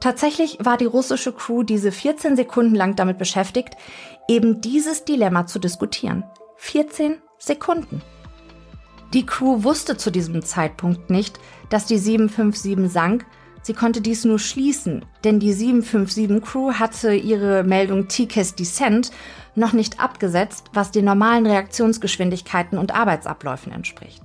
Tatsächlich 0.00 0.58
war 0.60 0.78
die 0.78 0.86
russische 0.86 1.32
Crew 1.32 1.62
diese 1.62 1.92
14 1.92 2.34
Sekunden 2.34 2.74
lang 2.74 2.96
damit 2.96 3.18
beschäftigt, 3.18 3.74
eben 4.28 4.62
dieses 4.62 5.04
Dilemma 5.04 5.46
zu 5.46 5.58
diskutieren. 5.58 6.24
14 6.56 7.16
Sekunden. 7.38 8.02
Die 9.12 9.26
Crew 9.26 9.62
wusste 9.62 9.96
zu 9.96 10.10
diesem 10.10 10.42
Zeitpunkt 10.42 11.10
nicht, 11.10 11.38
dass 11.68 11.84
die 11.84 11.98
757 11.98 12.90
sank. 12.90 13.26
Sie 13.62 13.74
konnte 13.74 14.00
dies 14.00 14.24
nur 14.24 14.38
schließen, 14.38 15.04
denn 15.24 15.38
die 15.38 15.52
757 15.52 16.42
Crew 16.42 16.72
hatte 16.72 17.12
ihre 17.14 17.62
Meldung 17.62 18.08
TCAS 18.08 18.54
Descent 18.54 19.10
noch 19.54 19.74
nicht 19.74 20.00
abgesetzt, 20.00 20.70
was 20.72 20.92
den 20.92 21.04
normalen 21.04 21.46
Reaktionsgeschwindigkeiten 21.46 22.78
und 22.78 22.94
Arbeitsabläufen 22.94 23.72
entspricht. 23.72 24.22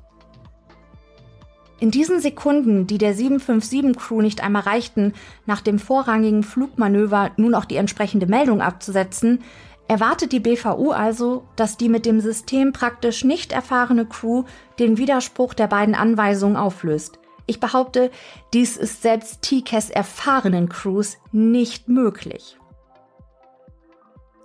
In 1.80 1.92
diesen 1.92 2.22
Sekunden, 2.22 2.88
die 2.88 2.98
der 2.98 3.16
757-Crew 3.16 4.22
nicht 4.22 4.42
einmal 4.42 4.64
reichten, 4.64 5.14
nach 5.46 5.62
dem 5.62 5.78
vorrangigen 5.78 6.44
Flugmanöver 6.44 7.32
nun 7.36 7.54
auch 7.54 7.66
die 7.66 7.76
entsprechende 7.76 8.28
Meldung 8.28 8.62
abzusetzen, 8.62 9.44
erwartet 9.88 10.32
die 10.32 10.40
BVU 10.40 10.92
also, 10.92 11.44
dass 11.56 11.78
die 11.78 11.90
mit 11.90 12.06
dem 12.06 12.22
System 12.22 12.72
praktisch 12.72 13.24
nicht 13.24 13.52
erfahrene 13.52 14.06
Crew 14.06 14.44
den 14.80 14.98
Widerspruch 14.98 15.54
der 15.54 15.68
beiden 15.68 15.96
Anweisungen 15.96 16.56
auflöst. 16.56 17.20
Ich 17.46 17.60
behaupte, 17.60 18.10
dies 18.54 18.78
ist 18.78 19.02
selbst 19.02 19.42
TCAS 19.44 19.92
erfahrenen 19.92 20.70
Crews 20.70 21.18
nicht 21.32 21.88
möglich. 21.88 22.58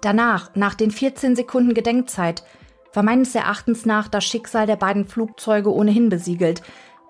Danach, 0.02 0.50
nach 0.54 0.74
den 0.74 0.90
14 0.90 1.36
Sekunden 1.36 1.74
Gedenkzeit, 1.74 2.42
war 2.92 3.02
meines 3.02 3.34
Erachtens 3.34 3.86
nach 3.86 4.08
das 4.08 4.24
Schicksal 4.24 4.66
der 4.66 4.76
beiden 4.76 5.06
Flugzeuge 5.06 5.72
ohnehin 5.72 6.08
besiegelt, 6.08 6.62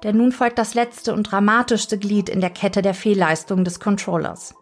denn 0.02 0.16
nun 0.16 0.32
folgt 0.32 0.58
das 0.58 0.74
letzte 0.74 1.14
und 1.14 1.24
dramatischste 1.24 1.98
Glied 1.98 2.28
in 2.28 2.40
der 2.40 2.50
Kette 2.50 2.82
der 2.82 2.94
Fehlleistung 2.94 3.64
des 3.64 3.80
Controllers. 3.80 4.54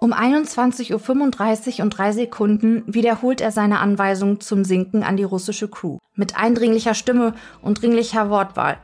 Um 0.00 0.12
21.35 0.12 1.78
Uhr 1.78 1.84
und 1.84 1.90
drei 1.90 2.12
Sekunden 2.12 2.84
wiederholt 2.86 3.40
er 3.40 3.50
seine 3.50 3.80
Anweisung 3.80 4.40
zum 4.40 4.64
Sinken 4.64 5.02
an 5.02 5.16
die 5.16 5.24
russische 5.24 5.68
Crew. 5.68 5.98
Mit 6.14 6.38
eindringlicher 6.38 6.94
Stimme 6.94 7.34
und 7.62 7.82
dringlicher 7.82 8.30
Wortwahl. 8.30 8.78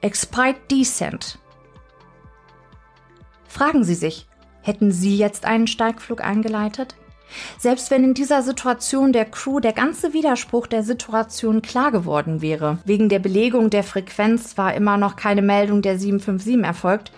Expite 0.00 0.58
Descent. 0.70 1.38
Fragen 3.46 3.84
Sie 3.84 3.94
sich, 3.94 4.26
hätten 4.62 4.90
Sie 4.90 5.16
jetzt 5.16 5.44
einen 5.44 5.68
Steigflug 5.68 6.24
eingeleitet? 6.24 6.96
Selbst 7.58 7.90
wenn 7.90 8.04
in 8.04 8.14
dieser 8.14 8.42
Situation 8.42 9.12
der 9.12 9.24
Crew 9.24 9.60
der 9.60 9.72
ganze 9.72 10.12
Widerspruch 10.12 10.66
der 10.66 10.82
Situation 10.82 11.62
klar 11.62 11.92
geworden 11.92 12.40
wäre, 12.40 12.78
wegen 12.84 13.08
der 13.08 13.18
Belegung 13.18 13.70
der 13.70 13.84
Frequenz 13.84 14.56
war 14.56 14.74
immer 14.74 14.96
noch 14.96 15.16
keine 15.16 15.42
Meldung 15.42 15.82
der 15.82 15.98
757 15.98 16.64
erfolgt, 16.64 17.12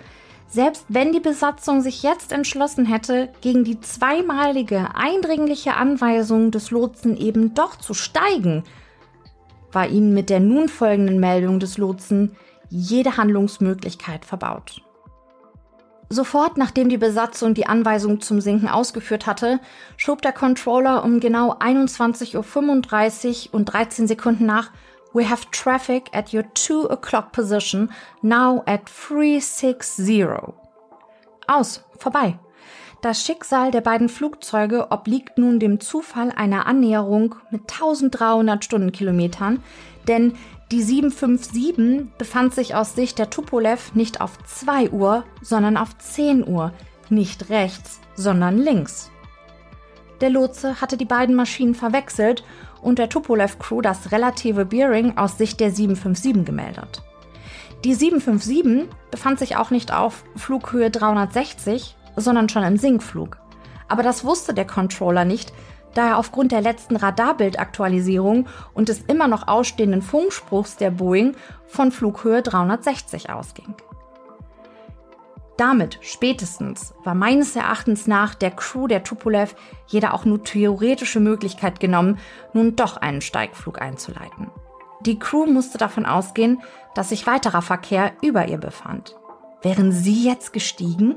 selbst 0.48 0.84
wenn 0.88 1.12
die 1.12 1.20
Besatzung 1.20 1.80
sich 1.80 2.02
jetzt 2.02 2.32
entschlossen 2.32 2.84
hätte, 2.84 3.28
gegen 3.40 3.62
die 3.62 3.80
zweimalige 3.80 4.88
eindringliche 4.94 5.74
Anweisung 5.74 6.50
des 6.50 6.72
Lotsen 6.72 7.16
eben 7.16 7.54
doch 7.54 7.76
zu 7.76 7.94
steigen, 7.94 8.64
war 9.70 9.88
ihnen 9.88 10.12
mit 10.12 10.28
der 10.28 10.40
nun 10.40 10.68
folgenden 10.68 11.20
Meldung 11.20 11.60
des 11.60 11.78
Lotsen 11.78 12.36
jede 12.68 13.16
Handlungsmöglichkeit 13.16 14.24
verbaut. 14.24 14.82
Sofort 16.12 16.56
nachdem 16.56 16.88
die 16.88 16.98
Besatzung 16.98 17.54
die 17.54 17.66
Anweisung 17.66 18.20
zum 18.20 18.40
Sinken 18.40 18.68
ausgeführt 18.68 19.28
hatte, 19.28 19.60
schob 19.96 20.22
der 20.22 20.32
Controller 20.32 21.04
um 21.04 21.20
genau 21.20 21.54
21.35 21.54 23.46
Uhr 23.46 23.54
und 23.54 23.66
13 23.66 24.08
Sekunden 24.08 24.44
nach 24.44 24.72
We 25.12 25.28
have 25.28 25.46
traffic 25.52 26.10
at 26.12 26.34
your 26.34 26.44
2 26.54 26.90
o'clock 26.90 27.30
position, 27.30 27.92
now 28.22 28.62
at 28.66 28.82
360. 29.08 30.26
Aus, 31.46 31.84
vorbei. 31.96 32.38
Das 33.02 33.24
Schicksal 33.24 33.70
der 33.70 33.80
beiden 33.80 34.08
Flugzeuge 34.08 34.90
obliegt 34.90 35.38
nun 35.38 35.60
dem 35.60 35.80
Zufall 35.80 36.32
einer 36.32 36.66
Annäherung 36.66 37.36
mit 37.50 37.62
1300 37.72 38.64
Stundenkilometern, 38.64 39.62
denn 40.06 40.34
die 40.70 40.82
757 40.82 42.06
befand 42.16 42.54
sich 42.54 42.76
aus 42.76 42.94
Sicht 42.94 43.18
der 43.18 43.30
Tupolev 43.30 43.92
nicht 43.94 44.20
auf 44.20 44.38
2 44.44 44.90
Uhr, 44.90 45.24
sondern 45.42 45.76
auf 45.76 45.98
10 45.98 46.46
Uhr, 46.46 46.72
nicht 47.08 47.50
rechts, 47.50 48.00
sondern 48.14 48.56
links. 48.56 49.10
Der 50.20 50.30
Lotse 50.30 50.80
hatte 50.80 50.96
die 50.96 51.06
beiden 51.06 51.34
Maschinen 51.34 51.74
verwechselt 51.74 52.44
und 52.82 52.98
der 52.98 53.08
Tupolev-Crew 53.08 53.80
das 53.80 54.12
relative 54.12 54.64
Bearing 54.64 55.16
aus 55.16 55.38
Sicht 55.38 55.58
der 55.58 55.72
757 55.72 56.44
gemeldet. 56.44 57.02
Die 57.84 57.94
757 57.94 58.88
befand 59.10 59.38
sich 59.38 59.56
auch 59.56 59.70
nicht 59.70 59.92
auf 59.92 60.24
Flughöhe 60.36 60.90
360, 60.90 61.96
sondern 62.16 62.48
schon 62.48 62.62
im 62.62 62.76
Sinkflug. 62.76 63.38
Aber 63.88 64.02
das 64.04 64.24
wusste 64.24 64.54
der 64.54 64.66
Controller 64.66 65.24
nicht, 65.24 65.52
da 65.94 66.10
er 66.10 66.18
aufgrund 66.18 66.52
der 66.52 66.60
letzten 66.60 66.96
Radarbildaktualisierung 66.96 68.46
und 68.74 68.88
des 68.88 69.00
immer 69.02 69.28
noch 69.28 69.48
ausstehenden 69.48 70.02
Funkspruchs 70.02 70.76
der 70.76 70.90
Boeing 70.90 71.36
von 71.66 71.92
Flughöhe 71.92 72.42
360 72.42 73.30
ausging. 73.30 73.74
Damit 75.56 75.98
spätestens 76.00 76.94
war 77.04 77.14
meines 77.14 77.54
Erachtens 77.54 78.06
nach 78.06 78.34
der 78.34 78.50
Crew 78.50 78.86
der 78.86 79.04
Tupolev 79.04 79.54
jeder 79.86 80.14
auch 80.14 80.24
nur 80.24 80.42
theoretische 80.42 81.20
Möglichkeit 81.20 81.80
genommen, 81.80 82.18
nun 82.54 82.76
doch 82.76 82.96
einen 82.96 83.20
Steigflug 83.20 83.80
einzuleiten. 83.82 84.50
Die 85.00 85.18
Crew 85.18 85.44
musste 85.44 85.76
davon 85.76 86.06
ausgehen, 86.06 86.62
dass 86.94 87.10
sich 87.10 87.26
weiterer 87.26 87.60
Verkehr 87.60 88.12
über 88.22 88.48
ihr 88.48 88.58
befand. 88.58 89.16
Wären 89.60 89.92
sie 89.92 90.24
jetzt 90.24 90.54
gestiegen? 90.54 91.16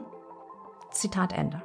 Zitat 0.92 1.32
Ende. 1.32 1.62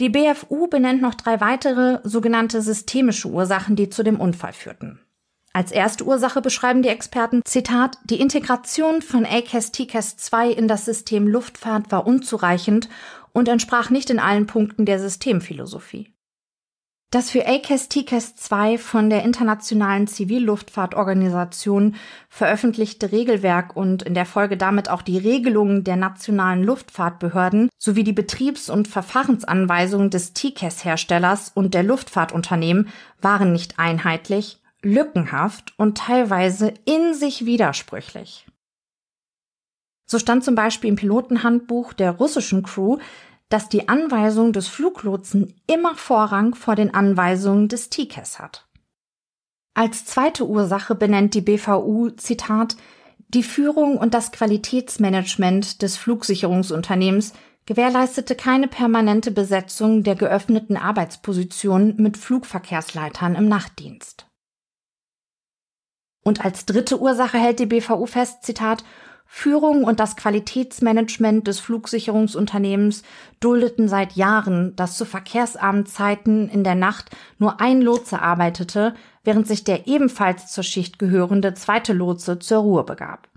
Die 0.00 0.08
BFU 0.08 0.66
benennt 0.66 1.02
noch 1.02 1.14
drei 1.14 1.42
weitere 1.42 2.00
sogenannte 2.04 2.62
systemische 2.62 3.28
Ursachen, 3.28 3.76
die 3.76 3.90
zu 3.90 4.02
dem 4.02 4.18
Unfall 4.18 4.54
führten. 4.54 4.98
Als 5.52 5.72
erste 5.72 6.04
Ursache 6.04 6.40
beschreiben 6.40 6.82
die 6.82 6.88
Experten, 6.88 7.42
Zitat, 7.44 7.98
die 8.04 8.20
Integration 8.20 9.02
von 9.02 9.26
ACAS 9.26 9.72
TCAS 9.72 10.16
2 10.16 10.52
in 10.52 10.68
das 10.68 10.86
System 10.86 11.28
Luftfahrt 11.28 11.92
war 11.92 12.06
unzureichend 12.06 12.88
und 13.32 13.48
entsprach 13.48 13.90
nicht 13.90 14.08
in 14.08 14.20
allen 14.20 14.46
Punkten 14.46 14.86
der 14.86 14.98
Systemphilosophie. 14.98 16.14
Das 17.12 17.28
für 17.28 17.44
ACAS 17.44 17.88
TCAS 17.88 18.36
2 18.36 18.78
von 18.78 19.10
der 19.10 19.24
Internationalen 19.24 20.06
Zivilluftfahrtorganisation 20.06 21.96
veröffentlichte 22.28 23.10
Regelwerk 23.10 23.74
und 23.74 24.04
in 24.04 24.14
der 24.14 24.26
Folge 24.26 24.56
damit 24.56 24.88
auch 24.88 25.02
die 25.02 25.18
Regelungen 25.18 25.82
der 25.82 25.96
nationalen 25.96 26.62
Luftfahrtbehörden 26.62 27.68
sowie 27.78 28.04
die 28.04 28.12
Betriebs- 28.12 28.70
und 28.70 28.86
Verfahrensanweisungen 28.86 30.10
des 30.10 30.34
TCAS-Herstellers 30.34 31.50
und 31.52 31.74
der 31.74 31.82
Luftfahrtunternehmen 31.82 32.88
waren 33.20 33.50
nicht 33.50 33.80
einheitlich, 33.80 34.60
lückenhaft 34.80 35.74
und 35.76 35.98
teilweise 35.98 36.72
in 36.84 37.14
sich 37.14 37.44
widersprüchlich. 37.44 38.46
So 40.06 40.18
stand 40.18 40.44
zum 40.44 40.56
Beispiel 40.56 40.90
im 40.90 40.96
Pilotenhandbuch 40.96 41.92
der 41.92 42.12
russischen 42.12 42.62
Crew, 42.62 42.98
dass 43.50 43.68
die 43.68 43.88
Anweisung 43.88 44.52
des 44.54 44.68
Fluglotsen 44.68 45.54
immer 45.66 45.94
Vorrang 45.96 46.54
vor 46.54 46.76
den 46.76 46.94
Anweisungen 46.94 47.68
des 47.68 47.90
TCAS 47.90 48.38
hat. 48.38 48.66
Als 49.74 50.06
zweite 50.06 50.46
Ursache 50.46 50.94
benennt 50.94 51.34
die 51.34 51.42
BVU, 51.42 52.10
Zitat, 52.10 52.76
die 53.28 53.42
Führung 53.42 53.98
und 53.98 54.14
das 54.14 54.32
Qualitätsmanagement 54.32 55.82
des 55.82 55.96
Flugsicherungsunternehmens 55.96 57.32
gewährleistete 57.66 58.34
keine 58.34 58.66
permanente 58.66 59.30
Besetzung 59.30 60.02
der 60.02 60.16
geöffneten 60.16 60.76
Arbeitspositionen 60.76 61.96
mit 61.98 62.16
Flugverkehrsleitern 62.16 63.34
im 63.34 63.48
Nachtdienst. 63.48 64.26
Und 66.24 66.44
als 66.44 66.66
dritte 66.66 67.00
Ursache 67.00 67.38
hält 67.38 67.60
die 67.60 67.66
BVU 67.66 68.06
fest, 68.06 68.42
Zitat, 68.42 68.84
Führung 69.32 69.84
und 69.84 70.00
das 70.00 70.16
Qualitätsmanagement 70.16 71.46
des 71.46 71.60
Flugsicherungsunternehmens 71.60 73.04
duldeten 73.38 73.88
seit 73.88 74.14
Jahren, 74.14 74.74
dass 74.74 74.96
zu 74.96 75.04
verkehrsarmen 75.04 75.86
Zeiten 75.86 76.48
in 76.48 76.64
der 76.64 76.74
Nacht 76.74 77.16
nur 77.38 77.60
ein 77.60 77.80
Lotse 77.80 78.20
arbeitete, 78.20 78.92
während 79.22 79.46
sich 79.46 79.62
der 79.62 79.86
ebenfalls 79.86 80.52
zur 80.52 80.64
Schicht 80.64 80.98
gehörende 80.98 81.54
zweite 81.54 81.92
Lotse 81.92 82.40
zur 82.40 82.58
Ruhe 82.58 82.84
begab. 82.84 83.28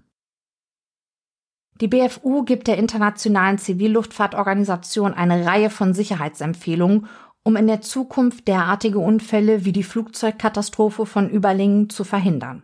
Die 1.80 1.88
BFU 1.88 2.44
gibt 2.44 2.68
der 2.68 2.80
Internationalen 2.80 3.60
Zivilluftfahrtorganisation 3.60 5.14
eine 5.14 5.46
Reihe 5.46 5.70
von 5.70 5.94
Sicherheitsempfehlungen, 5.94 7.08
um 7.44 7.56
in 7.56 7.68
der 7.68 7.82
Zukunft 7.82 8.48
derartige 8.48 9.00
Unfälle 9.00 9.64
wie 9.64 9.72
die 9.72 9.84
Flugzeugkatastrophe 9.84 11.06
von 11.06 11.30
Überlingen 11.30 11.92
zu 11.92 12.04
verhindern. 12.04 12.64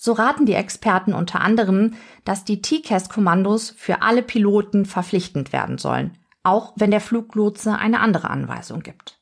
So 0.00 0.12
raten 0.12 0.46
die 0.46 0.54
Experten 0.54 1.12
unter 1.12 1.40
anderem, 1.40 1.94
dass 2.24 2.44
die 2.44 2.62
TCAS-Kommandos 2.62 3.70
für 3.76 4.00
alle 4.00 4.22
Piloten 4.22 4.86
verpflichtend 4.86 5.52
werden 5.52 5.76
sollen, 5.76 6.16
auch 6.44 6.72
wenn 6.76 6.92
der 6.92 7.00
Fluglotse 7.00 7.76
eine 7.76 7.98
andere 7.98 8.30
Anweisung 8.30 8.80
gibt. 8.80 9.20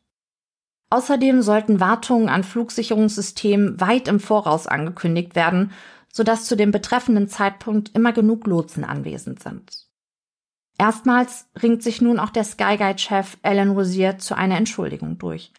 Außerdem 0.90 1.40
sollten 1.40 1.80
Wartungen 1.80 2.28
an 2.28 2.44
Flugsicherungssystemen 2.44 3.80
weit 3.80 4.06
im 4.06 4.20
Voraus 4.20 4.66
angekündigt 4.66 5.34
werden, 5.34 5.72
sodass 6.12 6.44
zu 6.44 6.56
dem 6.56 6.72
betreffenden 6.72 7.26
Zeitpunkt 7.26 7.94
immer 7.94 8.12
genug 8.12 8.46
Lotsen 8.46 8.84
anwesend 8.84 9.42
sind. 9.42 9.72
Erstmals 10.78 11.48
ringt 11.62 11.82
sich 11.82 12.02
nun 12.02 12.18
auch 12.18 12.30
der 12.30 12.44
Skyguide-Chef 12.44 13.38
Alan 13.42 13.70
Rosier 13.70 14.18
zu 14.18 14.36
einer 14.36 14.58
Entschuldigung 14.58 15.16
durch. 15.16 15.52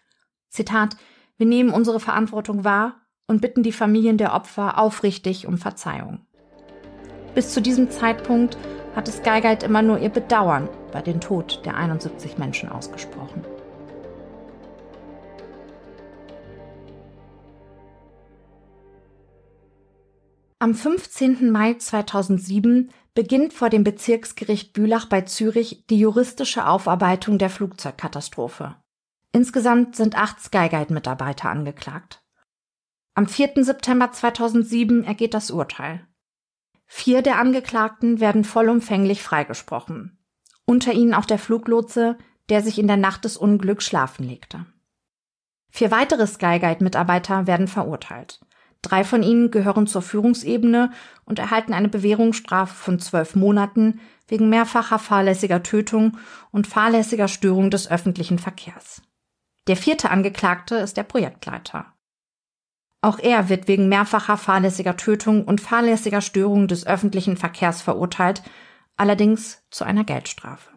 Zitat, 0.50 0.96
wir 1.38 1.48
nehmen 1.48 1.72
unsere 1.72 2.00
Verantwortung 2.00 2.64
wahr 2.64 3.02
und 3.28 3.42
bitten 3.42 3.64
die 3.64 3.72
Familien 3.72 4.18
der 4.18 4.34
Opfer 4.34 4.80
aufrichtig 4.80 5.48
um 5.48 5.58
Verzeihung. 5.58 6.20
Bis 7.36 7.54
zu 7.54 7.62
diesem 7.62 7.92
Zeitpunkt 7.92 8.58
hatte 8.96 9.12
Skyguide 9.12 9.66
immer 9.66 9.82
nur 9.82 10.00
ihr 10.00 10.10
Bedauern 10.10 10.70
bei 10.92 11.02
den 11.02 11.22
Tod 11.22 11.62
der 11.66 11.76
71 11.76 12.38
Menschen 12.38 12.70
ausgesprochen. 12.70 13.46
Am 20.60 20.74
15. 20.74 21.52
Mai 21.52 21.76
2007 21.76 22.90
beginnt 23.14 23.54
vor 23.54 23.70
dem 23.70 23.84
Bezirksgericht 23.84 24.74
Bülach 24.74 25.06
bei 25.06 25.22
Zürich 25.22 25.86
die 25.88 26.00
juristische 26.00 26.68
Aufarbeitung 26.68 27.38
der 27.38 27.52
Flugzeugkatastrophe. 27.52 28.76
Insgesamt 29.32 29.96
sind 29.96 30.18
acht 30.18 30.42
Skyguide-Mitarbeiter 30.42 31.50
angeklagt. 31.50 32.24
Am 33.18 33.26
4. 33.26 33.64
September 33.64 34.12
2007 34.12 35.04
ergeht 35.04 35.34
das 35.34 35.50
Urteil. 35.50 36.06
Vier 36.86 37.24
der 37.24 37.40
Angeklagten 37.40 38.20
werden 38.20 38.44
vollumfänglich 38.44 39.24
freigesprochen. 39.24 40.20
Unter 40.66 40.94
ihnen 40.94 41.16
auch 41.16 41.26
der 41.26 41.40
Fluglotse, 41.40 42.20
der 42.50 42.62
sich 42.62 42.78
in 42.78 42.86
der 42.86 42.96
Nacht 42.96 43.26
des 43.26 43.36
Unglücks 43.36 43.86
schlafen 43.86 44.24
legte. 44.24 44.68
Vier 45.72 45.90
weitere 45.90 46.28
Skyguide-Mitarbeiter 46.28 47.48
werden 47.48 47.68
verurteilt. 47.68 48.40
Drei 48.84 49.04
von 49.04 49.24
ihnen 49.24 49.50
gehören 49.50 49.88
zur 49.88 50.04
Führungsebene 50.04 50.92
und 51.26 51.40
erhalten 51.40 51.74
eine 51.74 51.90
Bewährungsstrafe 51.90 52.76
von 52.76 53.00
zwölf 53.00 53.36
Monaten 53.36 54.00
wegen 54.28 54.48
mehrfacher 54.48 55.00
fahrlässiger 55.00 55.64
Tötung 55.64 56.20
und 56.52 56.68
fahrlässiger 56.68 57.28
Störung 57.28 57.72
des 57.72 57.90
öffentlichen 57.90 58.38
Verkehrs. 58.38 59.02
Der 59.66 59.76
vierte 59.76 60.12
Angeklagte 60.12 60.76
ist 60.76 60.98
der 60.98 61.04
Projektleiter. 61.04 61.97
Auch 63.02 63.20
er 63.20 63.50
wird 63.50 63.68
wegen 63.68 63.90
mehrfacher 63.90 64.38
fahrlässiger 64.38 64.98
Tötung 64.98 65.46
und 65.46 65.62
fahrlässiger 65.62 66.22
Störung 66.22 66.68
des 66.68 66.88
öffentlichen 66.88 67.38
Verkehrs 67.38 67.82
verurteilt, 67.82 68.42
allerdings 68.96 69.64
zu 69.70 69.84
einer 69.84 70.04
Geldstrafe. 70.04 70.72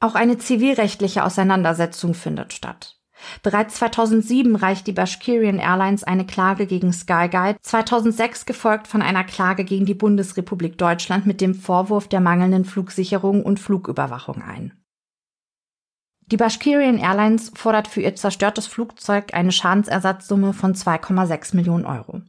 Auch 0.00 0.14
eine 0.14 0.38
zivilrechtliche 0.38 1.24
Auseinandersetzung 1.24 2.14
findet 2.14 2.52
statt. 2.52 2.96
Bereits 3.42 3.76
2007 3.76 4.56
reicht 4.56 4.86
die 4.86 4.92
Bashkirian 4.92 5.58
Airlines 5.58 6.04
eine 6.04 6.26
Klage 6.26 6.66
gegen 6.66 6.92
Skyguide, 6.92 7.58
2006 7.62 8.44
gefolgt 8.44 8.86
von 8.86 9.00
einer 9.00 9.24
Klage 9.24 9.64
gegen 9.64 9.86
die 9.86 9.94
Bundesrepublik 9.94 10.76
Deutschland 10.76 11.26
mit 11.26 11.40
dem 11.40 11.54
Vorwurf 11.54 12.08
der 12.08 12.20
mangelnden 12.20 12.66
Flugsicherung 12.66 13.42
und 13.42 13.58
Flugüberwachung 13.58 14.42
ein. 14.42 14.74
Die 16.32 16.36
Bashkirian 16.36 16.98
Airlines 16.98 17.52
fordert 17.54 17.86
für 17.86 18.00
ihr 18.00 18.16
zerstörtes 18.16 18.66
Flugzeug 18.66 19.32
eine 19.32 19.52
Schadensersatzsumme 19.52 20.52
von 20.52 20.74
2,6 20.74 21.54
Millionen 21.54 21.86
Euro. 21.86 22.20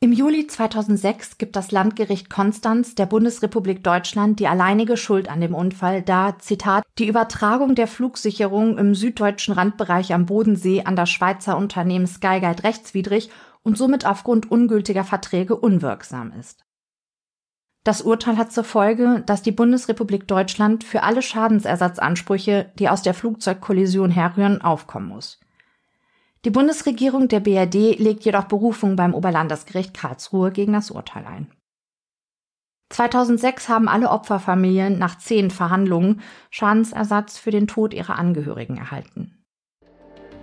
Im 0.00 0.12
Juli 0.12 0.46
2006 0.46 1.38
gibt 1.38 1.56
das 1.56 1.72
Landgericht 1.72 2.30
Konstanz 2.30 2.94
der 2.94 3.06
Bundesrepublik 3.06 3.82
Deutschland 3.82 4.38
die 4.38 4.46
alleinige 4.46 4.96
Schuld 4.96 5.28
an 5.28 5.40
dem 5.40 5.54
Unfall, 5.54 6.02
da, 6.02 6.38
Zitat, 6.38 6.84
die 6.98 7.08
Übertragung 7.08 7.74
der 7.74 7.88
Flugsicherung 7.88 8.78
im 8.78 8.94
süddeutschen 8.94 9.52
Randbereich 9.52 10.14
am 10.14 10.24
Bodensee 10.24 10.84
an 10.84 10.96
das 10.96 11.10
Schweizer 11.10 11.58
Unternehmen 11.58 12.06
Skyguide 12.06 12.62
rechtswidrig 12.62 13.28
und 13.62 13.76
somit 13.76 14.06
aufgrund 14.06 14.50
ungültiger 14.50 15.04
Verträge 15.04 15.56
unwirksam 15.56 16.32
ist. 16.32 16.64
Das 17.84 18.02
Urteil 18.02 18.36
hat 18.36 18.52
zur 18.52 18.64
Folge, 18.64 19.22
dass 19.26 19.42
die 19.42 19.52
Bundesrepublik 19.52 20.26
Deutschland 20.28 20.84
für 20.84 21.02
alle 21.02 21.22
Schadensersatzansprüche, 21.22 22.70
die 22.78 22.88
aus 22.88 23.02
der 23.02 23.14
Flugzeugkollision 23.14 24.10
herrühren, 24.10 24.60
aufkommen 24.60 25.08
muss. 25.08 25.40
Die 26.44 26.50
Bundesregierung 26.50 27.28
der 27.28 27.40
BRD 27.40 27.98
legt 27.98 28.24
jedoch 28.24 28.44
Berufung 28.44 28.96
beim 28.96 29.14
Oberlandesgericht 29.14 29.94
Karlsruhe 29.94 30.52
gegen 30.52 30.72
das 30.72 30.90
Urteil 30.90 31.26
ein. 31.26 31.50
2006 32.90 33.68
haben 33.68 33.88
alle 33.88 34.10
Opferfamilien 34.10 34.98
nach 34.98 35.18
zehn 35.18 35.50
Verhandlungen 35.50 36.22
Schadensersatz 36.50 37.38
für 37.38 37.50
den 37.50 37.66
Tod 37.66 37.92
ihrer 37.92 38.16
Angehörigen 38.18 38.76
erhalten. 38.78 39.37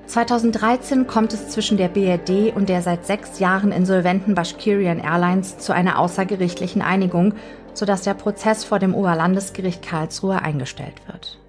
2013 0.07 1.07
kommt 1.07 1.33
es 1.33 1.49
zwischen 1.49 1.77
der 1.77 1.87
BRD 1.87 2.55
und 2.55 2.69
der 2.69 2.81
seit 2.81 3.05
sechs 3.05 3.39
Jahren 3.39 3.71
insolventen 3.71 4.35
Bashkirian 4.35 4.99
Airlines 4.99 5.57
zu 5.57 5.73
einer 5.73 5.99
außergerichtlichen 5.99 6.81
Einigung, 6.81 7.33
sodass 7.73 8.03
der 8.03 8.13
Prozess 8.13 8.63
vor 8.63 8.79
dem 8.79 8.93
Oberlandesgericht 8.93 9.81
Karlsruhe 9.81 10.41
eingestellt 10.41 11.01
wird. 11.07 11.39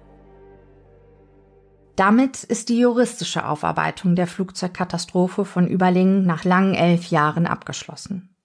Damit 1.95 2.43
ist 2.43 2.69
die 2.69 2.79
juristische 2.79 3.47
Aufarbeitung 3.47 4.15
der 4.15 4.27
Flugzeugkatastrophe 4.27 5.45
von 5.45 5.67
Überlingen 5.67 6.25
nach 6.25 6.43
langen 6.43 6.75
elf 6.75 7.07
Jahren 7.07 7.47
abgeschlossen. 7.47 8.35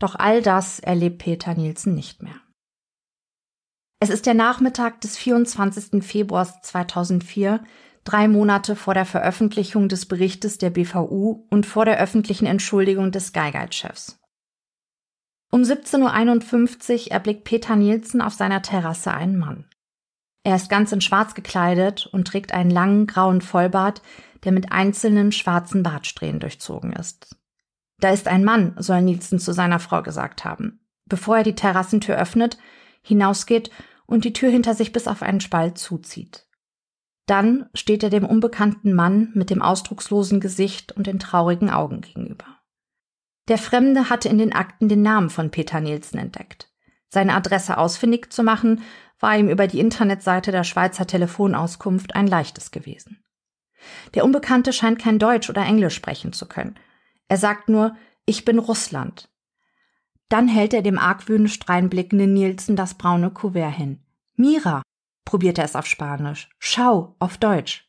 Doch 0.00 0.16
all 0.16 0.42
das 0.42 0.80
erlebt 0.80 1.18
Peter 1.18 1.54
Nielsen 1.54 1.94
nicht 1.94 2.22
mehr. 2.22 2.34
Es 4.00 4.10
ist 4.10 4.26
der 4.26 4.34
Nachmittag 4.34 5.00
des 5.02 5.16
24. 5.18 6.02
Februars 6.02 6.62
2004, 6.62 7.60
drei 8.10 8.26
Monate 8.26 8.74
vor 8.74 8.94
der 8.94 9.04
Veröffentlichung 9.04 9.88
des 9.88 10.06
Berichtes 10.06 10.58
der 10.58 10.70
BVU 10.70 11.46
und 11.48 11.64
vor 11.64 11.84
der 11.84 12.00
öffentlichen 12.00 12.46
Entschuldigung 12.46 13.12
des 13.12 13.28
Skyguide-Chefs. 13.28 14.18
Um 15.52 15.62
17.51 15.62 17.06
Uhr 17.06 17.12
erblickt 17.12 17.44
Peter 17.44 17.76
Nielsen 17.76 18.20
auf 18.20 18.34
seiner 18.34 18.62
Terrasse 18.62 19.12
einen 19.12 19.38
Mann. 19.38 19.64
Er 20.42 20.56
ist 20.56 20.70
ganz 20.70 20.90
in 20.90 21.00
schwarz 21.00 21.34
gekleidet 21.34 22.06
und 22.06 22.26
trägt 22.26 22.52
einen 22.52 22.70
langen 22.70 23.06
grauen 23.06 23.40
Vollbart, 23.40 24.02
der 24.42 24.52
mit 24.52 24.72
einzelnen 24.72 25.30
schwarzen 25.30 25.82
Bartsträhnen 25.82 26.40
durchzogen 26.40 26.92
ist. 26.92 27.36
Da 28.00 28.10
ist 28.10 28.26
ein 28.26 28.44
Mann, 28.44 28.74
soll 28.78 29.02
Nielsen 29.02 29.38
zu 29.38 29.52
seiner 29.52 29.78
Frau 29.78 30.02
gesagt 30.02 30.44
haben, 30.44 30.80
bevor 31.06 31.38
er 31.38 31.42
die 31.44 31.54
Terrassentür 31.54 32.16
öffnet, 32.16 32.58
hinausgeht 33.02 33.70
und 34.06 34.24
die 34.24 34.32
Tür 34.32 34.50
hinter 34.50 34.74
sich 34.74 34.92
bis 34.92 35.06
auf 35.06 35.22
einen 35.22 35.40
Spalt 35.40 35.78
zuzieht. 35.78 36.49
Dann 37.30 37.66
steht 37.74 38.02
er 38.02 38.10
dem 38.10 38.24
unbekannten 38.24 38.92
Mann 38.92 39.30
mit 39.34 39.50
dem 39.50 39.62
ausdruckslosen 39.62 40.40
Gesicht 40.40 40.90
und 40.90 41.06
den 41.06 41.20
traurigen 41.20 41.70
Augen 41.70 42.00
gegenüber. 42.00 42.44
Der 43.46 43.56
Fremde 43.56 44.10
hatte 44.10 44.28
in 44.28 44.36
den 44.36 44.52
Akten 44.52 44.88
den 44.88 45.02
Namen 45.02 45.30
von 45.30 45.52
Peter 45.52 45.80
Nielsen 45.80 46.18
entdeckt. 46.18 46.72
Seine 47.08 47.34
Adresse 47.34 47.78
ausfindig 47.78 48.32
zu 48.32 48.42
machen, 48.42 48.82
war 49.20 49.38
ihm 49.38 49.48
über 49.48 49.68
die 49.68 49.78
Internetseite 49.78 50.50
der 50.50 50.64
Schweizer 50.64 51.06
Telefonauskunft 51.06 52.16
ein 52.16 52.26
leichtes 52.26 52.72
gewesen. 52.72 53.22
Der 54.14 54.24
Unbekannte 54.24 54.72
scheint 54.72 54.98
kein 54.98 55.20
Deutsch 55.20 55.48
oder 55.48 55.62
Englisch 55.62 55.94
sprechen 55.94 56.32
zu 56.32 56.48
können. 56.48 56.80
Er 57.28 57.36
sagt 57.36 57.68
nur, 57.68 57.94
ich 58.26 58.44
bin 58.44 58.58
Russland. 58.58 59.30
Dann 60.30 60.48
hält 60.48 60.74
er 60.74 60.82
dem 60.82 60.98
argwöhnisch 60.98 61.60
dreinblickenden 61.60 62.32
Nielsen 62.32 62.74
das 62.74 62.94
braune 62.94 63.30
Kuvert 63.30 63.76
hin. 63.76 64.00
Mira, 64.34 64.82
probiert 65.24 65.58
er 65.58 65.64
es 65.64 65.76
auf 65.76 65.86
Spanisch. 65.86 66.48
Schau, 66.58 67.14
auf 67.18 67.38
Deutsch. 67.38 67.88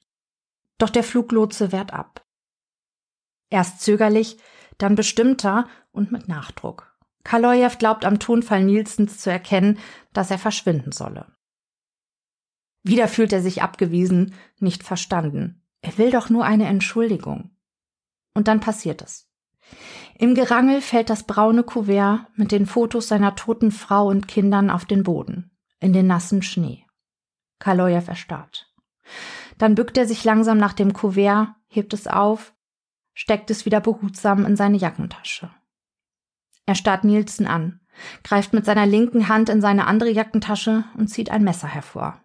Doch 0.77 0.89
der 0.89 1.03
Fluglotse 1.03 1.71
wehrt 1.71 1.93
ab. 1.93 2.25
Erst 3.49 3.81
zögerlich, 3.81 4.37
dann 4.77 4.95
bestimmter 4.95 5.67
und 5.91 6.11
mit 6.11 6.27
Nachdruck. 6.27 6.97
Kaloyev 7.23 7.77
glaubt 7.77 8.05
am 8.05 8.19
Tonfall 8.19 8.63
Nielsens 8.63 9.19
zu 9.19 9.29
erkennen, 9.29 9.77
dass 10.13 10.31
er 10.31 10.39
verschwinden 10.39 10.91
solle. 10.91 11.27
Wieder 12.83 13.07
fühlt 13.07 13.31
er 13.31 13.41
sich 13.41 13.61
abgewiesen, 13.61 14.33
nicht 14.59 14.83
verstanden. 14.83 15.63
Er 15.81 15.97
will 15.97 16.11
doch 16.11 16.29
nur 16.29 16.45
eine 16.45 16.65
Entschuldigung. 16.65 17.51
Und 18.33 18.47
dann 18.47 18.59
passiert 18.59 19.01
es. 19.01 19.27
Im 20.17 20.35
Gerangel 20.35 20.81
fällt 20.81 21.09
das 21.09 21.23
braune 21.23 21.63
Kuvert 21.63 22.25
mit 22.35 22.51
den 22.51 22.65
Fotos 22.65 23.07
seiner 23.07 23.35
toten 23.35 23.71
Frau 23.71 24.07
und 24.07 24.27
Kindern 24.27 24.69
auf 24.69 24.85
den 24.85 25.03
Boden, 25.03 25.51
in 25.79 25.93
den 25.93 26.07
nassen 26.07 26.41
Schnee. 26.41 26.85
Kaloyev 27.61 28.09
erstarrt. 28.09 28.69
Dann 29.57 29.75
bückt 29.75 29.97
er 29.97 30.05
sich 30.05 30.25
langsam 30.25 30.57
nach 30.57 30.73
dem 30.73 30.91
Kuvert, 30.91 31.55
hebt 31.67 31.93
es 31.93 32.07
auf, 32.07 32.53
steckt 33.13 33.49
es 33.49 33.65
wieder 33.65 33.79
behutsam 33.79 34.45
in 34.45 34.57
seine 34.57 34.77
Jackentasche. 34.77 35.49
Er 36.65 36.75
starrt 36.75 37.03
Nielsen 37.05 37.47
an, 37.47 37.79
greift 38.23 38.53
mit 38.53 38.65
seiner 38.65 38.85
linken 38.85 39.29
Hand 39.29 39.49
in 39.49 39.61
seine 39.61 39.87
andere 39.87 40.09
Jackentasche 40.09 40.83
und 40.97 41.07
zieht 41.07 41.29
ein 41.29 41.43
Messer 41.43 41.67
hervor. 41.67 42.21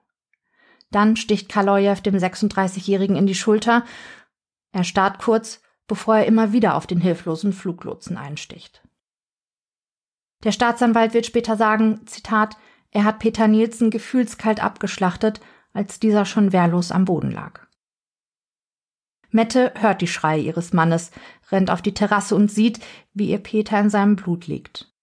Dann 0.90 1.16
sticht 1.16 1.48
Kaloyev 1.48 2.00
dem 2.00 2.16
36-Jährigen 2.16 3.16
in 3.16 3.26
die 3.26 3.34
Schulter. 3.34 3.84
Er 4.72 4.84
starrt 4.84 5.18
kurz, 5.18 5.60
bevor 5.86 6.16
er 6.16 6.26
immer 6.26 6.52
wieder 6.52 6.74
auf 6.74 6.86
den 6.86 7.00
hilflosen 7.00 7.52
Fluglotsen 7.52 8.16
einsticht. 8.16 8.82
Der 10.44 10.52
Staatsanwalt 10.52 11.12
wird 11.14 11.26
später 11.26 11.56
sagen, 11.56 12.06
Zitat, 12.06 12.56
er 12.96 13.04
hat 13.04 13.18
Peter 13.18 13.46
Nielsen 13.46 13.90
gefühlskalt 13.90 14.64
abgeschlachtet, 14.64 15.42
als 15.74 16.00
dieser 16.00 16.24
schon 16.24 16.54
wehrlos 16.54 16.90
am 16.90 17.04
Boden 17.04 17.30
lag. 17.30 17.66
Mette 19.28 19.74
hört 19.76 20.00
die 20.00 20.06
Schreie 20.06 20.40
ihres 20.40 20.72
Mannes, 20.72 21.10
rennt 21.52 21.70
auf 21.70 21.82
die 21.82 21.92
Terrasse 21.92 22.34
und 22.34 22.50
sieht, 22.50 22.80
wie 23.12 23.28
ihr 23.28 23.36
Peter 23.36 23.78
in 23.78 23.90
seinem 23.90 24.16
Blut 24.16 24.46
liegt. 24.46 24.94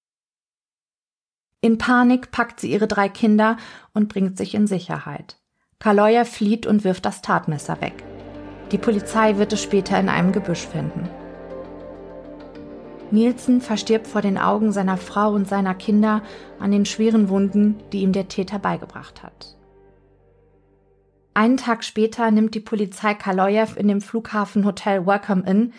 In 1.61 1.77
Panik 1.77 2.31
packt 2.31 2.59
sie 2.59 2.71
ihre 2.71 2.87
drei 2.87 3.09
Kinder 3.09 3.57
und 3.93 4.09
bringt 4.09 4.37
sich 4.37 4.55
in 4.55 4.65
Sicherheit. 4.65 5.39
Kaloya 5.77 6.25
flieht 6.25 6.65
und 6.65 6.83
wirft 6.83 7.05
das 7.05 7.21
Tatmesser 7.21 7.79
weg. 7.79 8.03
Die 8.71 8.79
Polizei 8.79 9.37
wird 9.37 9.53
es 9.53 9.61
später 9.61 9.99
in 9.99 10.09
einem 10.09 10.31
Gebüsch 10.31 10.65
finden. 10.65 11.07
Nielsen 13.13 13.61
verstirbt 13.61 14.07
vor 14.07 14.21
den 14.21 14.39
Augen 14.39 14.71
seiner 14.71 14.97
Frau 14.97 15.33
und 15.33 15.47
seiner 15.47 15.75
Kinder 15.75 16.23
an 16.59 16.71
den 16.71 16.85
schweren 16.85 17.29
Wunden, 17.29 17.75
die 17.91 18.01
ihm 18.01 18.11
der 18.11 18.27
Täter 18.27 18.57
beigebracht 18.57 19.21
hat. 19.21 19.55
Einen 21.35 21.57
Tag 21.57 21.83
später 21.83 22.31
nimmt 22.31 22.55
die 22.55 22.59
Polizei 22.59 23.13
Kaloyev 23.13 23.77
in 23.77 23.87
dem 23.87 24.01
Flughafenhotel 24.01 25.05
Welcome 25.05 25.43
Inn, 25.47 25.73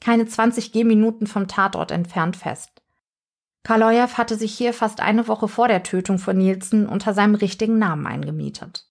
keine 0.00 0.26
20 0.26 0.72
Gehminuten 0.72 1.28
vom 1.28 1.46
Tatort 1.46 1.92
entfernt, 1.92 2.36
fest. 2.36 2.82
Kaloyev 3.62 4.18
hatte 4.18 4.36
sich 4.36 4.52
hier 4.52 4.72
fast 4.72 5.00
eine 5.00 5.28
Woche 5.28 5.46
vor 5.46 5.68
der 5.68 5.84
Tötung 5.84 6.18
von 6.18 6.36
Nielsen 6.36 6.88
unter 6.88 7.14
seinem 7.14 7.36
richtigen 7.36 7.78
Namen 7.78 8.06
eingemietet. 8.06 8.88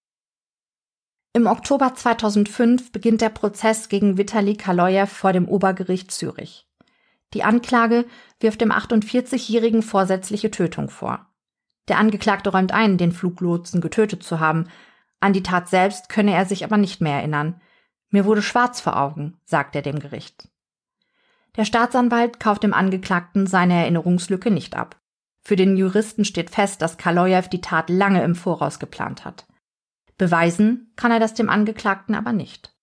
Im 1.34 1.48
Oktober 1.48 1.96
2005 1.96 2.94
beginnt 2.94 3.20
der 3.20 3.30
Prozess 3.30 3.90
gegen 3.90 4.18
Vitali 4.18 4.56
Kaloyev 4.56 5.12
vor 5.12 5.34
dem 5.34 5.50
Obergericht 5.50 6.12
Zürich. 6.12 6.69
Die 7.34 7.44
Anklage 7.44 8.06
wirft 8.40 8.62
dem 8.62 8.72
48-Jährigen 8.72 9.84
vorsätzliche 9.84 10.52
Tötung 10.52 10.90
vor. 10.90 11.28
Der 11.88 11.98
Angeklagte 11.98 12.52
räumt 12.52 12.72
ein, 12.72 12.98
den 12.98 13.12
Fluglotsen 13.12 13.82
getötet 13.82 14.24
zu 14.24 14.40
haben. 14.40 14.68
An 15.20 15.34
die 15.34 15.44
Tat 15.44 15.70
selbst 15.70 16.10
könne 16.10 16.34
er 16.34 16.46
sich 16.46 16.64
aber 16.64 16.78
nicht 16.78 17.02
mehr 17.02 17.18
erinnern. 17.18 17.62
Mir 18.10 18.26
wurde 18.26 18.42
schwarz 18.42 18.82
vor 18.82 18.98
Augen, 18.98 19.40
sagt 19.46 19.76
er 19.76 19.82
dem 19.82 20.00
Gericht. 20.00 20.50
Der 21.56 21.66
Staatsanwalt 21.66 22.40
kauft 22.40 22.64
dem 22.64 22.74
Angeklagten 22.74 23.48
seine 23.48 23.74
Erinnerungslücke 23.76 24.52
nicht 24.52 24.76
ab. 24.76 25.00
Für 25.42 25.56
den 25.56 25.78
Juristen 25.78 26.26
steht 26.26 26.50
fest, 26.50 26.82
dass 26.82 26.98
Kaloyev 26.98 27.50
die 27.50 27.62
Tat 27.62 27.90
lange 27.90 28.24
im 28.24 28.36
Voraus 28.36 28.80
geplant 28.80 29.26
hat. 29.26 29.48
Beweisen 30.18 30.92
kann 30.96 31.12
er 31.12 31.20
das 31.20 31.34
dem 31.34 31.50
Angeklagten 31.50 32.14
aber 32.14 32.34
nicht. 32.34 32.76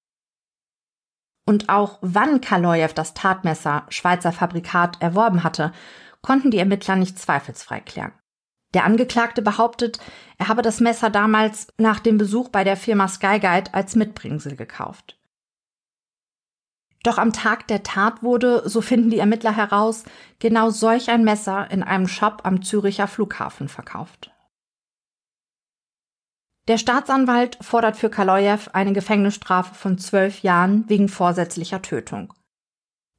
Und 1.47 1.69
auch 1.69 1.99
wann 2.03 2.41
Kaloyev 2.41 2.93
das 2.93 3.15
Tatmesser 3.15 3.85
Schweizer 3.89 4.33
Fabrikat 4.33 5.01
erworben 5.01 5.45
hatte, 5.45 5.73
konnten 6.21 6.51
die 6.51 6.59
Ermittler 6.59 6.97
nicht 6.97 7.19
zweifelsfrei 7.19 7.81
klären. 7.81 8.13
Der 8.75 8.85
Angeklagte 8.85 9.43
behauptet, 9.43 10.01
er 10.39 10.49
habe 10.49 10.61
das 10.61 10.81
Messer 10.81 11.09
damals 11.09 11.69
nach 11.79 12.01
dem 12.01 12.19
Besuch 12.19 12.49
bei 12.49 12.65
der 12.65 12.77
Firma 12.77 13.09
Skyguide 13.09 13.73
als 13.73 13.95
Mitbringsel 13.95 14.57
gekauft. 14.57 15.19
Doch 17.05 17.19
am 17.19 17.33
Tag 17.33 17.69
der 17.69 17.85
Tat 17.85 18.25
wurde, 18.25 18.69
so 18.69 18.81
finden 18.81 19.11
die 19.11 19.21
Ermittler 19.21 19.55
heraus, 19.55 20.03
genau 20.41 20.71
solch 20.71 21.09
ein 21.09 21.23
Messer 21.23 21.71
in 21.71 21.85
einem 21.85 22.09
Shop 22.09 22.41
am 22.43 22.63
Züricher 22.63 23.07
Flughafen 23.07 23.69
verkauft. 23.69 24.33
Der 26.69 26.79
Staatsanwalt 26.79 27.59
fordert 27.61 27.97
für 27.97 28.11
Kaloyev 28.11 28.71
eine 28.73 28.93
Gefängnisstrafe 28.93 29.75
von 29.75 29.99
zwölf 29.99 30.41
Jahren 30.41 30.89
wegen 30.89 31.09
vorsätzlicher 31.09 31.81
Tötung. 31.81 32.33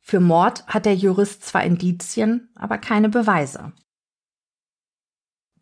Für 0.02 0.20
Mord 0.20 0.66
hat 0.68 0.86
der 0.86 0.96
Jurist 0.96 1.46
zwar 1.46 1.64
Indizien, 1.64 2.50
aber 2.56 2.78
keine 2.78 3.10
Beweise. 3.10 3.72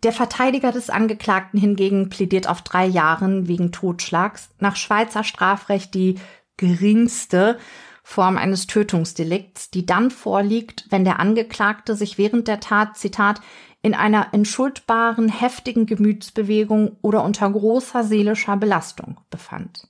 Der 0.04 0.14
Verteidiger 0.14 0.72
des 0.72 0.90
Angeklagten 0.90 1.60
hingegen 1.60 2.10
plädiert 2.10 2.48
auf 2.48 2.62
drei 2.62 2.86
Jahren 2.86 3.48
wegen 3.48 3.72
Totschlags, 3.72 4.50
nach 4.60 4.76
Schweizer 4.76 5.24
Strafrecht 5.24 5.94
die 5.94 6.20
geringste 6.58 7.58
Form 8.04 8.38
eines 8.38 8.68
Tötungsdelikts, 8.68 9.72
die 9.72 9.88
dann 9.88 10.12
vorliegt, 10.12 10.86
wenn 10.90 11.06
der 11.06 11.20
Angeklagte 11.20 11.96
sich 11.96 12.20
während 12.20 12.48
der 12.48 12.60
Tat, 12.60 12.98
Zitat, 12.98 13.42
in 13.86 13.94
einer 13.94 14.34
entschuldbaren, 14.34 15.30
heftigen 15.30 15.86
Gemütsbewegung 15.86 16.98
oder 17.04 17.24
unter 17.24 17.48
großer 17.48 18.04
seelischer 18.04 18.58
Belastung 18.58 19.18
befand. 19.30 19.88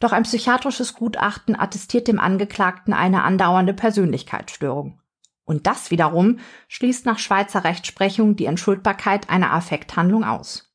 Doch 0.00 0.12
ein 0.12 0.24
psychiatrisches 0.24 0.92
Gutachten 0.92 1.58
attestiert 1.58 2.08
dem 2.08 2.20
Angeklagten 2.20 2.92
eine 2.92 3.22
andauernde 3.22 3.72
Persönlichkeitsstörung. 3.72 5.00
Und 5.46 5.66
das 5.66 5.90
wiederum 5.90 6.40
schließt 6.68 7.06
nach 7.06 7.18
Schweizer 7.18 7.64
Rechtsprechung 7.64 8.36
die 8.36 8.44
Entschuldbarkeit 8.44 9.30
einer 9.30 9.54
Affekthandlung 9.54 10.22
aus. 10.22 10.70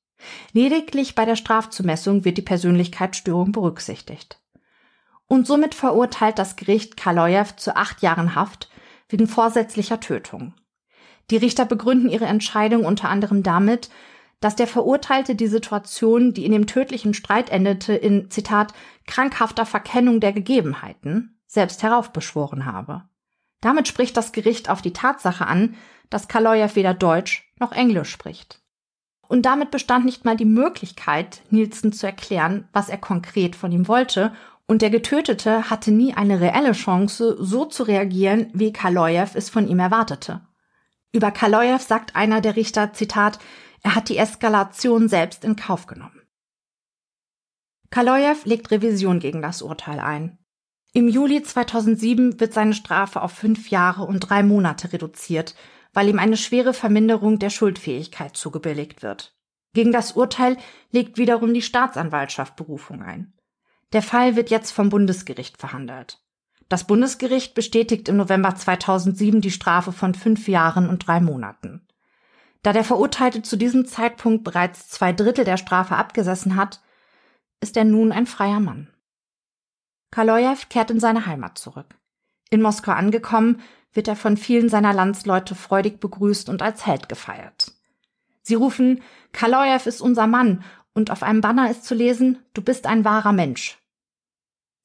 Lediglich 0.51 1.13
bei 1.13 1.25
der 1.25 1.35
Strafzumessung 1.35 2.25
wird 2.25 2.39
die 2.39 2.41
Persönlichkeitsstörung 2.41 3.51
berücksichtigt. 3.51 4.41
Und 5.27 5.45
somit 5.45 5.75
verurteilt 5.75 6.39
das 6.39 6.55
Gericht 6.55 6.97
Kaloyev 6.97 7.55
zu 7.57 7.75
acht 7.75 8.01
Jahren 8.01 8.33
Haft 8.33 8.67
wegen 9.09 9.27
vorsätzlicher 9.27 9.99
Tötung. 9.99 10.55
Die 11.31 11.37
Richter 11.37 11.65
begründen 11.65 12.09
ihre 12.09 12.25
Entscheidung 12.25 12.85
unter 12.85 13.09
anderem 13.09 13.43
damit, 13.43 13.89
dass 14.39 14.55
der 14.55 14.67
Verurteilte 14.67 15.35
die 15.35 15.47
Situation, 15.47 16.33
die 16.33 16.45
in 16.45 16.51
dem 16.51 16.65
tödlichen 16.65 17.13
Streit 17.13 17.49
endete, 17.49 17.93
in 17.93 18.31
Zitat 18.31 18.73
krankhafter 19.05 19.65
Verkennung 19.65 20.19
der 20.19 20.33
Gegebenheiten 20.33 21.39
selbst 21.45 21.83
heraufbeschworen 21.83 22.65
habe. 22.65 23.03
Damit 23.61 23.87
spricht 23.87 24.15
das 24.15 24.31
Gericht 24.31 24.69
auf 24.69 24.81
die 24.81 24.93
Tatsache 24.93 25.45
an, 25.45 25.75
dass 26.09 26.27
Kaloyev 26.27 26.75
weder 26.75 26.93
Deutsch 26.93 27.51
noch 27.59 27.73
Englisch 27.73 28.09
spricht. 28.09 28.61
Und 29.27 29.45
damit 29.45 29.69
bestand 29.69 30.05
nicht 30.05 30.25
mal 30.25 30.37
die 30.37 30.45
Möglichkeit, 30.45 31.41
Nielsen 31.49 31.91
zu 31.91 32.07
erklären, 32.07 32.67
was 32.71 32.89
er 32.89 32.97
konkret 32.97 33.55
von 33.55 33.71
ihm 33.71 33.87
wollte, 33.87 34.33
und 34.65 34.83
der 34.83 34.91
Getötete 34.91 35.71
hatte 35.71 35.91
nie 35.91 36.13
eine 36.13 36.41
reelle 36.41 36.73
Chance, 36.73 37.37
so 37.39 37.65
zu 37.65 37.83
reagieren, 37.83 38.51
wie 38.53 38.71
Kaloyev 38.71 39.35
es 39.35 39.49
von 39.49 39.67
ihm 39.67 39.79
erwartete. 39.79 40.41
Über 41.11 41.31
Kaloyev 41.31 41.81
sagt 41.81 42.15
einer 42.15 42.41
der 42.41 42.55
Richter, 42.55 42.93
Zitat, 42.93 43.39
er 43.81 43.95
hat 43.95 44.09
die 44.09 44.17
Eskalation 44.17 45.09
selbst 45.09 45.43
in 45.43 45.55
Kauf 45.55 45.87
genommen. 45.87 46.21
Kaloyev 47.89 48.45
legt 48.45 48.69
Revision 48.69 49.19
gegen 49.19 49.41
das 49.41 49.61
Urteil 49.61 49.99
ein. 49.99 50.37
Im 50.93 51.07
Juli 51.07 51.41
2007 51.41 52.39
wird 52.39 52.53
seine 52.53 52.73
Strafe 52.73 53.21
auf 53.21 53.31
fünf 53.31 53.69
Jahre 53.69 54.03
und 54.03 54.19
drei 54.19 54.43
Monate 54.43 54.93
reduziert, 54.93 55.55
weil 55.93 56.09
ihm 56.09 56.19
eine 56.19 56.37
schwere 56.37 56.73
Verminderung 56.73 57.39
der 57.39 57.49
Schuldfähigkeit 57.49 58.35
zugebilligt 58.35 59.01
wird. 59.01 59.35
Gegen 59.73 59.91
das 59.91 60.13
Urteil 60.13 60.57
legt 60.91 61.17
wiederum 61.17 61.53
die 61.53 61.61
Staatsanwaltschaft 61.61 62.55
Berufung 62.55 63.01
ein. 63.01 63.33
Der 63.93 64.01
Fall 64.01 64.35
wird 64.35 64.49
jetzt 64.49 64.71
vom 64.71 64.89
Bundesgericht 64.89 65.57
verhandelt. 65.57 66.21
Das 66.69 66.85
Bundesgericht 66.85 67.55
bestätigt 67.55 68.07
im 68.09 68.17
November 68.17 68.55
2007 68.55 69.41
die 69.41 69.49
Strafe 69.49 69.91
von 69.91 70.13
fünf 70.13 70.47
Jahren 70.47 70.87
und 70.87 71.07
drei 71.07 71.19
Monaten. 71.19 71.81
Da 72.61 72.73
der 72.73 72.83
Verurteilte 72.83 73.41
zu 73.41 73.57
diesem 73.57 73.87
Zeitpunkt 73.87 74.43
bereits 74.43 74.87
zwei 74.87 75.11
Drittel 75.11 75.45
der 75.45 75.57
Strafe 75.57 75.95
abgesessen 75.95 76.55
hat, 76.55 76.81
ist 77.59 77.75
er 77.75 77.85
nun 77.85 78.11
ein 78.11 78.27
freier 78.27 78.59
Mann. 78.59 78.87
Kalojew 80.11 80.57
kehrt 80.69 80.91
in 80.91 80.99
seine 80.99 81.25
Heimat 81.25 81.57
zurück. 81.57 81.95
In 82.51 82.61
Moskau 82.61 82.91
angekommen, 82.91 83.61
wird 83.91 84.07
er 84.07 84.15
von 84.15 84.37
vielen 84.37 84.69
seiner 84.69 84.93
Landsleute 84.93 85.55
freudig 85.55 85.99
begrüßt 85.99 86.49
und 86.49 86.61
als 86.61 86.85
Held 86.85 87.09
gefeiert. 87.09 87.71
Sie 88.43 88.55
rufen, 88.55 89.01
Kalojew 89.31 89.87
ist 89.87 90.01
unser 90.01 90.27
Mann 90.27 90.63
und 90.93 91.09
auf 91.09 91.23
einem 91.23 91.41
Banner 91.41 91.71
ist 91.71 91.85
zu 91.85 91.95
lesen, 91.95 92.39
du 92.53 92.61
bist 92.61 92.85
ein 92.85 93.05
wahrer 93.05 93.33
Mensch. 93.33 93.79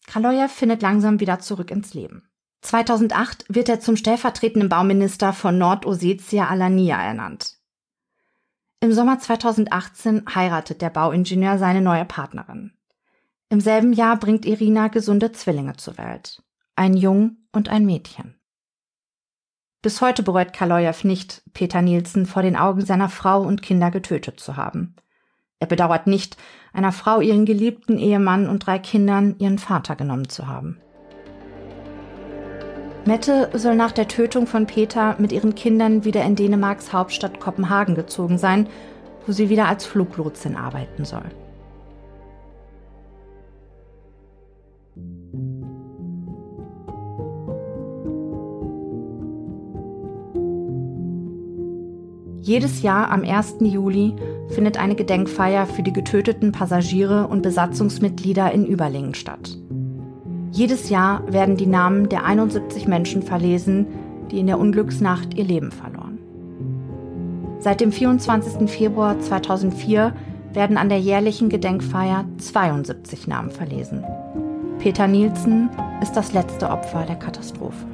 Kalojew 0.07 0.49
findet 0.49 0.83
langsam 0.83 1.21
wieder 1.21 1.39
zurück 1.39 1.71
ins 1.71 1.95
Leben. 1.95 2.29
2008 2.63 3.45
wird 3.49 3.69
er 3.69 3.81
zum 3.81 3.97
stellvertretenden 3.97 4.69
Bauminister 4.69 5.33
von 5.33 5.59
Nordossetia 5.59 6.49
Alania 6.49 7.03
ernannt. 7.03 7.59
Im 8.81 8.93
Sommer 8.93 9.19
2018 9.19 10.25
heiratet 10.35 10.83
der 10.83 10.91
Bauingenieur 10.91 11.59
seine 11.59 11.81
neue 11.81 12.05
Partnerin. 12.05 12.73
Im 13.49 13.61
selben 13.61 13.93
Jahr 13.93 14.19
bringt 14.19 14.47
Irina 14.47 14.89
gesunde 14.89 15.33
Zwillinge 15.33 15.77
zur 15.77 15.97
Welt. 15.99 16.43
Ein 16.77 16.95
Jung 16.95 17.37
und 17.53 17.69
ein 17.69 17.87
Mädchen. 17.87 18.39
Bis 19.83 20.01
heute 20.01 20.23
bereut 20.23 20.55
Kalojew 20.55 21.07
nicht, 21.07 21.43
Peter 21.53 21.83
Nielsen 21.83 22.25
vor 22.25 22.43
den 22.43 22.57
Augen 22.57 22.85
seiner 22.85 23.11
Frau 23.11 23.43
und 23.43 23.61
Kinder 23.61 23.91
getötet 23.91 24.41
zu 24.41 24.57
haben. 24.57 24.97
Er 25.65 25.67
bedauert 25.67 26.07
nicht, 26.07 26.37
einer 26.75 26.93
Frau 26.93 27.23
ihren 27.23 27.47
geliebten 27.47 27.97
Ehemann 27.97 28.51
und 28.51 28.67
drei 28.67 28.79
Kindern 28.79 29.35
ihren 29.39 29.57
Vater 29.57 29.97
genommen 29.97 30.29
zu 30.29 30.47
haben. 30.47 30.77
Mette 33.07 33.49
soll 33.55 33.75
nach 33.75 33.93
der 33.93 34.07
Tötung 34.07 34.47
von 34.47 34.67
Peter 34.67 35.17
mit 35.19 35.33
ihren 35.33 35.55
Kindern 35.55 36.05
wieder 36.05 36.23
in 36.23 36.37
Dänemarks 36.37 36.93
Hauptstadt 36.93 37.41
Kopenhagen 37.41 37.95
gezogen 37.95 38.37
sein, 38.37 38.69
wo 39.27 39.33
sie 39.33 39.49
wieder 39.49 39.67
als 39.67 39.87
Fluglotsin 39.87 40.55
arbeiten 40.55 41.07
soll. 41.07 41.31
Jedes 52.45 52.83
Jahr 52.83 53.11
am 53.11 53.23
1. 53.25 53.57
Juli 53.61 54.15
findet 54.49 54.77
eine 54.77 54.95
Gedenkfeier 54.95 55.65
für 55.65 55.83
die 55.83 55.95
getöteten 55.95 56.53
Passagiere 56.53 57.27
und 57.27 57.41
Besatzungsmitglieder 57.41 58.53
in 58.53 58.67
Überlingen 58.67 59.15
statt. 59.15 59.57
Jedes 60.51 60.91
Jahr 60.91 61.23
werden 61.33 61.57
die 61.57 61.65
Namen 61.65 62.11
der 62.11 62.27
71 62.27 62.87
Menschen 62.87 63.23
verlesen, 63.23 63.87
die 64.31 64.41
in 64.41 64.47
der 64.47 64.59
Unglücksnacht 64.59 65.33
ihr 65.33 65.45
Leben 65.45 65.73
verloren. 65.73 66.19
Seit 67.61 67.81
dem 67.81 67.93
24. 67.93 68.69
Februar 68.69 69.19
2004 69.19 70.13
werden 70.53 70.77
an 70.77 70.91
der 70.91 71.01
jährlichen 71.01 71.49
Gedenkfeier 71.49 72.27
72 72.37 73.27
Namen 73.27 73.53
verlesen. 73.53 74.05
Peter 74.81 75.09
Nielsen 75.09 75.71
ist 76.03 76.13
das 76.13 76.35
letzte 76.35 76.69
Opfer 76.69 77.07
der 77.07 77.17
Katastrophe. 77.17 77.94